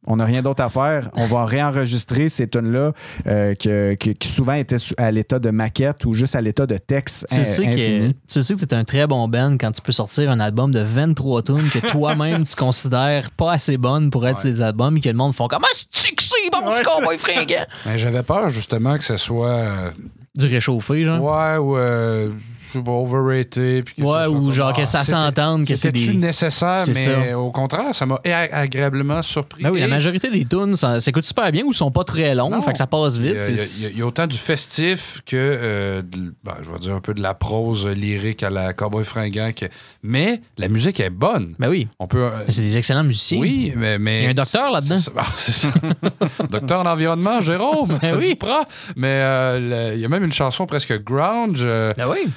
on 0.07 0.15
n'a 0.15 0.25
rien 0.25 0.41
d'autre 0.41 0.63
à 0.63 0.69
faire. 0.69 1.09
On 1.15 1.27
va 1.27 1.45
réenregistrer 1.45 2.29
ces 2.29 2.47
tunes-là 2.47 2.93
euh, 3.27 3.53
que- 3.55 3.93
que- 3.95 4.09
qui 4.11 4.27
souvent 4.27 4.53
étaient 4.53 4.77
à 4.97 5.11
l'état 5.11 5.37
de 5.39 5.49
maquette 5.51 6.05
ou 6.05 6.13
juste 6.15 6.35
à 6.35 6.41
l'état 6.41 6.65
de 6.65 6.77
texte 6.77 7.27
Tu 7.29 7.39
in- 7.39 7.43
sais, 7.43 7.63
que, 7.63 7.69
infini. 7.69 8.15
tu 8.27 8.41
sais 8.41 8.55
que 8.55 8.65
t'es 8.65 8.75
un 8.75 8.83
très 8.83 9.05
bon 9.05 9.27
band 9.27 9.57
quand 9.59 9.71
tu 9.71 9.81
peux 9.81 9.91
sortir 9.91 10.31
un 10.31 10.39
album 10.39 10.71
de 10.71 10.79
23 10.79 11.43
tunes 11.43 11.69
que 11.71 11.79
toi-même 11.91 12.45
tu 12.45 12.55
considères 12.55 13.29
pas 13.31 13.51
assez 13.53 13.77
bonnes 13.77 14.09
pour 14.09 14.27
être 14.27 14.43
des 14.43 14.61
albums 14.61 14.97
et 14.97 15.01
que 15.01 15.09
le 15.09 15.15
monde 15.15 15.35
font 15.35 15.47
comme 15.47 15.63
Ah, 15.63 15.73
c'est 15.91 16.11
que 16.11 16.23
c'est 16.23 16.49
bon, 16.51 16.59
du 16.59 16.83
cowboy 16.83 17.17
fringant. 17.17 17.65
Mais 17.85 17.99
J'avais 17.99 18.23
peur 18.23 18.49
justement 18.49 18.97
que 18.97 19.03
ce 19.03 19.17
soit. 19.17 19.47
euh, 19.49 19.91
Du 20.35 20.45
réchauffé, 20.47 21.03
genre. 21.05 21.21
Ouais, 21.23 21.57
ou. 21.57 21.77
euh, 21.77 22.29
je 22.73 22.77
sais 22.79 22.83
pas, 22.83 22.91
overrated. 22.91 23.83
puis 23.85 23.95
que 23.95 24.01
Ouais, 24.01 24.25
ou 24.27 24.33
comme, 24.35 24.51
genre 24.51 24.73
que 24.73 24.85
ça 24.85 25.03
s'entende 25.03 25.65
que 25.65 25.75
c'est 25.75 25.91
des- 25.91 26.13
nécessaire, 26.13 26.83
mais 26.87 26.93
ça. 26.93 27.39
au 27.39 27.51
contraire, 27.51 27.93
ça 27.95 28.05
m'a 28.05 28.19
agréablement 28.51 29.21
surpris. 29.21 29.63
Ben 29.63 29.71
oui, 29.71 29.79
la 29.79 29.87
majorité 29.87 30.29
des 30.29 30.45
tunes, 30.45 30.75
coûte 31.13 31.25
super 31.25 31.51
bien 31.51 31.63
ou 31.63 31.73
sont 31.73 31.91
pas 31.91 32.03
très 32.03 32.35
longues, 32.35 32.63
fait 32.63 32.71
que 32.73 32.77
ça 32.77 32.87
passe 32.87 33.17
vite. 33.17 33.37
il 33.49 33.83
y 33.83 33.85
a- 33.85 33.89
y 33.89 34.01
autant 34.03 34.27
du 34.27 34.37
festif 34.37 35.21
que, 35.25 35.35
euh, 35.35 36.01
de- 36.01 36.33
ben, 36.43 36.55
je 36.61 36.69
vais 36.71 36.79
dire 36.79 36.93
un 36.95 37.01
peu 37.01 37.13
de 37.13 37.21
la 37.21 37.33
prose 37.33 37.87
lyrique 37.87 38.43
à 38.43 38.49
la 38.49 38.73
Cowboy 38.73 39.03
Fringant. 39.03 39.51
que- 39.55 39.65
Mais 40.03 40.41
la 40.57 40.67
musique 40.67 40.99
est 40.99 41.09
bonne. 41.09 41.55
Ben 41.59 41.69
oui. 41.69 41.87
On 41.99 42.07
peut. 42.07 42.23
euh, 42.23 42.29
C'est 42.49 42.61
des 42.61 42.77
excellents 42.77 43.03
musiciens. 43.03 43.39
Oui, 43.39 43.73
mais. 43.75 43.97
mais 43.97 44.19
Il 44.19 44.23
y 44.23 44.27
a 44.27 44.29
un 44.31 44.33
docteur 44.33 44.71
là-dedans. 44.71 44.97
C'est. 44.97 45.11
Ah, 45.17 45.25
ça. 45.35 45.69
docteur 46.49 46.79
en 46.81 46.85
environnement, 46.85 47.41
Jérôme. 47.41 47.97
Ben 48.01 48.15
oui. 48.17 48.29
Duprat. 48.29 48.65
Mais 48.95 49.07
euh, 49.07 49.91
il 49.95 49.99
y 49.99 50.05
a 50.05 50.09
même 50.09 50.23
une 50.23 50.31
chanson 50.31 50.65
presque 50.65 51.01
grunge. 51.03 51.65
Ben 51.65 52.07
oui. 52.09 52.29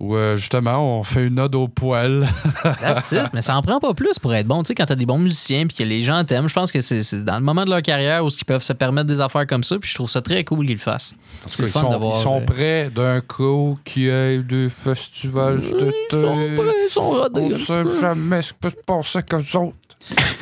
Où 0.00 0.14
euh, 0.14 0.36
justement 0.36 0.98
on 0.98 1.02
fait 1.02 1.26
une 1.26 1.40
ode 1.40 1.54
au 1.56 1.66
poil. 1.66 2.28
That's 2.62 3.12
it. 3.12 3.24
Mais 3.34 3.42
ça 3.42 3.56
en 3.56 3.62
prend 3.62 3.80
pas 3.80 3.94
plus 3.94 4.18
pour 4.18 4.32
être 4.34 4.46
bon. 4.46 4.62
Tu 4.62 4.68
sais, 4.68 4.74
quand 4.74 4.86
t'as 4.86 4.94
des 4.94 5.06
bons 5.06 5.18
musiciens 5.18 5.66
puis 5.66 5.76
que 5.76 5.82
les 5.82 6.02
gens 6.04 6.24
t'aiment, 6.24 6.48
je 6.48 6.54
pense 6.54 6.70
que 6.70 6.80
c'est 6.80 7.24
dans 7.24 7.36
le 7.38 7.44
moment 7.44 7.64
de 7.64 7.70
leur 7.70 7.82
carrière 7.82 8.24
où 8.24 8.28
ils 8.28 8.44
peuvent 8.44 8.62
se 8.62 8.72
permettre 8.72 9.08
des 9.08 9.20
affaires 9.20 9.46
comme 9.46 9.64
ça. 9.64 9.76
Puis 9.78 9.90
je 9.90 9.96
trouve 9.96 10.08
ça 10.08 10.22
très 10.22 10.44
cool 10.44 10.66
qu'ils 10.66 10.74
le 10.74 10.80
fassent. 10.80 11.14
Parce 11.42 11.56
fun 11.66 11.80
sont, 11.80 12.12
ils 12.14 12.22
sont 12.22 12.40
euh, 12.40 12.44
prêts 12.44 12.90
d'un 12.90 13.20
coup 13.20 13.78
qui 13.84 14.08
ait 14.08 14.40
des 14.42 14.68
festivals 14.68 15.60
d'été. 15.60 15.92
Ils 16.12 16.20
sont 16.20 16.34
prêts, 16.56 16.74
ils 16.86 16.90
sont 16.90 17.10
rodés. 17.10 17.54
On 17.54 17.58
sait 17.58 18.00
jamais 18.00 18.42
ce 18.42 18.52
qui 18.52 18.58
peut 18.60 18.70
se 18.70 18.76
passer 18.86 19.22
qu'eux 19.24 19.58
autres. 19.58 19.87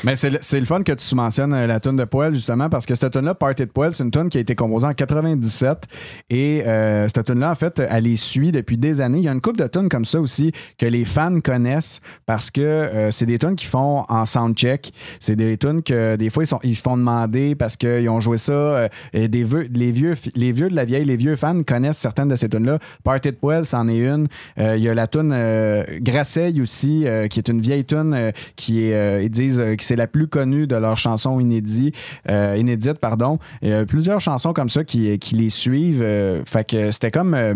Mais 0.05 0.17
c'est 0.17 0.31
le, 0.31 0.67
fun 0.67 0.83
que 0.83 0.93
tu 0.93 1.15
mentionnes 1.15 1.53
euh, 1.55 1.67
la 1.67 1.81
tune 1.81 1.97
de 1.97 2.05
Poel, 2.05 2.35
justement, 2.35 2.69
parce 2.69 2.87
que 2.87 2.95
cette 2.95 3.13
tune-là, 3.13 3.35
Party 3.35 3.67
de 3.67 3.71
Poel, 3.71 3.95
c'est 3.95 4.05
une 4.05 4.11
tune 4.11 4.29
qui 4.29 4.39
a 4.39 4.41
été 4.41 4.55
composée 4.55 4.87
en 4.87 4.95
97. 4.95 5.79
Et 6.31 6.63
euh, 6.67 7.09
cette 7.09 7.27
tune-là, 7.27 7.51
en 7.51 7.55
fait, 7.55 7.81
elle 7.89 8.05
les 8.05 8.17
suit 8.17 8.53
depuis 8.53 8.77
des 8.77 9.01
années. 9.01 9.19
Il 9.19 9.25
y 9.25 9.29
a 9.29 9.33
une 9.33 9.41
couple 9.41 9.59
de 9.59 9.67
tunes 9.67 9.89
comme 9.89 10.05
ça 10.05 10.21
aussi 10.21 10.53
que 10.79 10.87
les 10.87 11.05
fans 11.05 11.41
connaissent 11.41 12.01
parce 12.27 12.51
que 12.51 12.61
euh, 12.61 13.11
c'est 13.11 13.27
des 13.27 13.39
tunes 13.39 13.57
qu'ils 13.57 13.69
font 13.69 14.05
en 14.09 14.25
soundcheck. 14.25 14.93
C'est 15.19 15.37
des 15.37 15.57
tunes 15.57 15.83
que 15.83 16.17
des 16.17 16.31
fois, 16.31 16.45
ils, 16.45 16.49
sont, 16.49 16.61
ils 16.63 16.77
se 16.77 16.83
font 16.83 16.97
demander 16.97 17.55
parce 17.55 17.77
qu'ils 17.77 18.09
ont 18.09 18.21
joué 18.21 18.39
ça. 18.39 18.89
des 19.13 19.29
les, 19.29 19.93
vieux, 19.93 20.15
les 20.35 20.53
vieux 20.53 20.69
de 20.69 20.75
la 20.77 20.85
vieille, 20.85 21.05
les 21.05 21.17
vieux 21.17 21.37
fans 21.37 21.63
connaissent 21.63 21.99
certaines 21.99 22.29
de 22.29 22.37
ces 22.37 22.49
tunes-là. 22.49 22.79
Party 23.03 23.31
de 23.31 23.37
Poel, 23.37 23.67
c'en 23.67 23.89
est 23.89 23.99
une. 23.99 24.29
Il 24.59 24.79
y 24.79 24.89
a 24.89 24.95
la 24.95 25.07
tune 25.07 25.35
Grasseille 26.01 26.61
aussi, 26.61 27.07
qui 27.31 27.39
est 27.39 27.49
une 27.49 27.61
vieille 27.61 27.85
tune 27.85 28.33
qui 28.57 28.91
est, 28.91 29.29
disent 29.47 29.61
euh, 29.61 29.75
que 29.77 29.85
c'est 29.85 29.97
la 29.97 30.07
plus 30.07 30.29
connue 30.29 30.67
de 30.67 30.77
leurs 30.77 30.99
chansons 30.99 31.41
inédits, 31.41 31.93
euh, 32.31 32.57
inédites. 32.59 32.99
Pardon. 32.99 33.39
A 33.65 33.85
plusieurs 33.87 34.21
chansons 34.21 34.53
comme 34.53 34.69
ça 34.69 34.85
qui, 34.85 35.19
qui 35.19 35.37
les 35.37 35.51
suivent. 35.51 36.03
euh, 36.03 36.43
fait 36.47 36.67
que 36.69 36.91
c'était 36.91 37.11
comme. 37.11 37.35
euh, 37.35 37.55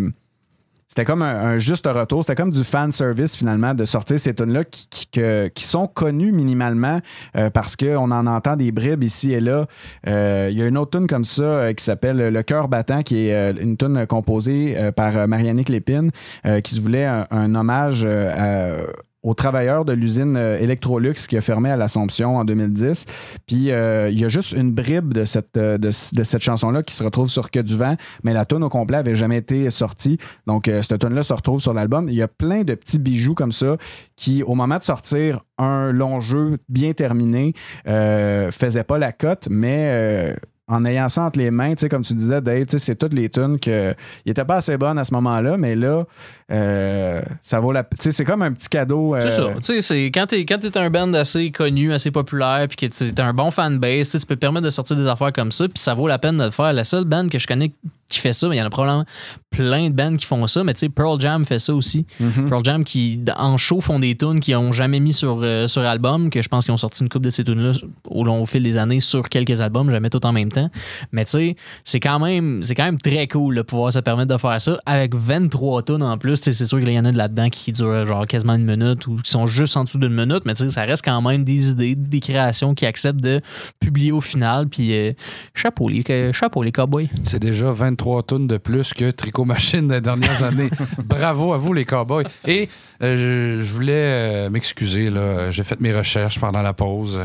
c'était 0.88 1.04
comme 1.04 1.22
un, 1.22 1.56
juste 1.58 1.86
retour. 1.86 2.24
C'était 2.24 2.34
comme 2.34 2.50
du 2.50 2.64
fan 2.64 2.90
service 2.90 3.36
finalement 3.36 3.74
de 3.74 3.84
sortir 3.84 4.18
ces 4.18 4.34
tunes-là 4.34 4.64
qui, 4.64 4.88
qui- 5.12 5.20
qui 5.54 5.64
sont 5.64 5.86
connues 5.86 6.32
minimalement 6.32 6.98
euh, 7.36 7.48
parce 7.48 7.76
qu'on 7.76 8.10
en 8.10 8.26
entend 8.26 8.56
des 8.56 8.72
bribes 8.72 9.04
ici 9.04 9.32
et 9.32 9.38
là. 9.38 9.66
Euh, 10.08 10.48
Il 10.50 10.58
y 10.58 10.62
a 10.62 10.66
une 10.66 10.76
autre 10.76 10.98
tune 10.98 11.06
comme 11.06 11.22
ça 11.24 11.42
euh, 11.42 11.72
qui 11.74 11.84
s'appelle 11.84 12.16
Le 12.32 12.42
cœur 12.42 12.66
battant, 12.66 13.02
qui 13.02 13.28
est 13.28 13.34
euh, 13.34 13.52
une 13.62 13.76
tune 13.76 14.04
composée 14.08 14.74
euh, 14.76 14.90
par 14.90 15.16
euh, 15.16 15.26
Marianne 15.28 15.62
Lépine, 15.68 16.10
euh, 16.44 16.58
qui 16.60 16.74
se 16.74 16.80
voulait 16.80 17.04
un, 17.06 17.24
un 17.30 17.54
hommage 17.54 18.02
euh, 18.04 18.82
à- 18.82 18.92
aux 19.22 19.34
travailleurs 19.34 19.84
de 19.84 19.92
l'usine 19.92 20.36
euh, 20.36 20.58
Electrolux 20.58 21.14
qui 21.28 21.36
a 21.36 21.40
fermé 21.40 21.70
à 21.70 21.76
l'Assomption 21.76 22.38
en 22.38 22.44
2010. 22.44 23.06
Puis 23.46 23.70
euh, 23.70 24.08
il 24.10 24.18
y 24.18 24.24
a 24.24 24.28
juste 24.28 24.52
une 24.52 24.72
bribe 24.72 25.12
de 25.12 25.24
cette, 25.24 25.56
euh, 25.56 25.76
de, 25.76 25.90
cette 25.90 26.42
chanson-là 26.42 26.82
qui 26.82 26.94
se 26.94 27.04
retrouve 27.04 27.28
sur 27.28 27.50
Que 27.50 27.60
du 27.60 27.76
vent, 27.76 27.96
mais 28.24 28.32
la 28.32 28.46
tune 28.46 28.62
au 28.62 28.68
complet 28.68 28.98
avait 28.98 29.14
jamais 29.14 29.36
été 29.36 29.70
sortie. 29.70 30.18
Donc 30.46 30.70
cette 30.82 31.00
tune-là 31.00 31.22
se 31.22 31.32
retrouve 31.32 31.60
sur 31.60 31.74
l'album. 31.74 32.08
Il 32.08 32.14
y 32.14 32.22
a 32.22 32.28
plein 32.28 32.62
de 32.62 32.74
petits 32.74 32.98
bijoux 32.98 33.34
comme 33.34 33.52
ça 33.52 33.76
qui, 34.16 34.42
au 34.42 34.54
moment 34.54 34.78
de 34.78 34.82
sortir 34.82 35.40
un 35.58 35.92
long 35.92 36.20
jeu 36.20 36.58
bien 36.68 36.92
terminé, 36.92 37.54
euh, 37.88 38.50
faisaient 38.50 38.84
pas 38.84 38.98
la 38.98 39.12
cote, 39.12 39.48
mais 39.50 40.36
en 40.70 40.84
ayant 40.84 41.08
ça 41.08 41.24
entre 41.24 41.38
les 41.38 41.50
mains, 41.50 41.74
comme 41.90 42.02
tu 42.02 42.14
disais, 42.14 42.40
Dave, 42.40 42.64
c'est 42.68 42.94
toutes 42.94 43.12
les 43.12 43.28
tunes 43.28 43.58
que. 43.58 43.92
Il 44.24 44.34
pas 44.34 44.56
assez 44.56 44.78
bonnes 44.78 44.98
à 44.98 45.04
ce 45.04 45.12
moment-là, 45.14 45.56
mais 45.56 45.74
là, 45.74 46.04
euh, 46.50 47.22
ça 47.42 47.60
vaut 47.60 47.72
la. 47.72 47.84
Tu 47.84 47.96
sais, 48.00 48.12
c'est 48.12 48.24
comme 48.24 48.42
un 48.42 48.52
petit 48.52 48.68
cadeau. 48.68 49.14
euh, 49.14 49.20
C'est 49.20 49.30
ça. 49.30 49.48
Tu 49.54 49.62
sais, 49.62 49.80
c'est 49.80 50.04
quand 50.06 50.26
t'es 50.26 50.44
quand 50.44 50.58
t'es 50.58 50.76
un 50.78 50.90
band 50.90 51.12
assez 51.14 51.50
connu, 51.50 51.92
assez 51.92 52.10
populaire, 52.10 52.66
puis 52.68 52.88
que 52.88 52.94
tu- 52.94 53.12
t'as 53.12 53.26
un 53.26 53.32
bon 53.34 53.50
fanbase, 53.50 54.08
tu 54.10 54.18
peux 54.26 54.34
te 54.36 54.40
permettre 54.40 54.64
de 54.66 54.70
sortir 54.70 54.96
des 54.96 55.06
affaires 55.06 55.32
comme 55.32 55.52
ça, 55.52 55.64
puis 55.68 55.78
ça 55.80 55.94
vaut 55.94 56.08
la 56.08 56.18
peine 56.18 56.36
de 56.38 56.44
le 56.44 56.50
faire. 56.50 56.72
La 56.72 56.84
seule 56.84 57.04
band 57.04 57.28
que 57.28 57.38
je 57.38 57.46
connais 57.46 57.72
qui 58.08 58.18
fait 58.18 58.32
ça, 58.32 58.48
mais 58.48 58.56
il 58.56 58.58
y 58.58 58.62
en 58.62 58.66
a 58.66 58.70
probablement 58.70 59.04
plein 59.50 59.88
de 59.88 59.94
bands 59.94 60.16
qui 60.16 60.26
font 60.26 60.44
ça, 60.48 60.64
mais 60.64 60.74
tu 60.74 60.80
sais, 60.80 60.88
Pearl 60.88 61.20
Jam 61.20 61.44
fait 61.44 61.60
ça 61.60 61.72
aussi. 61.72 62.06
Pearl 62.48 62.64
Jam 62.64 62.82
qui, 62.82 63.20
en 63.36 63.56
show, 63.56 63.80
font 63.80 64.00
des 64.00 64.16
tunes 64.16 64.40
qu'ils 64.40 64.56
ont 64.56 64.72
jamais 64.72 64.98
mis 64.98 65.12
sur, 65.12 65.40
euh, 65.44 65.68
sur 65.68 65.82
album, 65.82 66.28
que 66.28 66.42
je 66.42 66.48
pense 66.48 66.64
qu'ils 66.64 66.74
ont 66.74 66.76
sorti 66.76 67.04
une 67.04 67.08
couple 67.08 67.26
de 67.26 67.30
ces 67.30 67.44
tunes-là 67.44 67.70
au 68.08 68.24
long 68.24 68.42
au 68.42 68.46
fil 68.46 68.64
des 68.64 68.76
années 68.78 68.98
sur 68.98 69.28
quelques 69.28 69.60
albums, 69.60 69.88
jamais 69.92 70.10
tout 70.10 70.26
en 70.26 70.32
même 70.32 70.50
temps. 70.50 70.68
Mais 71.12 71.24
tu 71.24 71.30
sais, 71.30 71.56
c'est 71.84 72.00
quand 72.00 72.18
même 72.18 72.64
c'est 72.64 72.74
quand 72.74 72.82
même 72.84 72.98
très 72.98 73.28
cool 73.28 73.54
de 73.54 73.62
pouvoir 73.62 73.92
se 73.92 74.00
permettre 74.00 74.32
de 74.34 74.38
faire 74.38 74.60
ça 74.60 74.80
avec 74.86 75.14
23 75.14 75.84
tunes 75.84 76.02
en 76.02 76.18
plus. 76.18 76.39
C'est 76.42 76.64
sûr 76.64 76.78
qu'il 76.78 76.90
y 76.90 76.98
en 76.98 77.04
a 77.04 77.12
de 77.12 77.18
là-dedans 77.18 77.48
qui 77.50 77.72
durent 77.72 78.06
genre 78.06 78.26
quasiment 78.26 78.54
une 78.54 78.64
minute 78.64 79.06
ou 79.06 79.16
qui 79.16 79.30
sont 79.30 79.46
juste 79.46 79.76
en 79.76 79.84
dessous 79.84 79.98
d'une 79.98 80.14
minute, 80.14 80.44
mais 80.46 80.54
ça 80.54 80.82
reste 80.82 81.04
quand 81.04 81.20
même 81.22 81.44
des 81.44 81.70
idées, 81.70 81.94
des 81.94 82.20
créations 82.20 82.74
qui 82.74 82.86
acceptent 82.86 83.20
de 83.20 83.40
publier 83.80 84.12
au 84.12 84.20
final. 84.20 84.68
Puis 84.68 84.92
euh, 84.92 85.12
chapeau, 85.54 85.88
les, 85.88 86.04
euh, 86.10 86.32
chapeau 86.32 86.62
les 86.62 86.72
cowboys. 86.72 87.08
C'est 87.24 87.40
déjà 87.40 87.72
23 87.72 88.22
tonnes 88.24 88.46
de 88.46 88.56
plus 88.56 88.92
que 88.92 89.10
Tricot 89.10 89.44
Machine 89.44 89.88
des 89.88 90.00
dernières 90.00 90.42
années. 90.42 90.70
Bravo 91.04 91.52
à 91.52 91.56
vous, 91.56 91.72
les 91.72 91.84
cowboys. 91.84 92.26
Et 92.46 92.68
euh, 93.02 93.58
je, 93.58 93.62
je 93.62 93.72
voulais 93.72 93.92
euh, 93.94 94.50
m'excuser, 94.50 95.10
là. 95.10 95.50
J'ai 95.50 95.62
fait 95.62 95.80
mes 95.80 95.92
recherches 95.92 96.38
pendant 96.38 96.62
la 96.62 96.72
pause. 96.72 97.20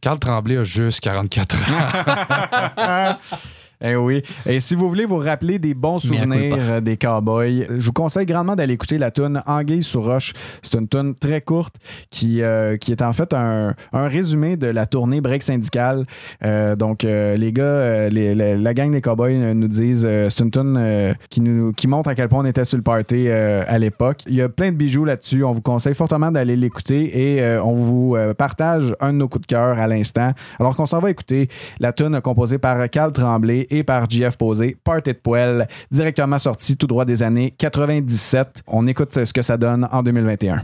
Carl 0.00 0.18
Tremblay 0.18 0.56
a 0.56 0.64
juste 0.64 1.00
44 1.00 1.56
ans. 1.56 3.16
Eh 3.84 3.96
oui. 3.96 4.22
Et 4.46 4.60
si 4.60 4.74
vous 4.74 4.88
voulez 4.88 5.04
vous 5.04 5.16
rappeler 5.16 5.58
des 5.58 5.74
bons 5.74 5.98
souvenirs 5.98 6.56
euh, 6.58 6.80
des 6.80 6.96
cowboys, 6.96 7.66
je 7.68 7.84
vous 7.86 7.92
conseille 7.92 8.26
grandement 8.26 8.54
d'aller 8.54 8.74
écouter 8.74 8.98
la 8.98 9.10
tune 9.10 9.42
Anguille 9.46 9.82
sous 9.82 10.00
roche. 10.00 10.32
C'est 10.62 10.78
une 10.78 10.86
tune 10.88 11.14
très 11.14 11.40
courte 11.40 11.74
qui, 12.10 12.42
euh, 12.42 12.76
qui 12.76 12.92
est 12.92 13.02
en 13.02 13.12
fait 13.12 13.32
un, 13.34 13.74
un 13.92 14.08
résumé 14.08 14.56
de 14.56 14.68
la 14.68 14.86
tournée 14.86 15.20
break 15.20 15.42
syndicale. 15.42 16.04
Euh, 16.44 16.76
donc, 16.76 17.04
euh, 17.04 17.36
les 17.36 17.52
gars, 17.52 18.08
les- 18.08 18.34
la 18.56 18.74
gang 18.74 18.90
des 18.92 19.00
cowboys 19.00 19.36
nous 19.54 19.68
disent 19.68 20.06
c'est 20.30 20.44
une 20.44 20.50
tune 20.50 21.14
qui, 21.30 21.40
nous, 21.40 21.72
qui 21.72 21.88
montre 21.88 22.08
à 22.10 22.14
quel 22.14 22.28
point 22.28 22.40
on 22.40 22.44
était 22.46 22.64
sur 22.64 22.76
le 22.78 22.82
party 22.84 23.28
à 23.30 23.78
l'époque. 23.78 24.20
Il 24.28 24.34
y 24.34 24.42
a 24.42 24.48
plein 24.48 24.70
de 24.70 24.76
bijoux 24.76 25.04
là-dessus. 25.04 25.42
On 25.44 25.52
vous 25.52 25.60
conseille 25.60 25.94
fortement 25.94 26.30
d'aller 26.30 26.56
l'écouter 26.56 27.36
et 27.38 27.58
on 27.58 27.74
vous 27.74 28.16
partage 28.38 28.94
un 29.00 29.12
de 29.12 29.18
nos 29.18 29.28
coups 29.28 29.42
de 29.46 29.52
cœur 29.54 29.78
à 29.78 29.86
l'instant. 29.86 30.32
Alors 30.60 30.76
qu'on 30.76 30.86
s'en 30.86 31.00
va 31.00 31.10
écouter 31.10 31.48
la 31.80 31.92
tune 31.92 32.20
composée 32.20 32.58
par 32.58 32.88
Carl 32.90 33.12
Tremblay 33.12 33.66
et 33.72 33.82
par 33.82 34.08
JF 34.08 34.36
Posé, 34.36 34.76
Party 34.84 35.12
de 35.12 35.18
Poel, 35.18 35.66
directement 35.90 36.38
sorti 36.38 36.76
tout 36.76 36.86
droit 36.86 37.04
des 37.04 37.22
années 37.22 37.52
97. 37.56 38.62
On 38.66 38.86
écoute 38.86 39.24
ce 39.24 39.32
que 39.32 39.42
ça 39.42 39.56
donne 39.56 39.88
en 39.90 40.02
2021. 40.02 40.62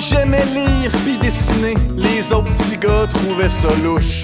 J'aimais 0.00 0.44
lire 0.46 0.90
puis 1.04 1.18
dessiner, 1.18 1.74
les 1.96 2.32
autres 2.32 2.50
petits 2.50 2.78
gars 2.78 3.06
trouvaient 3.08 3.48
ça 3.48 3.68
louche. 3.84 4.22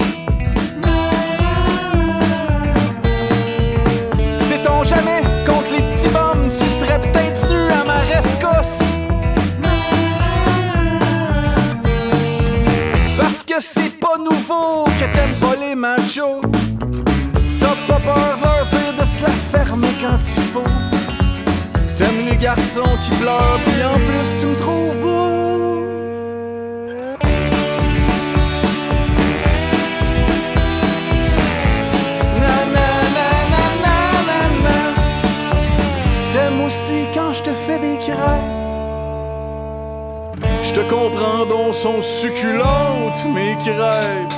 Sait-on 4.40 4.84
jamais 4.84 5.22
contre 5.44 5.70
les 5.72 5.82
petits 5.82 6.08
bums, 6.08 6.48
tu 6.48 6.66
serais 6.66 7.00
peut-être 7.00 7.46
venu 7.46 7.70
à 7.70 7.84
ma 7.84 7.98
rescousse. 8.14 8.78
Parce 13.18 13.42
que 13.44 13.60
c'est 13.60 14.00
pas 14.00 14.16
nouveau 14.18 14.84
que 14.84 15.04
t'aimes 15.12 15.36
pas 15.40 15.56
les 15.60 15.74
machos. 15.74 16.40
T'as 17.60 17.76
pas 17.86 18.00
peur 18.00 18.38
de 18.38 18.44
leur 18.44 18.64
dire 18.66 18.94
de 18.98 19.04
se 19.04 19.22
la 19.22 19.28
fermer 19.28 19.88
quand 20.00 20.18
il 20.36 20.42
faut. 20.42 20.62
T'aimes 21.96 22.26
les 22.28 22.36
garçons 22.36 22.96
qui 23.00 23.10
pleurent, 23.10 23.60
puis 23.64 23.84
en 23.84 23.94
plus 23.94 24.40
tu 24.40 24.46
me 24.46 24.56
trouves 24.56 24.98
beau. 24.98 25.65
Des 37.78 37.98
crêpes. 37.98 38.16
Je 40.62 40.72
te 40.72 40.80
comprends 40.80 41.46
donc 41.46 41.74
sont 41.74 42.02
succulentes 42.02 43.24
mes 43.34 43.56
crêpes. 43.58 44.34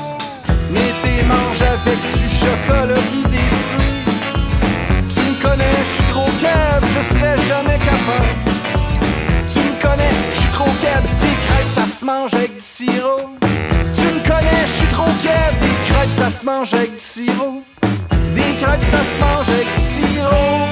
Mais 0.71 0.93
t'es 1.03 1.25
manges 1.25 1.63
avec 1.63 1.99
du 2.17 2.29
chocolat 2.29 2.95
des 2.95 3.49
fruits. 3.69 4.05
Tu 5.09 5.21
me 5.21 5.43
connais, 5.43 5.65
je 5.85 5.95
suis 5.95 6.13
trop 6.13 6.29
cave, 6.41 6.85
je 6.97 7.03
serais 7.15 7.39
jamais 7.49 7.79
capable. 7.79 8.35
Tu 9.49 9.59
me 9.59 9.81
connais, 9.81 10.15
je 10.33 10.41
suis 10.41 10.51
trop 10.51 10.71
cave, 10.81 11.03
des 11.21 11.37
crêpes 11.47 11.69
ça 11.69 11.87
se 11.87 12.05
mange 12.05 12.35
avec 12.35 12.57
du 12.57 12.63
sirop. 12.63 13.31
Tu 13.95 14.07
me 14.07 14.23
connais, 14.23 14.67
je 14.67 14.73
suis 14.73 14.89
trop 14.89 15.11
cave, 15.23 15.55
des 15.61 15.89
crêpes 15.89 16.13
ça 16.13 16.31
se 16.31 16.45
mange 16.45 16.75
avec 16.75 16.97
du 16.97 17.05
sirop. 17.05 17.63
Des 18.35 18.55
crêpes 18.61 18.85
ça 18.91 19.05
se 19.05 19.19
mange 19.19 19.49
avec 19.49 19.67
du 19.75 19.81
sirop. 19.81 20.69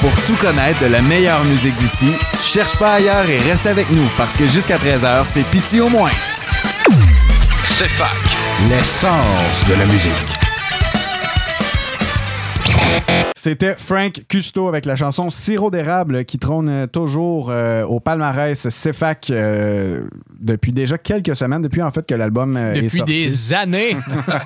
Pour 0.00 0.14
tout 0.24 0.36
connaître 0.36 0.80
de 0.80 0.86
la 0.86 1.02
meilleure 1.02 1.44
musique 1.44 1.76
d'ici, 1.76 2.10
cherche 2.42 2.74
pas 2.78 2.94
ailleurs 2.94 3.28
et 3.28 3.38
reste 3.38 3.66
avec 3.66 3.90
nous 3.90 4.08
parce 4.16 4.34
que 4.34 4.48
jusqu'à 4.48 4.78
13h, 4.78 5.26
c'est 5.26 5.44
Pissy 5.44 5.78
au 5.80 5.90
moins. 5.90 6.10
C'est 7.66 7.88
fac, 7.90 8.16
l'essence 8.70 9.66
de 9.68 9.74
la 9.74 9.84
musique. 9.84 10.39
C'était 13.42 13.74
Frank 13.78 14.20
Custo 14.28 14.68
avec 14.68 14.84
la 14.84 14.96
chanson 14.96 15.30
Sirop 15.30 15.70
d'érable 15.70 16.26
qui 16.26 16.38
trône 16.38 16.86
toujours 16.92 17.48
euh, 17.50 17.84
au 17.86 17.98
palmarès 17.98 18.68
CFAC 18.68 19.30
euh, 19.30 20.02
depuis 20.38 20.72
déjà 20.72 20.98
quelques 20.98 21.34
semaines, 21.34 21.62
depuis 21.62 21.80
en 21.80 21.90
fait 21.90 22.04
que 22.06 22.14
l'album 22.14 22.58
euh, 22.58 22.74
est 22.74 22.82
Depuis 22.82 22.96
sorti. 22.98 23.12
des 23.26 23.54
années. 23.54 23.96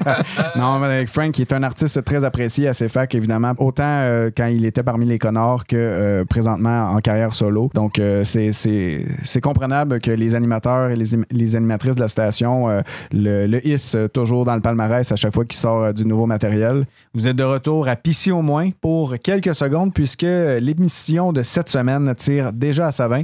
non, 0.57 0.79
mais 0.79 1.07
Frank 1.07 1.33
qui 1.33 1.41
est 1.43 1.53
un 1.53 1.65
artiste 1.65 2.05
très 2.05 2.23
apprécié 2.23 2.69
à 2.69 2.73
CFAC, 2.73 3.17
évidemment, 3.17 3.51
autant 3.59 3.83
euh, 3.85 4.31
quand 4.37 4.47
il 4.47 4.65
était 4.65 4.85
parmi 4.85 5.07
les 5.07 5.19
Connors 5.19 5.65
que 5.67 5.75
euh, 5.75 6.25
présentement 6.25 6.91
en 6.93 6.99
carrière 7.01 7.35
solo. 7.35 7.71
Donc, 7.75 7.99
euh, 7.99 8.23
c'est- 8.25 8.53
c'est 8.53 9.05
c'est 9.25 9.41
comprenable 9.41 9.99
que 10.01 10.13
les 10.13 10.37
animateurs 10.37 10.91
et 10.91 10.97
les, 10.97 11.17
im- 11.17 11.25
les 11.33 11.57
animatrices 11.57 11.97
de 11.97 12.01
la 12.01 12.09
station 12.09 12.69
euh, 12.69 12.81
le, 13.13 13.49
le 13.49 13.67
hissent 13.67 13.97
toujours 14.13 14.45
dans 14.45 14.55
le 14.55 14.61
palmarès 14.61 15.11
à 15.11 15.17
chaque 15.17 15.35
fois 15.35 15.45
qu'il 15.45 15.59
sort 15.59 15.83
euh, 15.83 15.93
du 15.93 16.05
nouveau 16.05 16.27
matériel. 16.27 16.85
Vous 17.13 17.27
êtes 17.27 17.37
de 17.37 17.43
retour 17.43 17.89
à 17.89 17.97
Pissy 17.97 18.31
au 18.31 18.43
moins 18.43 18.71
pour 18.85 19.15
quelques 19.19 19.55
secondes 19.55 19.95
puisque 19.95 20.27
l'émission 20.61 21.33
de 21.33 21.43
cette 21.43 21.71
semaine 21.71 22.15
tire 22.19 22.53
déjà 22.53 22.89
à 22.89 22.93
sa 22.93 23.09
fin. 23.09 23.23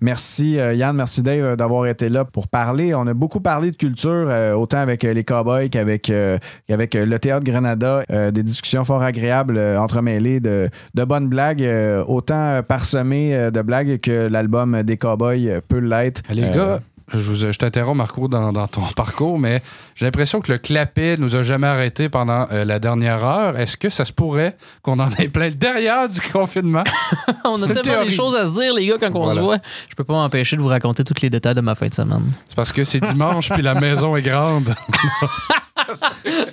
Merci 0.00 0.58
euh, 0.58 0.74
Yann, 0.74 0.96
merci 0.96 1.22
Dave 1.22 1.44
euh, 1.44 1.54
d'avoir 1.54 1.86
été 1.86 2.08
là 2.08 2.24
pour 2.24 2.48
parler. 2.48 2.92
On 2.92 3.06
a 3.06 3.14
beaucoup 3.14 3.38
parlé 3.38 3.70
de 3.70 3.76
culture, 3.76 4.26
euh, 4.28 4.54
autant 4.54 4.78
avec 4.78 5.04
les 5.04 5.22
Cowboys 5.22 5.70
qu'avec 5.70 6.08
le 6.08 7.16
Théâtre 7.18 7.44
Granada. 7.44 8.02
Euh, 8.10 8.32
des 8.32 8.42
discussions 8.42 8.84
fort 8.84 9.00
agréables, 9.00 9.60
entremêlées 9.78 10.40
de, 10.40 10.68
de 10.96 11.04
bonnes 11.04 11.28
blagues, 11.28 11.64
autant 12.08 12.62
parsemées 12.66 13.52
de 13.52 13.62
blagues 13.62 14.00
que 14.00 14.26
l'album 14.26 14.82
des 14.82 14.96
Cowboys 14.96 15.60
peut 15.68 15.78
l'être. 15.78 16.22
Les 16.30 16.50
gars, 16.50 16.80
je, 17.12 17.18
vous- 17.18 17.34
je 17.52 17.58
t'interromps, 17.58 17.96
Marco, 17.96 18.28
dans, 18.28 18.52
dans 18.52 18.66
ton 18.66 18.82
parcours, 18.96 19.38
mais 19.38 19.62
j'ai 19.94 20.04
l'impression 20.04 20.40
que 20.40 20.50
le 20.52 20.58
clapet 20.58 21.16
nous 21.18 21.36
a 21.36 21.42
jamais 21.42 21.66
arrêtés 21.68 22.08
pendant 22.08 22.46
euh, 22.52 22.64
la 22.64 22.78
dernière 22.78 23.24
heure. 23.24 23.56
Est-ce 23.58 23.76
que 23.76 23.90
ça 23.90 24.04
se 24.04 24.12
pourrait 24.12 24.56
qu'on 24.82 24.98
en 24.98 25.08
ait 25.18 25.28
plein 25.28 25.48
le 25.48 25.54
derrière 25.54 26.08
du 26.08 26.20
confinement? 26.32 26.84
on 27.44 27.62
a 27.62 27.66
tellement 27.66 27.82
théorie. 27.82 28.06
des 28.08 28.14
choses 28.14 28.34
à 28.34 28.46
se 28.46 28.50
dire, 28.52 28.74
les 28.74 28.86
gars, 28.86 28.96
quand 29.00 29.10
on 29.14 29.30
se 29.30 29.38
voit. 29.40 29.58
Je 29.88 29.94
peux 29.94 30.04
pas 30.04 30.14
m'empêcher 30.14 30.56
de 30.56 30.62
vous 30.62 30.68
raconter 30.68 31.04
tous 31.04 31.20
les 31.22 31.30
détails 31.30 31.54
de 31.54 31.60
ma 31.60 31.74
fin 31.74 31.86
de 31.88 31.94
semaine. 31.94 32.32
C'est 32.48 32.56
parce 32.56 32.72
que 32.72 32.82
c'est 32.84 33.00
dimanche 33.00 33.50
puis 33.50 33.62
la 33.62 33.74
maison 33.74 34.16
est 34.16 34.22
grande. 34.22 34.74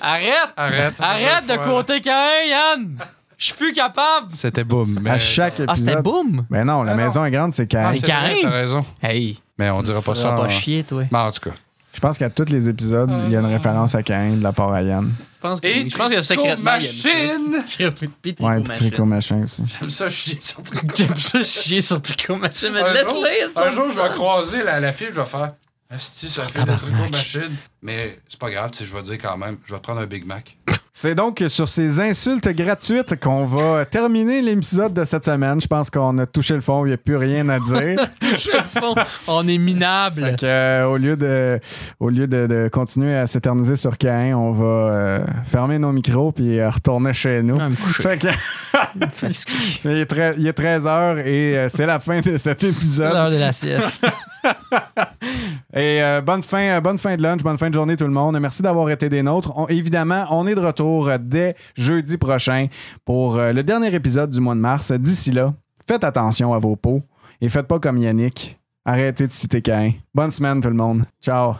Arrête! 0.01 0.49
Arrête! 0.57 0.93
Arrête 0.99 1.47
de 1.47 1.57
côté 1.63 2.01
Caïn, 2.01 2.49
Yann! 2.49 2.97
Je 3.37 3.45
suis 3.47 3.55
plus 3.55 3.73
capable! 3.73 4.27
C'était 4.33 4.63
boum. 4.63 4.99
mais- 5.01 5.09
À 5.11 5.17
chaque 5.17 5.59
épisode. 5.59 5.69
Ah, 5.69 5.75
c'était 5.75 6.01
boum? 6.01 6.45
Ben 6.49 6.63
non, 6.65 6.83
la 6.83 6.93
maison 6.95 7.25
est 7.25 7.31
grande, 7.31 7.53
c'est 7.53 7.63
Ah, 7.63 7.91
carré. 7.93 7.99
c'est 7.99 8.11
vrai, 8.11 8.39
T'as 8.41 8.49
raison. 8.51 8.85
Hey! 9.01 9.39
Mais 9.57 9.69
on 9.69 9.81
dira 9.83 10.01
pas 10.01 10.15
ça. 10.15 10.31
pas 10.33 10.43
en- 10.43 10.49
chier, 10.49 10.83
toi. 10.83 11.03
Mais 11.11 11.17
en 11.17 11.31
tout 11.31 11.49
cas. 11.49 11.55
Je 11.93 11.99
pense 11.99 12.17
qu'à 12.17 12.29
tous 12.31 12.49
les 12.51 12.67
épisodes, 12.69 13.11
il 13.27 13.31
y 13.31 13.35
a 13.35 13.39
une 13.39 13.45
référence 13.45 13.93
à 13.93 14.01
Cain 14.01 14.31
de 14.31 14.41
la 14.41 14.51
part 14.51 14.71
à 14.73 14.81
Yann. 14.81 15.13
Je 15.35 15.41
pense 15.47 15.59
que, 15.61 15.67
Et 15.67 15.87
je 15.89 15.95
pense 15.95 16.11
que 16.11 16.21
secrètement, 16.21 16.63
machine! 16.63 17.55
Ouais, 17.79 17.91
Tricot 17.91 18.11
puis 18.21 18.35
Machine. 18.39 18.63
tricot 18.75 19.05
machin 19.05 19.43
aussi. 19.43 19.63
J'aime 19.79 19.89
ça 19.91 20.09
chier 20.09 20.37
sur 20.41 20.63
Tricot. 20.63 20.87
J'aime 20.95 21.15
ça 21.15 21.43
chier 21.43 21.81
sur 21.81 22.01
Tricot 22.01 22.35
Machine, 22.37 22.69
mais 22.73 22.81
Un 22.81 23.03
jour, 23.03 23.23
laisse-les, 23.23 23.53
ça 23.53 23.67
un 23.67 23.71
jour, 23.71 23.85
je 23.95 24.01
vais 24.01 24.09
croiser 24.15 24.63
la, 24.63 24.79
la 24.79 24.91
fille, 24.93 25.07
je 25.11 25.19
vais 25.19 25.25
faire 25.27 25.51
Asti, 25.89 26.27
ça 26.29 26.43
fait 26.43 26.61
de 26.61 26.65
tabarnak. 26.65 26.89
tricot 26.91 27.11
machine. 27.11 27.55
Mais 27.83 28.19
c'est 28.27 28.39
pas 28.39 28.49
grave, 28.49 28.71
tu 28.71 28.79
sais, 28.79 28.85
je 28.85 28.93
vais 28.95 29.01
dire 29.03 29.17
quand 29.21 29.37
même, 29.37 29.57
je 29.65 29.73
vais 29.73 29.77
te 29.79 29.83
prendre 29.83 29.99
un 30.01 30.05
Big 30.07 30.25
Mac. 30.25 30.57
C'est 30.95 31.15
donc 31.15 31.43
sur 31.47 31.67
ces 31.67 31.99
insultes 31.99 32.47
gratuites 32.49 33.19
qu'on 33.19 33.45
va 33.45 33.83
terminer 33.83 34.43
l'épisode 34.43 34.93
de 34.93 35.03
cette 35.03 35.25
semaine. 35.25 35.59
Je 35.59 35.65
pense 35.65 35.89
qu'on 35.89 36.15
a 36.19 36.27
touché 36.27 36.53
le 36.53 36.61
fond, 36.61 36.85
il 36.85 36.89
n'y 36.89 36.93
a 36.93 36.97
plus 36.97 37.15
rien 37.17 37.49
à 37.49 37.57
dire. 37.59 37.97
Touché 38.19 38.51
le 38.53 38.79
fond. 38.79 38.93
On 39.27 39.47
est 39.47 39.57
minable. 39.57 40.23
Fait 40.23 40.39
que, 40.39 40.45
euh, 40.45 40.85
au 40.85 40.97
lieu, 40.97 41.17
de, 41.17 41.59
au 41.99 42.09
lieu 42.09 42.27
de, 42.27 42.45
de 42.45 42.69
continuer 42.71 43.17
à 43.17 43.25
s'éterniser 43.25 43.75
sur 43.75 43.97
Cain, 43.97 44.35
on 44.37 44.51
va 44.51 44.65
euh, 44.65 45.25
fermer 45.43 45.79
nos 45.79 45.91
micros 45.91 46.31
puis 46.31 46.59
euh, 46.59 46.69
retourner 46.69 47.11
chez 47.13 47.41
nous. 47.41 47.57
Ah. 47.59 47.69
Fait 47.71 48.19
que- 48.19 48.27
il, 49.89 49.97
est 49.97 50.11
tre- 50.11 50.35
il 50.37 50.45
est 50.45 50.55
13h 50.57 51.25
et 51.25 51.57
euh, 51.57 51.69
c'est 51.69 51.87
la 51.87 51.99
fin 51.99 52.21
de 52.21 52.37
cet 52.37 52.63
épisode. 52.63 53.11
l'heure 53.13 53.31
de 53.31 53.37
la 53.37 53.51
sieste. 53.51 54.05
Et 55.73 56.03
euh, 56.03 56.21
bonne, 56.21 56.43
fin, 56.43 56.77
euh, 56.77 56.81
bonne 56.81 56.97
fin 56.97 57.15
de 57.15 57.21
lunch, 57.21 57.41
bonne 57.41 57.57
fin 57.57 57.69
de 57.69 57.73
journée 57.73 57.95
tout 57.95 58.05
le 58.05 58.11
monde. 58.11 58.39
Merci 58.39 58.61
d'avoir 58.61 58.89
été 58.89 59.09
des 59.09 59.23
nôtres. 59.23 59.51
Évidemment, 59.69 60.25
on 60.29 60.45
est 60.47 60.55
de 60.55 60.59
retour 60.59 61.09
euh, 61.09 61.17
dès 61.19 61.55
jeudi 61.75 62.17
prochain 62.17 62.67
pour 63.05 63.37
le 63.37 63.61
dernier 63.63 63.93
épisode 63.93 64.29
du 64.29 64.39
mois 64.39 64.55
de 64.55 64.59
mars. 64.59 64.91
D'ici 64.91 65.31
là, 65.31 65.53
faites 65.87 66.03
attention 66.03 66.53
à 66.53 66.59
vos 66.59 66.75
peaux 66.75 67.01
et 67.41 67.49
faites 67.49 67.67
pas 67.67 67.79
comme 67.79 67.97
Yannick. 67.97 68.59
Arrêtez 68.85 69.27
de 69.27 69.31
citer 69.31 69.61
Cain. 69.61 69.91
Bonne 70.13 70.31
semaine 70.31 70.59
tout 70.59 70.69
le 70.69 70.75
monde. 70.75 71.05
Ciao. 71.21 71.55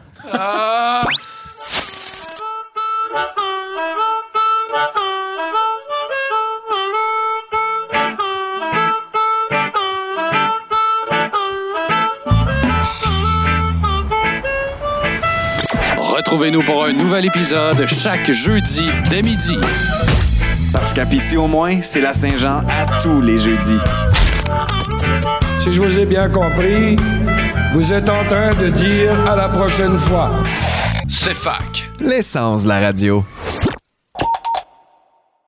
Retrouvez-nous 16.15 16.61
pour 16.61 16.85
un 16.85 16.93
nouvel 16.93 17.25
épisode 17.25 17.87
chaque 17.87 18.31
jeudi 18.31 18.85
dès 19.09 19.23
midi. 19.23 19.57
Parce 20.71 20.93
qu'à 20.93 21.07
Pissy 21.07 21.37
au 21.37 21.47
moins, 21.47 21.81
c'est 21.81 22.01
la 22.01 22.13
Saint-Jean 22.13 22.61
à 22.69 22.99
tous 23.01 23.19
les 23.19 23.39
jeudis. 23.39 23.79
Si 25.57 25.73
je 25.73 25.81
vous 25.81 25.97
ai 25.97 26.05
bien 26.05 26.29
compris, 26.29 26.97
vous 27.73 27.91
êtes 27.91 28.09
en 28.09 28.23
train 28.25 28.51
de 28.53 28.69
dire 28.69 29.27
à 29.27 29.35
la 29.35 29.49
prochaine 29.49 29.97
fois. 29.97 30.29
C'est 31.09 31.33
fac. 31.33 31.91
L'essence 31.99 32.61
de 32.61 32.67
la 32.69 32.79
radio. 32.79 33.25